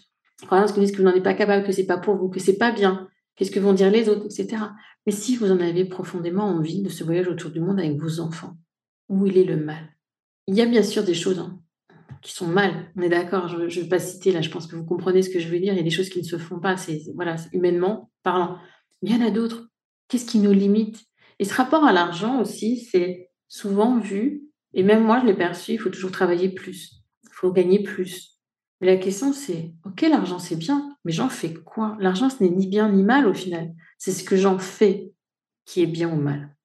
croyances 0.46 0.72
qui 0.72 0.80
disent 0.80 0.92
que 0.92 0.98
vous 0.98 1.04
n'en 1.04 1.13
êtes 1.13 1.24
pas 1.24 1.34
capable, 1.34 1.66
que 1.66 1.72
c'est 1.72 1.86
pas 1.86 1.98
pour 1.98 2.16
vous, 2.16 2.30
que 2.30 2.40
c'est 2.40 2.58
pas 2.58 2.72
bien, 2.72 3.08
qu'est-ce 3.36 3.52
que 3.52 3.60
vont 3.60 3.74
dire 3.74 3.92
les 3.92 4.10
autres, 4.10 4.26
etc. 4.26 4.63
Mais 5.06 5.12
si 5.12 5.36
vous 5.36 5.52
en 5.52 5.60
avez 5.60 5.86
profondément 5.86 6.46
envie 6.46 6.82
de 6.82 6.90
ce 6.90 7.04
voyage 7.04 7.28
autour 7.28 7.52
du 7.52 7.60
monde 7.60 7.80
avec 7.80 8.00
vos 8.00 8.20
enfants, 8.20 8.58
où 9.10 9.26
il 9.26 9.38
est 9.38 9.43
le 9.43 9.58
mal. 9.58 9.96
Il 10.48 10.56
y 10.56 10.62
a 10.62 10.65
bien 10.65 10.84
sûr 10.84 11.04
des 11.04 11.13
choses 11.13 11.39
hein, 11.39 11.60
qui 12.22 12.34
sont 12.34 12.48
mal, 12.48 12.91
on 12.96 13.02
est 13.02 13.10
d'accord, 13.10 13.48
je 13.48 13.58
ne 13.58 13.67
vais 13.67 13.89
pas 13.89 14.00
citer 14.00 14.32
là, 14.32 14.41
je 14.41 14.50
pense 14.50 14.67
que 14.67 14.76
vous 14.76 14.86
comprenez 14.86 15.22
ce 15.22 15.30
que 15.30 15.39
je 15.39 15.48
veux 15.48 15.60
dire, 15.60 15.74
il 15.74 15.78
y 15.78 15.82
a 15.82 15.84
des 15.84 15.89
choses 15.89 16.10
qui 16.10 16.20
ne 16.20 16.26
se 16.26 16.38
font 16.38 16.60
pas, 16.60 16.78
c'est 16.78 17.02
voilà, 17.15 17.36
humainement 17.54 18.12
parlant. 18.24 18.58
Il 19.02 19.12
y 19.12 19.15
en 19.15 19.26
a 19.26 19.32
d'autres. 19.32 19.70
Qu'est-ce 20.08 20.26
qui 20.26 20.39
nous 20.39 20.54
limite? 20.54 21.06
Et 21.39 21.46
ce 21.46 21.54
rapport 21.54 21.84
à 21.84 21.93
l'argent 21.93 22.41
aussi, 22.41 22.78
c'est 22.78 23.30
souvent 23.48 24.00
vu, 24.00 24.43
et 24.74 24.84
même 24.84 25.04
moi 25.04 25.20
je 25.22 25.26
l'ai 25.26 25.36
perçu, 25.36 25.74
il 25.74 25.80
faut 25.80 25.89
toujours 25.89 26.12
travailler 26.12 26.50
plus, 26.50 27.04
il 27.24 27.30
faut 27.32 27.52
gagner 27.52 27.84
plus. 27.84 28.39
Mais 28.80 28.88
la 28.88 28.98
question 28.98 29.34
c'est, 29.34 29.74
ok, 29.86 30.02
l'argent 30.02 30.39
c'est 30.39 30.56
bien, 30.56 30.96
mais 31.04 31.12
j'en 31.12 31.30
fais 31.30 31.54
quoi? 31.54 31.98
L'argent 32.00 32.30
ce 32.30 32.43
n'est 32.43 32.50
ni 32.50 32.67
bien 32.67 32.89
ni 32.89 33.04
mal 33.04 33.28
au 33.28 33.34
final, 33.34 33.74
c'est 33.98 34.12
ce 34.12 34.24
que 34.24 34.38
j'en 34.38 34.60
fais 34.60 35.12
qui 35.65 35.82
est 35.82 35.88
bien 35.88 36.10
ou 36.10 36.15
mal. 36.15 36.56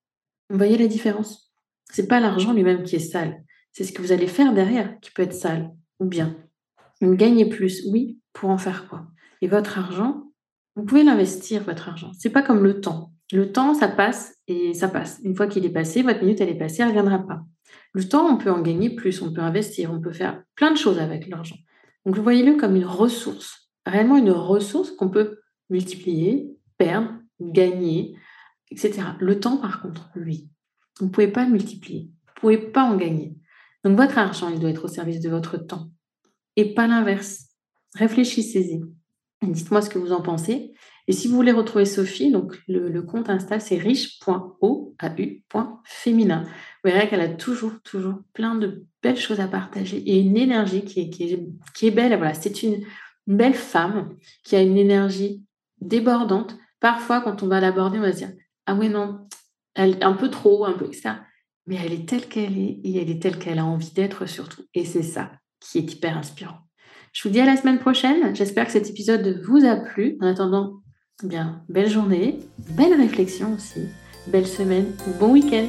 Vous 0.51 0.57
voyez 0.57 0.79
la 0.79 0.87
différence? 0.87 1.42
C'est 1.93 2.09
pas 2.09 2.21
l'argent 2.21 2.53
lui-même 2.53 2.83
qui 2.83 2.97
est 2.97 2.99
sale, 2.99 3.43
c'est 3.73 3.85
ce 3.85 3.93
que 3.93 4.01
vous 4.01 4.13
allez 4.13 4.27
faire 4.27 4.55
derrière 4.55 4.99
qui 5.01 5.11
peut 5.11 5.23
être 5.23 5.35
sale 5.35 5.71
ou 6.01 6.07
bien. 6.07 6.37
Gagner 7.03 7.47
plus, 7.47 7.85
oui, 7.91 8.19
pour 8.33 8.51
en 8.51 8.59
faire 8.59 8.89
quoi? 8.89 9.07
Et 9.43 9.49
votre 9.49 9.79
argent, 9.79 10.33
vous 10.75 10.85
pouvez 10.85 11.05
l'investir, 11.05 11.65
votre 11.65 11.89
argent. 11.89 12.13
C'est 12.19 12.31
pas 12.31 12.43
comme 12.43 12.63
le 12.63 12.81
temps. 12.81 13.13
Le 13.33 13.53
temps, 13.53 13.75
ça 13.75 13.89
passe 13.89 14.37
et 14.47 14.73
ça 14.73 14.89
passe. 14.89 15.21
Une 15.25 15.35
fois 15.35 15.47
qu'il 15.47 15.65
est 15.67 15.73
passé, 15.73 16.03
votre 16.03 16.21
minute, 16.21 16.41
elle 16.41 16.49
est 16.49 16.59
passée, 16.59 16.83
elle 16.83 16.89
ne 16.89 16.99
reviendra 16.99 17.27
pas. 17.27 17.43
Le 17.93 18.09
temps, 18.09 18.27
on 18.27 18.37
peut 18.39 18.51
en 18.51 18.63
gagner 18.63 18.91
plus, 18.91 19.21
on 19.21 19.33
peut 19.33 19.41
investir, 19.41 19.93
on 19.93 20.01
peut 20.01 20.13
faire 20.13 20.43
plein 20.55 20.71
de 20.71 20.79
choses 20.79 20.99
avec 20.99 21.29
l'argent. 21.29 21.57
Donc, 22.07 22.17
voyez-le 22.19 22.57
comme 22.57 22.77
une 22.77 22.87
ressource, 22.87 23.71
réellement 23.85 24.17
une 24.17 24.31
ressource 24.31 24.91
qu'on 24.93 25.11
peut 25.11 25.41
multiplier, 25.69 26.57
perdre, 26.79 27.11
gagner, 27.41 28.17
etc. 28.71 29.03
Le 29.19 29.41
temps, 29.41 29.59
par 29.59 29.83
contre, 29.83 30.11
lui, 30.15 30.49
vous 31.03 31.09
ne 31.09 31.13
pouvez 31.13 31.27
pas 31.27 31.45
le 31.45 31.51
multiplier, 31.51 32.05
vous 32.05 32.51
ne 32.51 32.57
pouvez 32.57 32.71
pas 32.71 32.85
en 32.85 32.97
gagner. 32.97 33.35
Donc 33.83 33.97
votre 33.97 34.19
argent, 34.19 34.49
il 34.49 34.61
doit 34.61 34.71
être 34.71 34.85
au 34.85 34.89
service 34.89 35.19
de 35.19 35.29
votre 35.29 35.57
temps 35.57 35.91
et 36.55 36.75
pas 36.75 36.87
l'inverse. 36.87 37.49
Réfléchissez-y. 37.97 38.85
Dites-moi 39.43 39.83
ce 39.83 39.91
que 39.91 39.99
vous 39.99 40.13
en 40.13 40.23
pensez. 40.23 40.73
Et 41.09 41.13
si 41.13 41.27
vous 41.27 41.35
voulez 41.35 41.51
retrouver 41.51 41.87
Sophie, 41.87 42.31
donc 42.31 42.63
le, 42.69 43.03
compte 43.03 43.29
Insta, 43.29 43.59
c'est 43.59 43.79
riche.au.féminin. 43.79 46.45
Vous 46.45 46.91
verrez 46.91 47.09
qu'elle 47.09 47.21
a 47.21 47.29
toujours, 47.29 47.73
toujours 47.83 48.21
plein 48.33 48.55
de 48.55 48.87
belles 49.03 49.19
choses 49.19 49.41
à 49.41 49.49
partager 49.49 49.97
et 49.97 50.21
une 50.21 50.37
énergie 50.37 50.85
qui 50.85 51.01
est, 51.01 51.91
belle. 51.91 52.17
Voilà, 52.17 52.35
c'est 52.35 52.63
une, 52.63 52.85
belle 53.27 53.55
femme 53.55 54.15
qui 54.45 54.55
a 54.55 54.63
une 54.63 54.77
énergie 54.77 55.43
débordante. 55.81 56.57
Parfois, 56.79 57.21
quand 57.21 57.43
on 57.43 57.49
va 57.49 57.59
l'aborder, 57.61 57.99
on 57.99 58.03
va 58.03 58.13
se 58.13 58.19
dire 58.19 58.31
Ah 58.67 58.77
ouais, 58.77 58.89
non, 58.89 59.27
elle, 59.75 59.99
un 60.03 60.15
peu 60.15 60.31
trop, 60.31 60.65
un 60.65 60.73
peu, 60.73 60.87
etc 60.87 61.15
mais 61.67 61.77
elle 61.85 61.93
est 61.93 62.09
telle 62.09 62.29
qu'elle 62.29 62.59
est 62.59 62.81
et 62.85 63.01
elle 63.01 63.11
est 63.11 63.23
telle 63.23 63.39
qu'elle 63.39 63.59
a 63.59 63.65
envie 63.65 63.93
d'être 63.93 64.27
surtout. 64.27 64.63
Et 64.75 64.85
c'est 64.85 65.03
ça 65.03 65.31
qui 65.61 65.79
est 65.79 65.93
hyper 65.93 66.17
inspirant. 66.17 66.59
Je 67.13 67.23
vous 67.23 67.33
dis 67.33 67.41
à 67.41 67.47
la 67.47 67.57
semaine 67.57 67.79
prochaine. 67.79 68.35
J'espère 68.35 68.67
que 68.67 68.73
cet 68.73 68.89
épisode 68.89 69.43
vous 69.45 69.65
a 69.65 69.77
plu. 69.77 70.17
En 70.21 70.27
attendant, 70.27 70.81
eh 71.23 71.27
bien, 71.27 71.63
belle 71.69 71.91
journée, 71.91 72.41
belle 72.71 72.95
réflexion 72.95 73.55
aussi, 73.55 73.89
belle 74.27 74.47
semaine 74.47 74.93
bon 75.21 75.33
week-end. 75.33 75.69